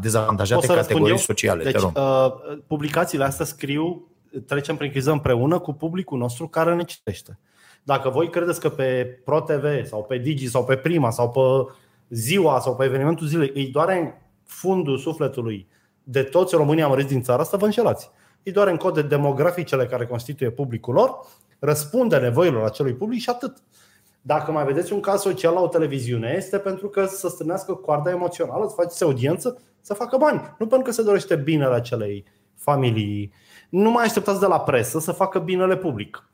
[0.00, 1.16] dezavantajate Pot să răspund categorii eu?
[1.16, 1.62] sociale.
[1.62, 1.92] Deci, Te rog.
[1.96, 4.08] uh, publicațiile astea scriu,
[4.46, 7.38] trecem prin criză împreună cu publicul nostru care ne citește.
[7.82, 11.72] Dacă voi credeți că pe ProTV sau pe Digi sau pe Prima sau pe
[12.08, 14.12] Ziua sau pe evenimentul zilei îi doare în
[14.50, 15.68] fundul sufletului
[16.02, 18.10] de toți românii amăriți din țara asta, vă înșelați.
[18.42, 21.26] Îi doare în code demograficele care constituie publicul lor,
[21.58, 23.56] răspunde nevoilor acelui public și atât.
[24.22, 28.10] Dacă mai vedeți un caz social la o televiziune, este pentru că să strânească coarda
[28.10, 30.40] emoțională, să faceți audiență, să facă bani.
[30.58, 32.24] Nu pentru că se dorește binele acelei
[32.54, 33.32] familii.
[33.68, 36.30] Nu mai așteptați de la presă să facă binele public.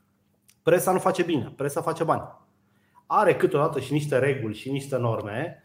[0.63, 2.23] Presa nu face bine, presa face bani.
[3.05, 5.63] Are câteodată și niște reguli și niște norme.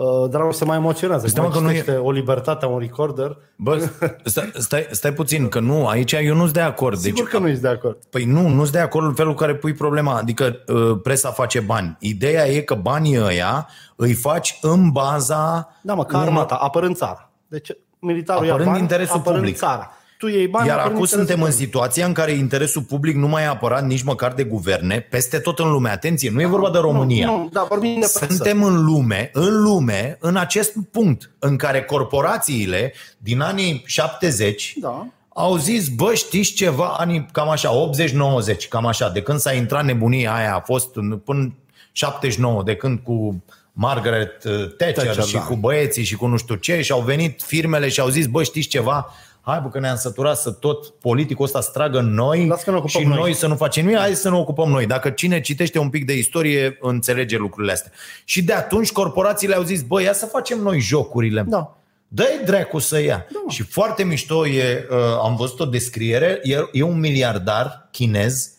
[0.00, 1.26] Uh, Dragoș se mai emoționează.
[1.26, 3.36] Stai, mă, Cum că nu e- citește o libertate a un recorder.
[3.56, 3.88] Bă,
[4.24, 6.98] stai, stai, stai puțin, că nu, aici eu nu sunt de acord.
[6.98, 7.96] Sigur Deci, că nu ești de acord.
[8.10, 10.16] Păi nu, nu sunt de acord în felul în care pui problema.
[10.16, 11.96] Adică uh, presa face bani.
[12.00, 16.96] Ideea e că banii ăia îi faci în baza Da, mă, ca unor- armata, apărând
[16.96, 17.30] țara.
[17.48, 19.58] Deci militarul ia Apărând bani, interesul apărând public.
[19.58, 19.90] țara.
[20.18, 21.66] Tu iei bani, Iar apărând acum interesul suntem în public.
[21.66, 25.58] situația în care interesul public nu mai e apărat nici măcar de guverne, peste tot
[25.58, 25.90] în lume.
[25.90, 27.26] Atenție, nu e vorba de România.
[27.26, 28.26] Nu, nu, da, vorbim de presă.
[28.28, 35.06] Suntem în lume, în lume, în acest punct în care corporațiile din anii 70 Da.
[35.28, 39.84] au zis, bă, știți ceva, anii cam așa, 80-90, cam așa, de când s-a intrat
[39.84, 41.52] nebunia aia, a fost în- până
[41.92, 43.42] 79, de când cu
[43.72, 45.40] Margaret uh, Thatcher, Thatcher, și da.
[45.40, 48.42] cu băieții și cu nu știu ce și au venit firmele și au zis, bă,
[48.42, 49.12] știți ceva,
[49.50, 52.70] hai bă că ne-am săturat să tot politicul ăsta să tragă în noi Lasă că
[52.70, 53.16] ne ocupăm și noi.
[53.16, 54.86] noi să nu facem nimic, hai să ne ocupăm noi.
[54.86, 57.92] Dacă cine citește un pic de istorie, înțelege lucrurile astea.
[58.24, 61.44] Și de atunci corporațiile au zis, bă, ia să facem noi jocurile.
[61.48, 61.76] Da.
[62.08, 63.26] Dă-i dracu să ia.
[63.32, 63.38] Da.
[63.48, 68.52] Și foarte mișto e, uh, am văzut o descriere, e, e un miliardar chinez,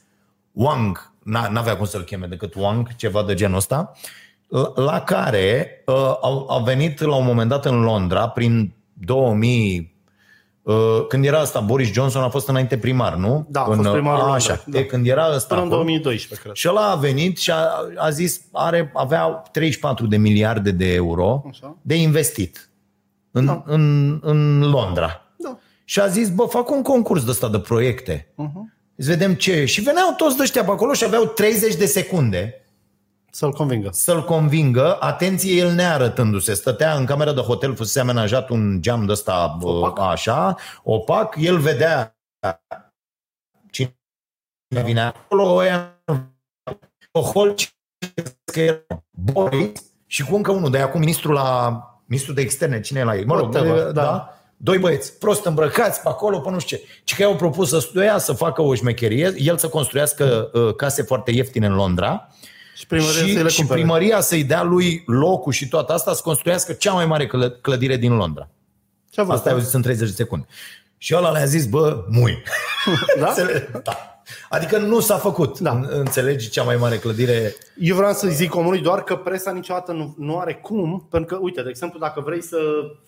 [0.52, 3.92] Wang, n- n-avea cum să-l cheme decât Wang, ceva de genul ăsta,
[4.48, 9.80] la, la care uh, a, a venit la un moment dat în Londra, prin 2000,
[9.80, 9.89] uh,
[11.08, 13.46] când era ăsta, Boris Johnson a fost înainte primar, nu?
[13.50, 14.80] Da, a în, fost primarul a, Londrei, Așa, da.
[14.80, 16.56] e, când era ăsta Până în acolo, 2012, cred.
[16.56, 17.58] și ăla a venit și a,
[17.96, 21.78] a zis, are, avea 34 de miliarde de euro Așa.
[21.82, 22.70] de investit
[23.32, 23.64] în, Da.
[23.66, 25.22] în, în Londra.
[25.38, 25.58] Da.
[25.86, 28.34] Și a zis, bă, fac un concurs de ăsta de proiecte.
[28.34, 28.78] Uh-huh.
[28.98, 29.66] Să vedem ce...
[29.66, 32.54] Și veneau toți de ăștia pe acolo și aveau 30 de secunde
[33.32, 33.90] Să-l convingă.
[33.92, 34.98] să-l convingă.
[35.00, 36.54] Atenție, el nearătându-se.
[36.54, 40.00] Stătea în camera de hotel, fusese amenajat un geam de ăsta Opac.
[40.00, 41.36] așa, opac.
[41.40, 42.18] El vedea
[43.72, 46.02] cine vine acolo, ăia
[47.12, 47.74] o holci
[48.54, 53.00] că era Boris și cu încă unul, de acum ministrul la ministrul de externe, cine
[53.00, 53.26] e la ei?
[53.26, 53.92] Mă rog, Whatever, da.
[53.92, 54.02] da.
[54.02, 54.34] da.
[54.62, 56.84] Doi băieți, prost îmbrăcați pe acolo, pe nu știu ce.
[57.04, 61.04] Și că i-au propus să studia, să facă o șmecherie, el să construiască uh, case
[61.04, 62.28] foarte ieftine în Londra
[62.80, 63.80] Și primăria să-i și, le și cumpere.
[63.80, 67.96] primăria să-i dea lui locul și toată asta să construiască cea mai mare clă- clădire
[67.98, 68.50] din Londra.
[69.10, 69.36] Ce-a vrut?
[69.36, 70.46] Asta ai zis în 30 de secunde.
[70.98, 72.44] Și ăla le-a zis, bă, mui.
[73.20, 73.28] Da?
[73.30, 74.22] Înțele- da.
[74.50, 75.60] Adică nu s-a făcut.
[75.60, 75.80] Da.
[75.90, 80.16] Înțelegi cea mai mare clădire Eu vreau să zic omului doar că presa niciodată nu,
[80.18, 82.58] nu are cum, pentru că, uite, de exemplu, dacă vrei să,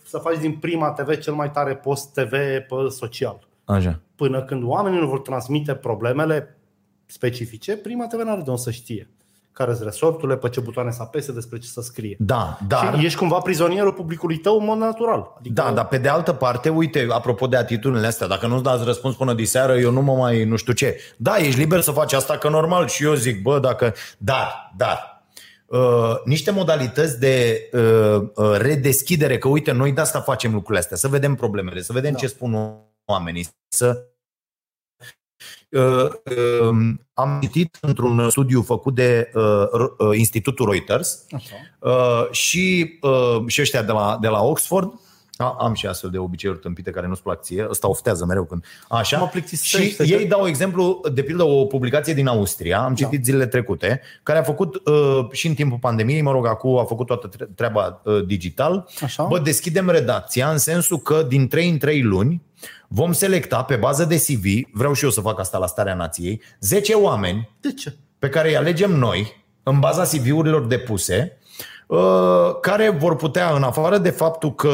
[0.07, 3.99] să faci din prima TV cel mai tare post TV pe social, Așa.
[4.15, 6.57] până când oamenii nu vor transmite problemele
[7.05, 9.09] specifice, prima TV nu are de unde să știe
[9.53, 12.15] care sunt resorturile, pe ce butoane să apese, despre ce să scrie.
[12.19, 12.95] Da, dar...
[12.97, 15.33] Și ești cumva prizonierul publicului tău în mod natural.
[15.37, 18.83] Adică, Da, dar pe de altă parte, uite, apropo de atitudinile astea, dacă nu-ți dați
[18.83, 20.99] răspuns până diseară, eu nu mă mai nu știu ce.
[21.17, 23.93] Da, ești liber să faci asta, că normal și eu zic, bă, dacă...
[24.17, 25.23] Dar, dar,
[25.65, 30.97] uh, niște modalități de uh, uh, redeschidere, că uite, noi de asta facem lucrurile astea,
[30.97, 32.17] să vedem problemele, să vedem da.
[32.17, 34.10] ce spun oamenii, să Uh, uh,
[37.13, 39.43] am citit într-un studiu făcut de uh,
[39.97, 41.55] uh, Institutul Reuters Așa.
[41.79, 44.93] uh, și, uh, și ăștia de la, de la Oxford
[45.41, 47.67] a, am și astfel de obiceiuri tâmpite care nu-ți plac ție.
[47.69, 48.65] Ăsta oftează mereu când...
[48.89, 49.17] Așa.
[49.17, 53.17] Mă și plictisește ei că- dau exemplu, de pildă, o publicație din Austria, am citit
[53.17, 53.23] da.
[53.23, 57.05] zilele trecute, care a făcut uh, și în timpul pandemiei, mă rog, acum a făcut
[57.05, 58.87] toată tre- treaba uh, digital.
[59.03, 59.23] Așa.
[59.23, 62.41] Bă, deschidem redacția în sensul că din 3 în 3 luni
[62.93, 66.41] vom selecta pe bază de CV, vreau și eu să fac asta la Starea Nației,
[66.59, 67.93] 10 oameni De ce?
[68.19, 71.37] pe care îi alegem noi, în baza CV-urilor depuse,
[71.87, 71.99] uh,
[72.61, 74.69] care vor putea, în afară de faptul că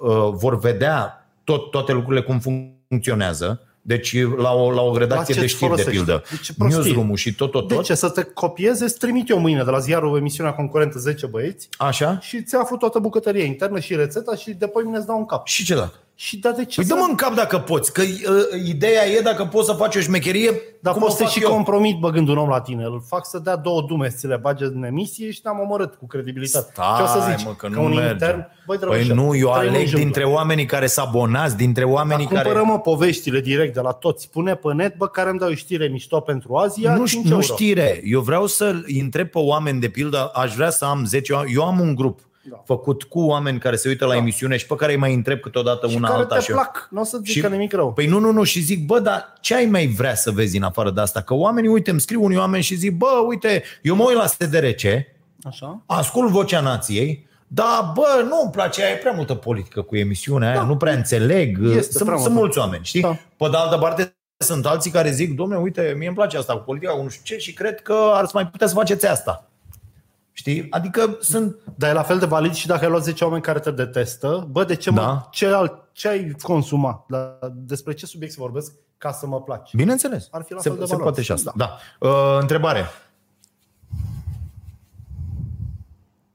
[0.00, 2.40] uh, vor vedea tot, toate lucrurile cum
[2.88, 6.04] funcționează, deci la o, la o redacție ce de îți știri, de folosești?
[6.04, 6.78] pildă, De ce prostie?
[6.78, 7.94] newsroom-ul și tot, tot, De tot, ce?
[7.94, 12.18] Să te copieze, îți trimit eu mâine de la ziarul emisiunea concurentă 10 băieți așa,
[12.20, 15.46] și ți aflu toată bucătăria internă și rețeta și de mâine îți dau un cap.
[15.46, 15.94] și ce dacă?
[16.24, 16.94] Și da, de ce Păi să...
[16.94, 20.60] dă-mă în cap dacă poți, că uh, ideea e dacă poți să faci o șmecherie,
[20.80, 21.50] Dar cum poți o să fac și eu.
[21.50, 22.84] compromit băgând un om la tine.
[22.84, 26.06] Îl fac să dea două dume, ți le bage în emisie și te-am omorât cu
[26.06, 26.70] credibilitate.
[26.72, 27.44] Stai, Ce o să zici?
[27.46, 28.10] mă, că, Că nu un merge.
[28.10, 29.98] intern, băi, păi drăgușă, nu, eu trăim în aleg junglă.
[29.98, 32.44] dintre oamenii care s abonați, dintre oamenii Dar care...
[32.48, 34.30] cumpărăm mă poveștile direct de la toți.
[34.30, 37.42] Pune pe net, bă, care îmi dau știre mișto pentru Azia, nu, 5 nu euro.
[37.42, 38.00] știre.
[38.04, 41.54] Eu vreau să întreb pe oameni, de pildă, aș vrea să am 10 oameni.
[41.54, 42.20] Eu am un grup
[42.50, 42.62] Da.
[42.66, 45.88] făcut cu oameni care se uită la emisiune și pe care îi mai întreb câteodată
[45.88, 46.34] Și una care alta.
[46.34, 46.88] te și eu- plac.
[46.90, 47.92] Nu o să zic Și- că nimic rău.
[47.92, 50.62] Păi nu, nu, nu, și zic, bă, dar ce ai mai vrea să vezi în
[50.62, 51.20] afară de asta?
[51.20, 54.26] Că oamenii, uite, îmi scriu unii oameni și zic, bă, uite, eu mă uit la
[54.26, 54.84] SDRC,
[55.44, 55.82] Așa?
[55.86, 60.62] ascult Vocea Nației, da, bă, nu îmi place, e prea multă politică cu emisiunea aia,
[60.62, 61.58] nu prea înțeleg.
[61.76, 62.38] Este sunt, prea sunt multă.
[62.40, 63.00] mulți oameni, știi?
[63.00, 63.08] Da.
[63.36, 66.62] Pe de altă parte, sunt alții care zic, domne, uite, mie îmi place asta cu
[66.64, 69.46] politica, cu nu știu ce și cred că ar să mai puteți să faceți asta.
[70.32, 70.66] Știi?
[70.70, 71.56] Adică sunt...
[71.76, 74.46] Dar e la fel de valid și dacă ai luat 10 oameni care te detestă,
[74.50, 75.28] bă, de ce, mă, Da.
[75.30, 77.04] ce, alt, ce ai consumat?
[77.08, 79.74] La, despre ce subiect să vorbesc ca să mă placi?
[79.74, 80.28] Bineînțeles.
[80.30, 81.08] Ar fi la se, fel de se valoros.
[81.12, 81.52] poate și asta.
[81.56, 81.76] Da.
[82.00, 82.08] Da.
[82.08, 82.84] Uh, întrebare.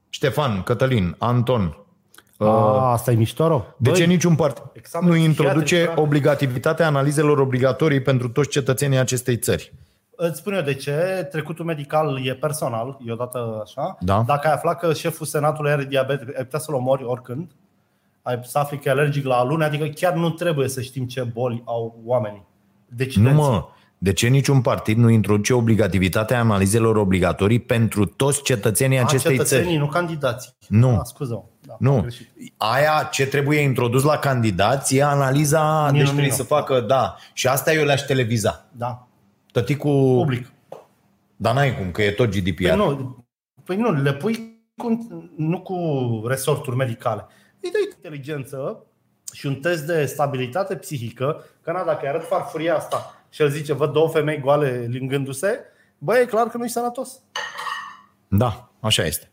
[0.08, 1.76] Ștefan, Cătălin, Anton.
[2.36, 3.74] Uh, A, asta e mișto rău.
[3.78, 6.00] de Băi, ce niciun partid examen nu psihiatric, introduce frate.
[6.00, 9.72] obligativitatea analizelor obligatorii pentru toți cetățenii acestei țări?
[10.20, 11.28] Îți spun eu de ce.
[11.30, 13.96] Trecutul medical e personal, e odată așa.
[14.00, 14.22] Da.
[14.26, 17.50] Dacă ai aflat că șeful senatului are diabet, ai putea să-l omori oricând.
[18.22, 21.22] Ai să afli că e alergic la alune, adică chiar nu trebuie să știm ce
[21.22, 22.46] boli au oamenii.
[22.86, 23.64] Deci Nu mă,
[23.98, 29.76] de ce niciun partid nu introduce obligativitatea analizelor obligatorii pentru toți cetățenii acestei cetățenii, țări?
[29.78, 30.52] nu candidații.
[30.68, 30.88] Nu.
[30.88, 32.00] Ah, scuză da, am Nu.
[32.00, 32.28] greșit.
[32.56, 36.34] Aia ce trebuie introdus la candidați e analiza, Nu, deci nu, trebuie nu.
[36.36, 37.16] să facă, da.
[37.32, 38.64] Și asta eu le-aș televiza.
[38.72, 39.07] Da.
[39.58, 40.52] Tăticu, Public.
[41.36, 42.66] dar n-ai cum, că e tot GDPR.
[42.66, 43.16] Păi nu,
[43.64, 45.06] păi nu, le pui cu,
[45.36, 45.76] nu cu
[46.26, 47.26] resorturi medicale.
[47.60, 48.86] Îi dai inteligență
[49.32, 53.48] și un test de stabilitate psihică, că na, dacă îi arăt farfuria asta și el
[53.48, 55.60] zice, văd două femei goale lingându-se,
[55.98, 57.20] bă, e clar că nu-i sănătos.
[58.28, 59.30] Da, așa este.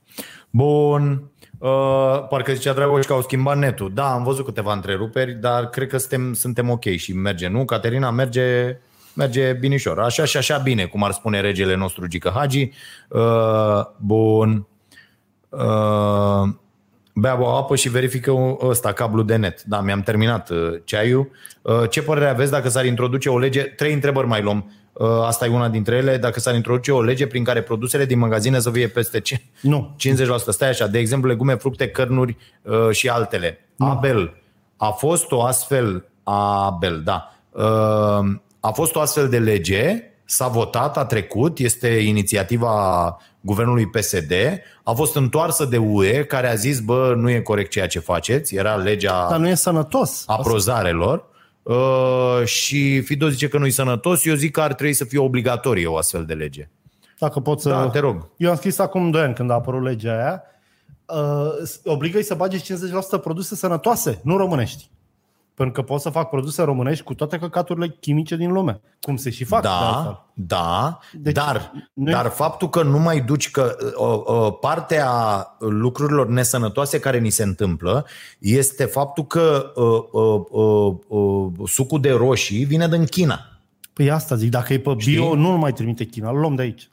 [0.49, 1.31] Bun.
[1.59, 3.93] Uh, parcă zicea Dragoș că au schimbat netul.
[3.93, 7.65] Da, am văzut câteva întreruperi, dar cred că suntem, suntem ok și merge, nu?
[7.65, 8.77] Caterina merge,
[9.15, 9.99] merge binișor.
[9.99, 12.71] Așa și așa bine, cum ar spune regele nostru Gică Hagi.
[13.09, 14.67] Uh, bun.
[15.49, 16.49] Uh,
[17.13, 19.63] bea o apă și verifică ăsta, cablu de net.
[19.63, 21.31] Da, mi-am terminat uh, ceaiul.
[21.61, 23.61] Uh, ce părere aveți dacă s-ar introduce o lege?
[23.61, 24.71] Trei întrebări mai luăm.
[24.93, 26.17] Uh, asta e una dintre ele.
[26.17, 29.41] Dacă s-ar introduce o lege prin care produsele din magazine să fie peste ce?
[29.61, 29.95] Nu.
[29.95, 30.37] 50%.
[30.47, 33.59] Stai așa, de exemplu, legume, fructe, cărnuri uh, și altele.
[33.77, 34.33] Abel,
[34.77, 38.35] a fost o astfel, Abel, da, uh,
[38.65, 44.31] a fost o astfel de lege, s-a votat, a trecut, este inițiativa guvernului PSD,
[44.83, 48.55] a fost întoarsă de UE, care a zis, bă, nu e corect ceea ce faceți,
[48.55, 50.23] era legea Dar nu e sănătos.
[50.27, 51.25] a prozarelor.
[51.63, 55.87] Uh, și Fido zice că nu-i sănătos, eu zic că ar trebui să fie obligatorie
[55.87, 56.69] o astfel de lege.
[57.19, 57.69] Dacă pot să...
[57.69, 58.29] Da, te rog.
[58.37, 60.43] Eu am scris acum 2 ani când a apărut legea aia.
[61.05, 62.63] Uh, obligă să bage 50%
[63.21, 64.89] produse sănătoase, nu românești.
[65.55, 68.81] Pentru că pot să fac produse românești cu toate căcaturile chimice din lume.
[69.01, 69.61] Cum se și fac.
[69.61, 70.23] de altfel.
[70.33, 75.09] Da, da, Deci, dar, nu- dar faptul că nu mai duci că uh, uh, partea
[75.59, 78.05] lucrurilor nesănătoase care ni se întâmplă
[78.39, 83.39] este faptul că uh, uh, uh, uh, sucul de roșii vine din China.
[83.93, 85.35] Păi asta zic, dacă e pe bio, Știi?
[85.35, 86.89] nu-l mai trimite China, îl luăm de aici.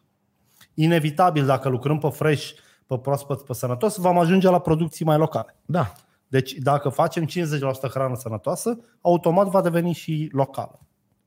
[0.75, 2.51] Inevitabil, dacă lucrăm pe fresh,
[2.87, 5.57] pe proaspăt, pe sănătos, vom ajunge la producții mai locale.
[5.65, 5.93] Da.
[6.33, 7.29] Deci dacă facem 50%
[7.91, 10.81] hrană sănătoasă, automat va deveni și locală.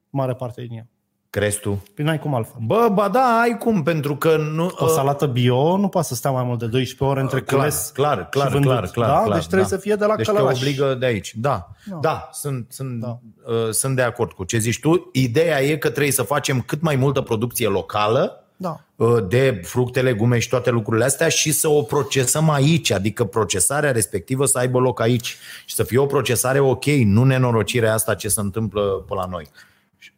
[0.10, 0.88] Mare parte din ea.
[1.30, 1.84] Crezi tu?
[1.96, 2.56] Păi n-ai cum altfel.
[2.66, 4.72] Bă, ba da, ai cum, pentru că nu...
[4.76, 7.90] O salată bio nu poate să stea mai mult de 12 ore între clar, cules
[7.94, 8.72] clar, clar, și vândut.
[8.72, 9.22] clar, clar, da?
[9.24, 9.76] clar, Deci trebuie da.
[9.76, 10.58] să fie de la deci te călăraș.
[10.58, 11.34] obligă de aici.
[11.36, 13.20] Da, da, da sunt, sunt, da.
[13.46, 15.10] Uh, sunt de acord cu ce zici tu.
[15.14, 18.80] Ideea e că trebuie să facem cât mai multă producție locală Da.
[18.96, 23.92] uh, de fructe, legume și toate lucrurile astea și să o procesăm aici, adică procesarea
[23.92, 28.28] respectivă să aibă loc aici și să fie o procesare ok, nu nenorocirea asta ce
[28.28, 29.48] se întâmplă pe la noi.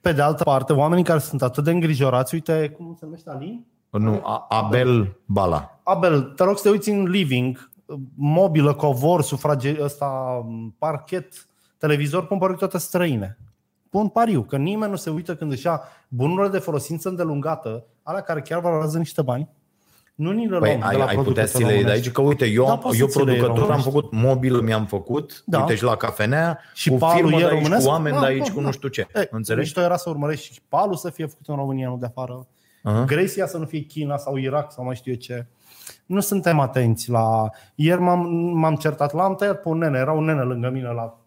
[0.02, 3.66] Pe de altă parte, oamenii care sunt atât de îngrijorați, uite, cum se numește Alin?
[3.90, 5.80] Nu, A- Abel Bala.
[5.84, 7.70] Abel, te rog să te uiți în living,
[8.16, 10.42] mobilă, covor, sufrage, ăsta,
[10.78, 13.38] parchet, televizor, pun pariu toate străine.
[13.90, 18.22] Pun pariu, că nimeni nu se uită când își ia bunurile de folosință îndelungată, alea
[18.22, 19.50] care chiar valorează niște bani,
[20.16, 21.80] nu ni le luăm Păi de ai, la ai putea producători să le iei de
[21.80, 22.06] românești.
[22.08, 24.08] aici, că uite, eu, Da, da, poți eu să ți le iei producător am românești.
[24.10, 25.58] făcut, mobil mi-am făcut, Da.
[25.58, 25.64] da.
[25.64, 27.86] uite și la cafenea, Și cu palul firmă e de aici, românesc?
[27.86, 28.66] cu oameni Da, de aici, da, cu da.
[28.66, 29.08] nu știu ce.
[29.16, 29.64] E, Înțelegi?
[29.66, 32.48] Mișto era să urmărești și palul să fie făcut în România, nu de afară.
[32.84, 33.04] Aha.
[33.06, 35.46] Grecia să nu fie China sau Irak sau mai știu eu ce.
[36.06, 37.50] Nu suntem atenți la...
[37.76, 38.20] Ieri m-am,
[38.54, 41.18] m-am certat, l-am tăiat pe un nene, era un nene lângă mine la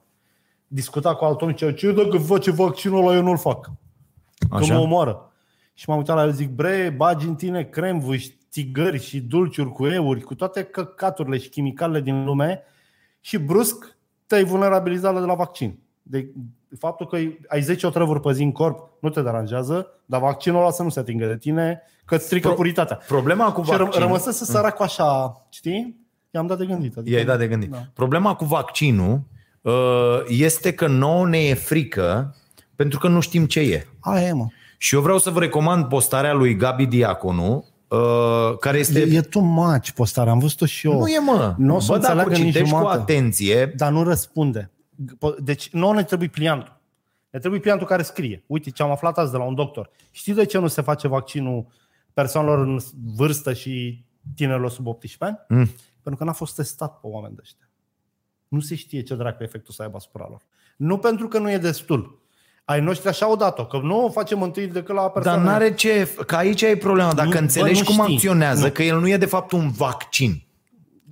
[0.73, 3.71] discuta cu altul om, ce ce dacă face vaccinul ăla, eu nu-l fac.
[4.51, 4.75] Că Așa?
[4.75, 5.33] mă omoară.
[5.75, 9.87] Și m-am uitat la el, zic, bre, bagi în tine cremvâși, țigări și dulciuri cu
[9.87, 12.63] euri, cu toate căcaturile și chimicalele din lume
[13.21, 13.97] și brusc
[14.27, 15.79] te-ai vulnerabilizat de la vaccin.
[16.03, 16.31] De
[16.79, 17.17] faptul că
[17.49, 20.89] ai 10 otrăvuri pe zi în corp nu te deranjează, dar vaccinul ăla să nu
[20.89, 22.97] se atingă de tine, că îți strică Pro- puritatea.
[23.07, 24.07] Problema cu Și ră- vaccinul...
[24.07, 25.97] rămăsese săracul așa, știi?
[26.31, 26.97] I-am dat de gândit.
[26.97, 27.71] Adică, I-ai dat de gândit.
[27.71, 27.79] Da.
[27.95, 29.19] Problema cu vaccinul uh,
[30.27, 32.35] este că nouă ne e frică
[32.77, 33.87] pentru că nu știm ce e.
[34.01, 34.47] Aia e, mă.
[34.79, 39.01] Și eu vreau să vă recomand postarea lui Gabi Diaconu, uh, care este...
[39.01, 40.99] E, e tu maci postarea, am văzut-o și eu.
[40.99, 41.55] Nu e, mă.
[41.59, 43.13] Nu o să Bă, dacă o înțeleagă nici citești cu jumătate.
[43.13, 44.71] atenție, Dar nu răspunde.
[45.39, 46.81] Deci nouă ne trebuie pliantul.
[47.31, 48.45] Ne trebuie pliantul care scrie.
[48.47, 49.91] Uite ce am aflat azi de la un doctor.
[50.11, 51.67] Știți de ce nu se face vaccinul
[52.13, 52.79] persoanelor în
[53.17, 54.05] vârstă și
[54.35, 55.61] tinerilor sub 18 ani?
[55.61, 55.71] Mm.
[56.03, 57.70] Pentru că n-a fost testat pe oameni de ăștia.
[58.51, 60.41] Nu se știe ce dracu efectul să aibă asupra lor.
[60.77, 62.19] Nu pentru că nu e destul.
[62.65, 65.43] Ai noștri așa au dat-o, că nu o facem întâi decât la Dar persoane.
[65.45, 67.13] n-are ce, că aici e problema.
[67.13, 68.15] Dacă Nu, bă, înțelegi nu cum știi.
[68.15, 68.73] acționează, Nu.
[68.73, 70.43] că el nu e de fapt un vaccin.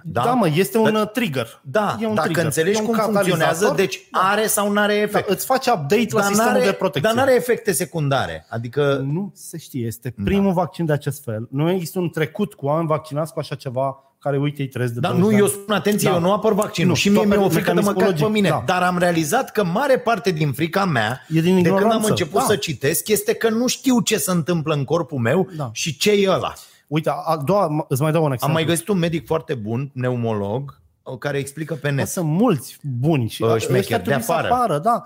[0.04, 0.22] da?
[0.22, 1.60] da, mă, este un uh, trigger.
[1.64, 2.44] Da, e un dacă trigger.
[2.44, 3.76] înțelegi E un cum funcționează, catalizator.
[3.76, 5.28] deci are sau nu are da, efect.
[5.28, 7.00] îți face update la dar, sistemul n-are, de protecție.
[7.02, 8.46] dar nu are efecte secundare.
[8.48, 9.86] Adică Nu se știe.
[9.86, 10.60] Este primul da.
[10.60, 11.48] vaccin de acest fel.
[11.50, 15.00] Nu există un trecut cu oameni vaccinați cu așa ceva care, uite, îi trăiesc de
[15.00, 15.52] Da, 20 nu, de eu ani.
[15.52, 16.14] spun atenție, Da.
[16.14, 17.94] eu nu apăr vaccinul Nu, și mie tu mi-e o aperi frică de mă cac
[17.94, 18.48] pe mecanismul mine.
[18.48, 18.72] logic, da.
[18.72, 22.08] Dar am realizat că mare parte din frica mea, E din de când am ignoranță,
[22.08, 22.46] început da.
[22.46, 25.68] să citesc, este că nu știu ce se întâmplă în corpul meu Da.
[25.72, 26.52] și ce e ăla.
[26.86, 28.58] Uite, a doua, îți mai dau un Am exemplu.
[28.58, 30.80] mai găsit un medic foarte bun, pneumolog,
[31.18, 32.06] care explică pe Bă, net.
[32.08, 34.52] Sunt mulți buni și Bă, ăștia șmecheri, de trebuie să afară.
[34.52, 35.04] apară, da.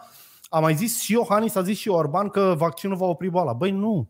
[0.49, 3.53] A mai zis și Iohannis, a zis și Orban că vaccinul va opri boala.
[3.53, 4.07] Băi, nu.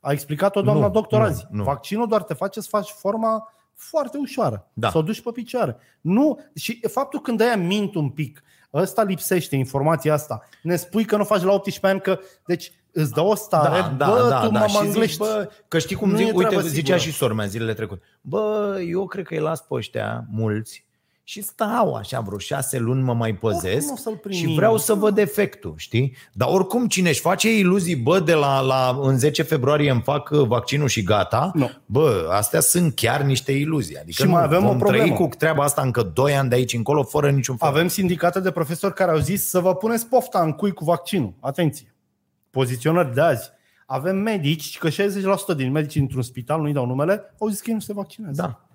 [0.00, 1.46] A explicat-o doamna Nu, doctor nu, azi.
[1.50, 1.62] nu.
[1.62, 3.52] Vaccinul doar te face să faci forma
[3.90, 4.68] foarte ușoară.
[4.72, 4.90] Da.
[4.90, 5.76] Să o duci pe picioare.
[6.00, 6.40] Nu.
[6.54, 8.42] Și faptul când aia mint un pic,
[8.74, 10.40] ăsta lipsește informația asta.
[10.62, 12.18] Ne spui că nu faci la 18 ani că...
[12.46, 14.58] Deci îți dă o stare, Da, da, bă, da, tu da.
[14.58, 15.18] mă Și zici, manglești.
[15.18, 16.98] bă, că știi cum Nu e zic, uite, treabă zicea sigură.
[17.10, 18.02] și sora mea zilele trecute.
[18.20, 20.83] Bă, eu cred că îi las pe ăștia mulți
[21.26, 24.54] și stau așa vreo șase luni mă mai păzesc Oricum o să-l și primim.
[24.54, 26.16] vreau să văd efectul, știi?
[26.32, 30.30] Dar oricum cine își face iluzii, bă, de la, la în 10 februarie îmi fac
[30.30, 31.70] uh, vaccinul și gata, Nu.
[31.86, 33.96] bă, astea sunt chiar niște iluzii.
[33.98, 35.16] Adică Și mai nu, avem o vom trăi problemă.
[35.16, 37.68] cu treaba asta încă 2 ani de aici încolo fără niciun fel.
[37.68, 41.32] Avem sindicate de profesori care au zis să vă puneți pofta în cui cu vaccinul.
[41.40, 41.94] Atenție!
[42.50, 43.50] Poziționări de azi.
[43.86, 47.74] Avem medici, că 60% din medici într-un spital, nu-i dau numele, au zis că ei
[47.74, 48.40] nu se vaccinează.
[48.42, 48.66] Da.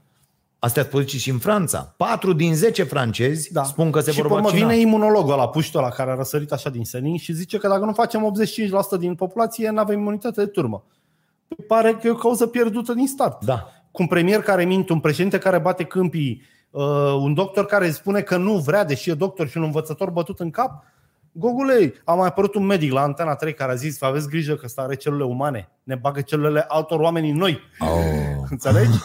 [0.59, 1.93] Astea ați poziții și în Franța.
[1.97, 3.63] 4 din 10 francezi Da.
[3.63, 4.67] spun că se și vor pe urmă vaccina.
[4.67, 7.85] vine imunologul la puștul ăla care a răsărit așa din senin și zice că dacă
[7.85, 8.33] nu facem
[8.95, 10.83] 85% din populație, nu avem imunitate de turmă.
[11.47, 13.45] Păi Pare că e o cauză pierdută din start.
[13.45, 13.67] Da.
[13.91, 16.83] Cu un premier care minte, un președinte care bate câmpii, uh,
[17.21, 20.49] un doctor care spune că nu vrea, deși e doctor și un învățător bătut în
[20.49, 20.83] cap.
[21.31, 24.61] Gogule, a mai apărut un medic la Antena 3 care a zis, aveți grijă că
[24.65, 27.59] ăsta are celule umane, ne bagă celulele altor oameni în noi.
[27.79, 27.87] Oh.
[28.49, 28.97] Înțelegi?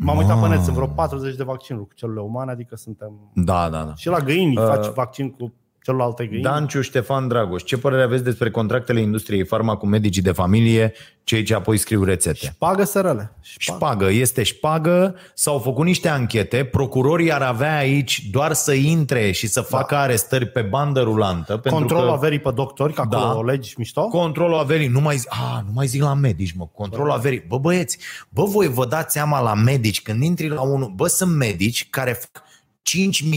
[0.00, 3.30] M-am uitat pe net, sunt vreo 40 de vaccinuri cu celule umane, adică suntem...
[3.34, 3.94] Da, da, da.
[3.94, 5.52] Și la găini Uh, faci vaccin cu
[5.88, 6.42] celelalte găini.
[6.42, 10.92] Danciu Ștefan Dragoș, ce părere aveți despre contractele industriei farma cu medicii de familie,
[11.24, 12.46] cei ce apoi scriu rețete?
[12.46, 13.32] Șpagă sărele.
[13.40, 13.78] Șpagă.
[13.78, 19.46] Șpagă, este șpagă, s-au făcut niște anchete, procurorii ar avea aici doar să intre și
[19.46, 21.56] să facă arestări pe bandă rulantă.
[21.56, 23.36] pentru Controlul că averii pe doctori, că acolo Da.
[23.36, 24.02] o legi mișto.
[24.08, 27.44] Controlul averii, nu mai, zi, a, nu mai zic la medici, mă, controlul averii.
[27.48, 27.98] Bă, băieți,
[28.28, 32.12] bă, voi vă dați seama la medici, când intri la unul, bă, sunt medici care
[32.12, 32.46] fac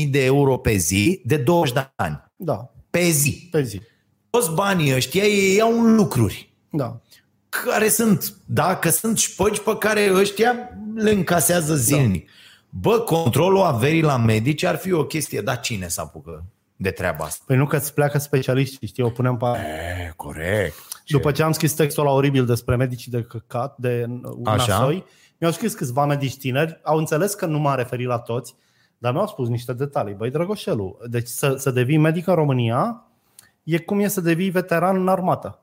[0.03, 2.23] 5.000 de euro pe zi de 20 de ani.
[2.35, 3.47] Da, Pe zi.
[3.51, 3.81] pe zi.
[4.29, 6.53] Toți banii ăștia ei iau în lucruri.
[6.69, 6.99] Da.
[7.49, 10.53] care sunt, da, că sunt șpăgi pe care ăștia
[10.95, 12.25] le încasează zilnic.
[12.25, 12.31] Da.
[12.69, 16.43] Bă, controlul averii la medici ar fi o chestie, dar cine s apucă
[16.75, 17.43] de treaba asta?
[17.47, 19.45] Păi nu că îți pleacă specialiștii, știi, o punem pe...
[19.45, 20.75] E, corect.
[21.07, 24.05] După ce am scris textul la oribil despre medicii de căcat, de
[24.43, 24.77] Așa.
[24.77, 25.05] nasoi,
[25.37, 28.55] mi-au scris câțiva medici tineri, au înțeles că nu m-am referit la toți,
[29.01, 30.13] dar mi-au spus niște detalii.
[30.13, 33.03] Băi, Drăgoșelu, deci să, să devii medic în România
[33.63, 35.59] e cum e să devii veteran în armată.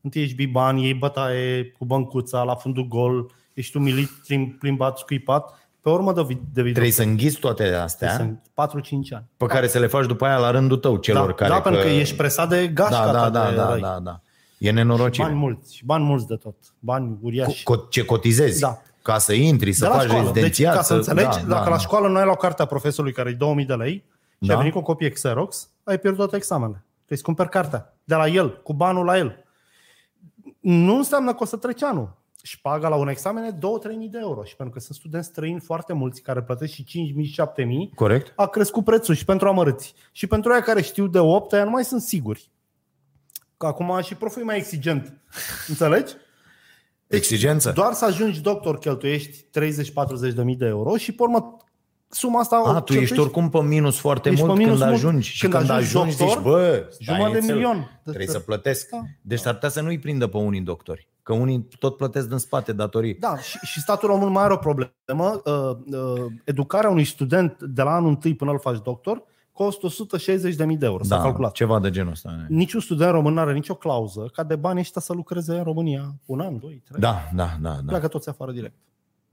[0.00, 5.68] Întâi ești biban, iei bătaie cu băncuța la fundul gol, ești umilit, plim- plimbat, scuipat,
[5.80, 9.24] pe urmă devii, devii Trebuie să înghiți toate astea sunt 4-5 ani.
[9.36, 11.50] pe care să le faci după aia la rândul tău celor Da, care...
[11.50, 13.80] da pentru că ești presat de gașca Da, da, ta da, de da, răi.
[13.80, 14.20] da, da.
[14.58, 15.26] E nenorocire.
[15.26, 16.54] Bani mulți, și bani mulți de tot.
[16.78, 17.62] Bani uriași.
[17.62, 18.82] Co- ce cotizezi Da.
[19.08, 20.22] Ca să intri, să de la faci școală.
[20.24, 20.74] Deci, rezidențiat.
[20.74, 21.78] ca să înțelegi, da, dacă da, la da.
[21.78, 24.04] școală nu ai luat cartea profesorului care e 2000 de lei
[24.40, 24.52] și Da.
[24.52, 26.84] ai venit cu o copie Xerox, ai pierdut toate examenele.
[26.96, 29.44] Trebuie să cumperi cartea de la el, cu banul la el.
[30.60, 32.16] Nu înseamnă că o să treci anul.
[32.42, 34.44] Și paga la un examen e 2-3 mii de euro.
[34.44, 37.92] Și pentru că sunt studenți străini foarte mulți care plătesc și 5 mii, 7 mii,
[37.94, 38.32] Corect?
[38.36, 39.94] a crescut prețul și pentru amărâți.
[40.12, 42.50] Și pentru aia care știu de 8, aia nu mai sunt siguri.
[43.56, 45.12] Că acum și proful e mai exigent.
[45.68, 46.12] Înțelegi?
[47.08, 47.72] Exigență?
[47.74, 49.44] Doar să ajungi doctor cheltuiești
[50.30, 51.56] 30-40 de mii de euro și pe urmă
[52.10, 54.78] suma asta o A, tu ești cheltuiești oricum pe minus foarte Ești mult pe minus
[54.78, 55.04] când mult.
[55.04, 55.28] ajungi.
[55.30, 58.00] Și Când când, ajungi ajungi, doctor, zici, bă, stai jumătate de nițel, milion.
[58.04, 58.88] Trebuie să plătesc.
[58.90, 59.00] Da.
[59.22, 61.08] Deci s-ar putea să nu-i prindă pe unii doctori.
[61.22, 63.14] Că unii tot plătesc din spate datorii.
[63.14, 65.40] Da, și, și statul român mai are o problemă.
[65.44, 69.22] Uh, uh, educarea unui student de la anul întâi până îl faci doctor
[69.58, 69.88] costă
[70.68, 71.04] 160.000 de euro.
[71.04, 71.52] S-a da, calculat.
[71.52, 72.46] ceva de genul ăsta.
[72.48, 76.14] Niciun student român nu are nicio clauză ca de bani ăștia să lucreze în România
[76.26, 77.00] un an, doi, trei.
[77.00, 77.82] Da, da, da, da.
[77.86, 78.74] Pleacă toți afară direct.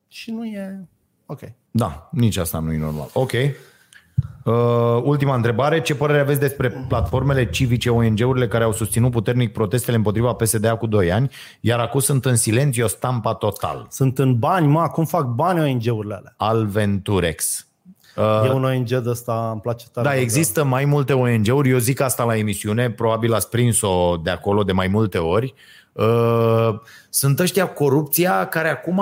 [0.07, 0.87] Și nu e...
[1.25, 1.39] Ok.
[1.71, 3.09] Da, nici asta nu e normal.
[3.13, 3.31] Ok.
[3.31, 5.81] Uh, ultima întrebare.
[5.81, 10.87] Ce părere aveți despre platformele civice, ONG-urile care au susținut puternic protestele împotriva PSD-a cu
[10.87, 11.31] 2 ani,
[11.61, 13.87] iar acum sunt în silențiu stampa total?
[13.89, 16.33] Sunt în bani, mă, cum fac bani ONG-urile alea?
[16.37, 17.67] Alventurex.
[18.17, 20.07] E un ONG de ăsta, îmi place tare.
[20.07, 24.29] Da, de- există mai multe ONG-uri, eu zic asta la emisiune, probabil ați prins-o de
[24.29, 25.53] acolo de mai multe ori.
[25.91, 26.69] Uh,
[27.09, 29.01] Sunt ăștia corupția care acum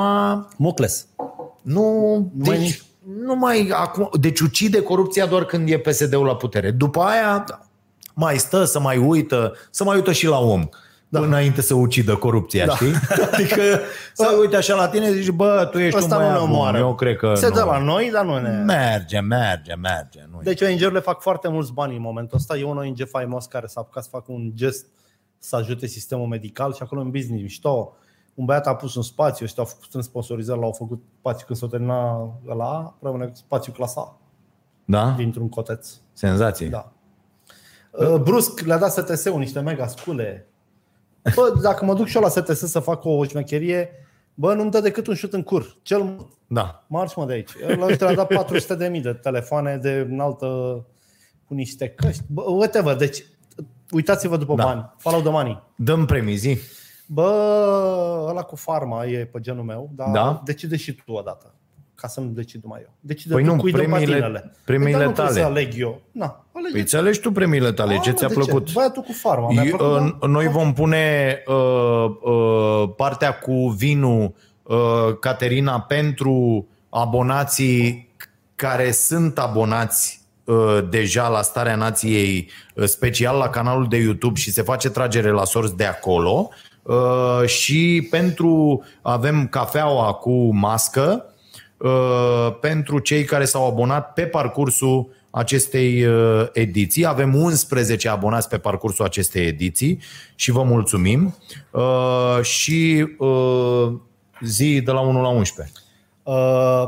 [0.58, 1.06] Mocles.
[1.62, 1.82] nu...
[2.18, 2.82] Nu mai Deci, nici-
[3.26, 6.72] nu mai acum, deci ucide corupția doar când e PSD-ul la putere.
[6.72, 7.46] După aia
[8.14, 10.68] mai stă să mai uită, să mai uită și la om.
[11.14, 11.20] Da.
[11.20, 12.76] Înainte să ucidă corupția, da.
[12.76, 12.94] știi?
[13.32, 13.62] Adică
[14.14, 16.48] să uite așa la tine și zici, bă, tu ești Ăsta un nu ne băiat
[16.48, 16.56] bun.
[16.56, 16.78] omoară.
[16.78, 17.54] Eu cred că Se nu.
[17.54, 18.50] dă la noi, dar nu ne...
[18.50, 20.20] Merge, merge, merge.
[20.32, 22.58] Nu Deci ONG-urile fac foarte mulți bani în momentul ăsta.
[22.58, 24.86] E un ONG faimos care s-a apucat să facă un gest
[25.38, 27.96] să ajute sistemul medical și acolo în business mișto.
[28.34, 31.60] Un băiat a pus un spațiu, ăștia au făcut în sponsorizare, l-au făcut spațiu când
[31.60, 34.18] s-o termina la rămâne spațiu clasa
[34.86, 35.14] da?
[35.18, 35.90] dintr-un coteț.
[36.14, 36.68] Senzații.
[36.70, 36.92] Da.
[37.92, 40.48] Uh, Brusc le-a dat STS-ul niște mega scule.
[41.36, 43.90] Bă, dacă mă duc și eu la STS să fac o șmecherie,
[44.34, 45.78] bă, nu-mi dă decât un șut în cur.
[45.82, 46.28] Cel mult.
[46.48, 46.84] Da.
[46.88, 47.52] Marș mă de aici.
[47.78, 50.48] La ăștia le-a dat 400 de mii de telefoane de înaltă
[51.48, 52.24] cu niște căști.
[52.28, 52.96] Bă, whatever.
[52.96, 53.26] Deci,
[53.92, 54.64] uitați-vă după Da.
[54.64, 54.94] bani.
[54.98, 55.64] Follow the money.
[55.76, 56.58] Dăm premii, zi.
[57.08, 60.42] Bă, ăla cu farma e pe genul meu, dar Da?
[60.46, 61.56] decide și tu odată.
[62.04, 62.94] Ca să nu decid numai eu.
[63.00, 64.52] Decide Păi tu nu, cui dă premiile- patinele.
[64.66, 65.56] premiile păi, dar nu trebuie tale.
[65.56, 66.02] să aleg eu.
[66.12, 68.74] Na, alege Păi îți alegi tu premiile tale, ce Ah, ți-a de plăcut?
[68.74, 69.52] Băiatul cu farma.
[69.52, 70.28] Mi-a Eu, plăcut, uh, da?
[70.28, 74.78] Noi vom pune uh, uh, partea cu vinul uh,
[75.20, 78.10] Caterina pentru abonații
[78.56, 84.52] care sunt abonați uh, deja la Starea Nației, uh, special la canalul de YouTube și
[84.52, 86.50] se face tragere la sorți de acolo.
[86.84, 91.32] Uh, și pentru avem cafeaua cu mască uh,
[92.62, 97.06] pentru cei care s-au abonat pe parcursul acestei uh, ediții.
[97.06, 100.00] Avem 11 abonați pe parcursul acestei ediții
[100.36, 101.36] și vă mulțumim.
[101.72, 103.92] Uh, și uh,
[104.42, 105.74] zi de la 1 la 11.
[106.24, 106.84] Uh,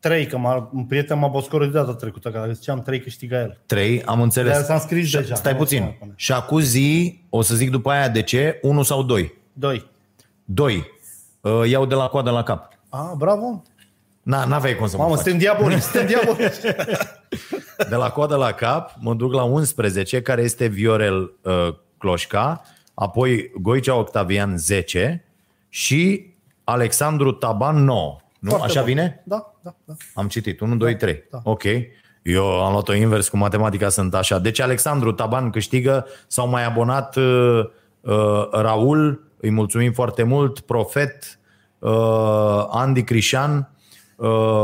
[0.00, 3.40] trei, că m-a, un prieten m-a boscorit de data trecută, că dacă ziceam trei câștiga
[3.40, 3.60] el.
[3.66, 4.52] 3, am înțeles.
[4.52, 5.34] Dar s-a înscris Și- deja.
[5.34, 5.82] Stai Nu o să puțin.
[5.82, 6.12] mai pune.
[6.16, 9.34] Și acum zi, o să zic după aia de ce, 1 sau 2?
[9.52, 9.90] Doi.
[10.44, 10.84] 2.
[11.40, 12.78] Uh, iau de la coadă la cap.
[12.88, 13.62] Ah, bravo.
[14.30, 15.24] Na, n-aveai cum să mă Mamă, faci.
[15.24, 16.56] suntem diabolici, suntem diabolici.
[17.90, 22.62] De la coadă la cap mă duc la 11, care este Viorel uh, Cloșca,
[22.94, 25.24] apoi Goicea Octavian 10
[25.68, 26.32] și
[26.64, 28.16] Alexandru Taban 9.
[28.38, 28.48] Nu?
[28.48, 28.88] Foarte Așa bun.
[28.88, 29.22] vine?
[29.24, 29.94] Da, da, da.
[30.14, 30.60] Am citit.
[30.60, 31.24] 1, 2, 3.
[31.30, 31.40] da.
[31.42, 31.62] Ok.
[32.22, 34.38] Eu am luat-o invers cu matematica, sunt așa.
[34.38, 37.64] Deci Alexandru Taban câștigă, s-au mai abonat uh,
[38.00, 41.38] uh, Raul, îi mulțumim foarte mult, Profet,
[41.78, 43.79] uh, Andy Crișan, uh,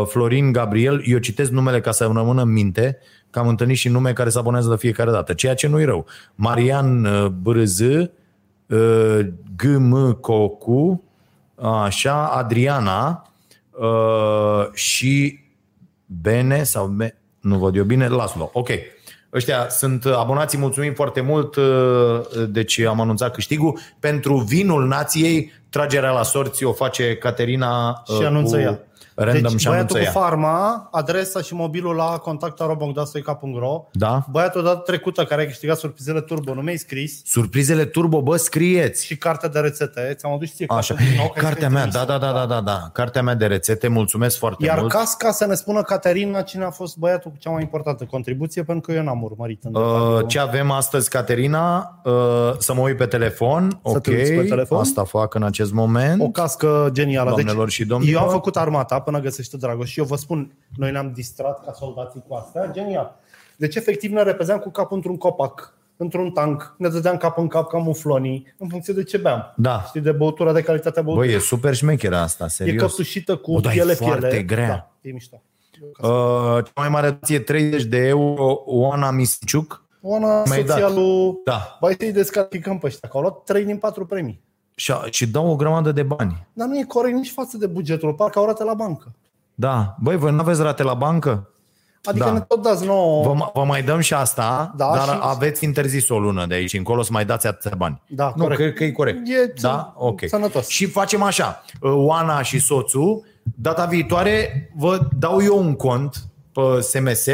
[0.07, 1.03] Florin Gabriel.
[1.07, 2.99] Eu citesc numele ca să îmi rămână în minte,
[3.31, 6.07] că am întâlnit și nume care se abonează de fiecare dată, ceea ce nu-i rău.
[6.35, 8.11] Marian uh, Brâză,
[8.67, 9.19] uh,
[9.57, 11.03] GM Cocu,
[11.85, 13.31] așa, Adriana
[13.71, 15.39] uh, și
[16.07, 18.51] Bene sau Be- nu văd eu bine, Laslo.
[18.53, 18.69] Ok.
[19.33, 21.57] Ăștia sunt abonații, mulțumim foarte mult.
[21.57, 21.65] uh,
[22.49, 23.79] Deci am anunțat câștigul.
[24.01, 28.81] Pentru vinul nației, tragerea la sorți o face Caterina Și uh, anunță cu ea.
[29.19, 30.13] Random deci și anunță băiatul ea.
[30.13, 32.05] cu farma, adresa și mobilul la
[32.85, 34.25] contact.robogdastoica.ro Da?
[34.31, 39.05] Băiatul dată trecută care a câștigat surprizele turbo, nu mi-ai scris Surprizele turbo, bă, scrieți.
[39.07, 40.15] și cartea de rețete.
[40.19, 40.95] Ți-am adus ție Așa.
[40.95, 42.19] cartea din nou, că ai Cartea scris mea, da, trimis-o.
[42.19, 42.91] da, da, da, da, da.
[42.93, 44.91] Cartea mea de rețete, mulțumesc foarte Iar mult.
[44.93, 48.91] casca să ne spună Caterina cine a fost băiatul cu cea mai importantă contribuție, pentru
[48.91, 50.27] că eu n-am urmărit în Uh, detaliu.
[50.27, 52.01] ce avem astăzi, Caterina?
[52.05, 52.13] Uh,
[52.59, 53.71] să mă uit pe telefon.
[53.71, 54.79] Să ok, te uiți pe telefon?
[54.79, 56.23] asta fac în acest moment.
[56.23, 57.29] O cască genială.
[57.31, 58.21] Doamnelor deci, și domnilor.
[58.21, 61.73] Eu am făcut armata până găsește Dragoș și eu vă spun, noi ne-am distrat ca
[61.73, 62.71] soldații cu astea.
[62.71, 63.21] Genial.
[63.57, 67.69] Deci efectiv ne repezeam cu capul într-un copac, într-un tank, ne dădeam cap în cap
[67.69, 69.53] ca muflonii, în funcție de ce beam.
[69.57, 69.83] Da.
[69.89, 71.29] Știi, de băutura, de calitatea băuturii.
[71.31, 72.83] Băi, e super șmecheră asta, e serios.
[72.83, 74.43] căptușită cu O, dar e piele foarte piele.
[74.43, 74.67] grea.
[74.69, 75.43] Da, e mișto.
[76.03, 76.09] Uh,
[76.65, 79.85] cea mai mare dație 30 de euro, Oana Misiciuc.
[80.01, 80.95] Oana, Mi-ai soția dat.
[80.95, 81.41] lui...
[81.45, 81.77] Da.
[81.81, 84.45] Băi, să-i descalificăm pe ăștia, că au luat 3 din 4 premii.
[84.79, 86.47] Și, și dau o grămadă de bani.
[86.53, 89.13] Dar nu e corect nici față de bugetul, parcă au rate la bancă.
[89.55, 89.95] Da.
[90.01, 91.51] Băi, voi nu aveți rate la bancă?
[92.05, 92.33] Adică Da.
[92.33, 93.23] ne tot dați nouă...
[93.23, 96.73] Vă, vă mai dăm și asta, Da, dar și- aveți interzis o lună de aici
[96.75, 98.03] încolo să mai dați atâția bani.
[98.07, 98.61] Da, nu, corect.
[98.61, 99.19] cred că e corect.
[99.29, 99.93] E da?
[99.95, 100.21] ță- Ok.
[100.29, 100.67] sănătos.
[100.69, 101.65] Și facem așa.
[101.81, 106.17] Oana și soțul, data viitoare vă dau eu un cont
[106.53, 107.27] pe SMS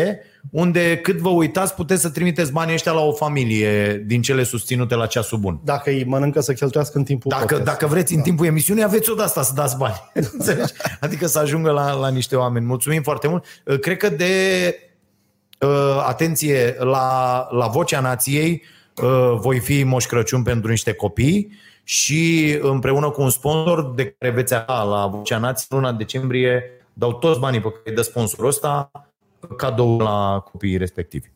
[0.51, 4.94] unde cât vă uitați puteți să trimiteți banii ăștia la o familie din cele susținute
[4.94, 5.60] la ceasul bun.
[5.64, 7.73] Dacă îi mănâncă să cheltuiască în timpul Dacă, podcastului.
[7.73, 10.10] dacă vreți în timpul emisiunii, aveți o de asta să dați bani.
[10.32, 10.73] Înțelegi?
[11.01, 12.66] adică să ajungă la, la niște oameni.
[12.66, 13.44] Mulțumim foarte mult.
[13.81, 14.31] Cred că de
[15.59, 18.62] uh, atenție la, la vocea nației
[19.02, 21.52] uh, voi fi Moș Crăciun pentru niște copii
[21.85, 26.62] și împreună cu un sponsor de care veți avea la vocea nației luna decembrie
[26.93, 28.90] dau toți banii pe care îi dă sponsorul ăsta
[29.56, 31.31] cadou la copiii respectivi.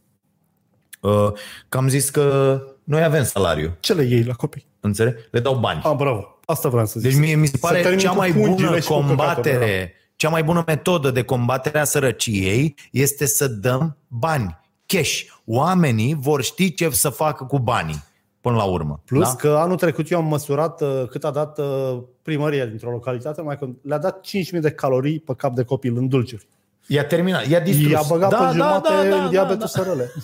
[1.01, 1.33] Uh,
[1.69, 4.67] că am zis că noi avem salariu, Ce le iei la copii?
[4.81, 5.17] înțelegi?
[5.31, 5.81] Le dau bani.
[5.85, 6.39] Ah, bravo.
[6.45, 7.11] Asta vreau să zic.
[7.11, 9.17] Deci mie mi se Să pare termin cea cu mai pungile bună și cu căcatul,
[9.17, 9.25] da.
[9.25, 15.23] combatere, cea mai bună metodă de combatere a sărăciei este să dăm bani, cash.
[15.45, 18.05] Oamenii vor ști ce să facă cu banii
[18.41, 19.01] până la urmă.
[19.05, 19.35] Plus da?
[19.35, 23.59] că anul trecut eu am măsurat uh, cât a dat uh, primăria dintr-o localitate, mai
[23.59, 26.47] că le-a dat 5.000 de calorii pe cap de copil în dulciuri.
[26.87, 27.91] I-a terminat, i-a distrus.
[27.91, 30.13] I-a băgat da, pe jumate da, în da, diabetul da, sărăle.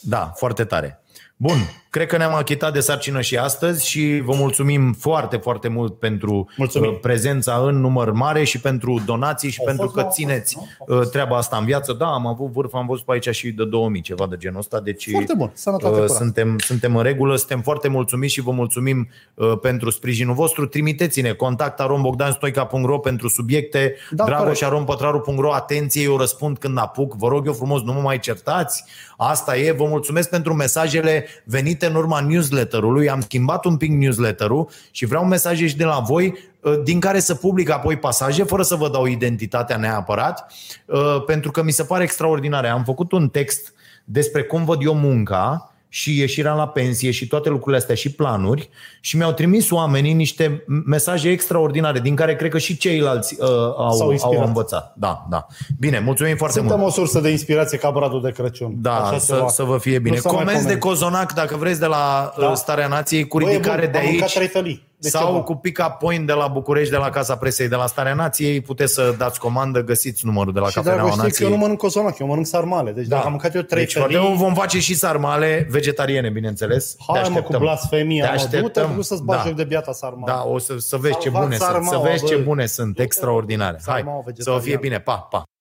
[0.00, 1.02] Da, foarte tare.
[1.36, 1.56] Bun,
[1.90, 6.48] cred că ne-am achitat de sarcină și astăzi și vă mulțumim foarte, foarte mult pentru
[6.56, 6.90] Mulțumim.
[6.90, 10.06] uh, prezența în număr mare și pentru donații și Au pentru fost, că nu?
[10.06, 10.94] Au țineți fost, nu?
[10.94, 11.92] Au uh, treaba asta în viață.
[11.92, 14.80] Da, am avut vârf, am văzut pe aici și de 2000, ceva de genul ăsta.
[14.80, 16.12] Deci Foarte bun, sănătate uh, curată.
[16.12, 20.66] suntem, suntem în regulă, suntem foarte mulțumiți și vă mulțumim uh, pentru sprijinul vostru.
[20.66, 24.40] Trimiteți-ne contact arombogdanstoica.ro pentru subiecte, Da, corect.
[24.40, 27.14] dragoșarompătraru.ro Atenție, eu răspund când apuc.
[27.14, 28.84] Vă rog eu frumos, nu mă mai certați.
[29.16, 29.72] Asta e.
[29.72, 33.10] Vă mulțumesc pentru mesajele venite în urma newsletterului.
[33.10, 37.20] Am schimbat un pic newsletterul și vreau mesaje și de la voi uh, din care
[37.20, 40.52] să public apoi pasaje, fără să vă dau identitatea neapărat,
[40.86, 42.68] uh, pentru că mi se pare extraordinare.
[42.68, 43.72] Am făcut un text
[44.04, 48.68] despre cum văd eu munca și ieșirea la pensie și toate lucrurile astea și planuri
[49.00, 54.00] și mi-au trimis oamenii niște mesaje extraordinare din care cred că și ceilalți uh, S-au
[54.00, 54.40] au, inspirat.
[54.40, 54.92] au învățat.
[54.96, 55.46] Da, da.
[55.78, 56.90] Bine, mulțumim foarte Suntem mult.
[56.90, 58.72] o sursă de inspirație ca bradul de Crăciun.
[58.76, 59.48] Da, Așa să, ceva.
[59.48, 60.14] să vă fie bine.
[60.14, 60.82] Nu s-a mai Comenzi de pomenit.
[61.00, 62.46] cozonac, dacă vreți, de la Da.
[62.46, 62.54] da.
[62.54, 64.34] Starea Nației, cu Bă, e ridicare bun, de am mâncat aici.
[64.34, 64.87] trei felii.
[65.00, 65.42] De ce sau bun?
[65.42, 68.92] cu pick-up point de la București, de la Casa Presei, de la Starea Nației, puteți
[68.94, 71.50] să dați comandă, găsiți numărul de la Și Cafeneaua Dragoș, știi că eu Nației.
[71.50, 72.90] nu mănânc cozonac, eu mănânc sarmale.
[72.92, 76.30] Deci dacă am mâncat eu trei deci, foarte felii, mult vom face și sarmale vegetariene,
[76.30, 76.92] bineînțeles.
[76.94, 77.60] Te hai mă cu așteptăm.
[77.60, 78.92] blasfemia, Te mă, du-te așteptăm.
[78.94, 79.48] nu să-ți bagi Da.
[79.48, 80.32] joc de biata sarmală.
[80.32, 81.68] Da, o să, să vezi ce Salvați bune sunt.
[81.68, 82.42] Să sarmaua, vezi ce bă.
[82.42, 83.78] bune sunt, extraordinare.
[83.86, 84.80] Hai, Sarmaua să vă fie vegetariană.
[84.80, 85.00] bine.
[85.00, 85.42] Pa, pa.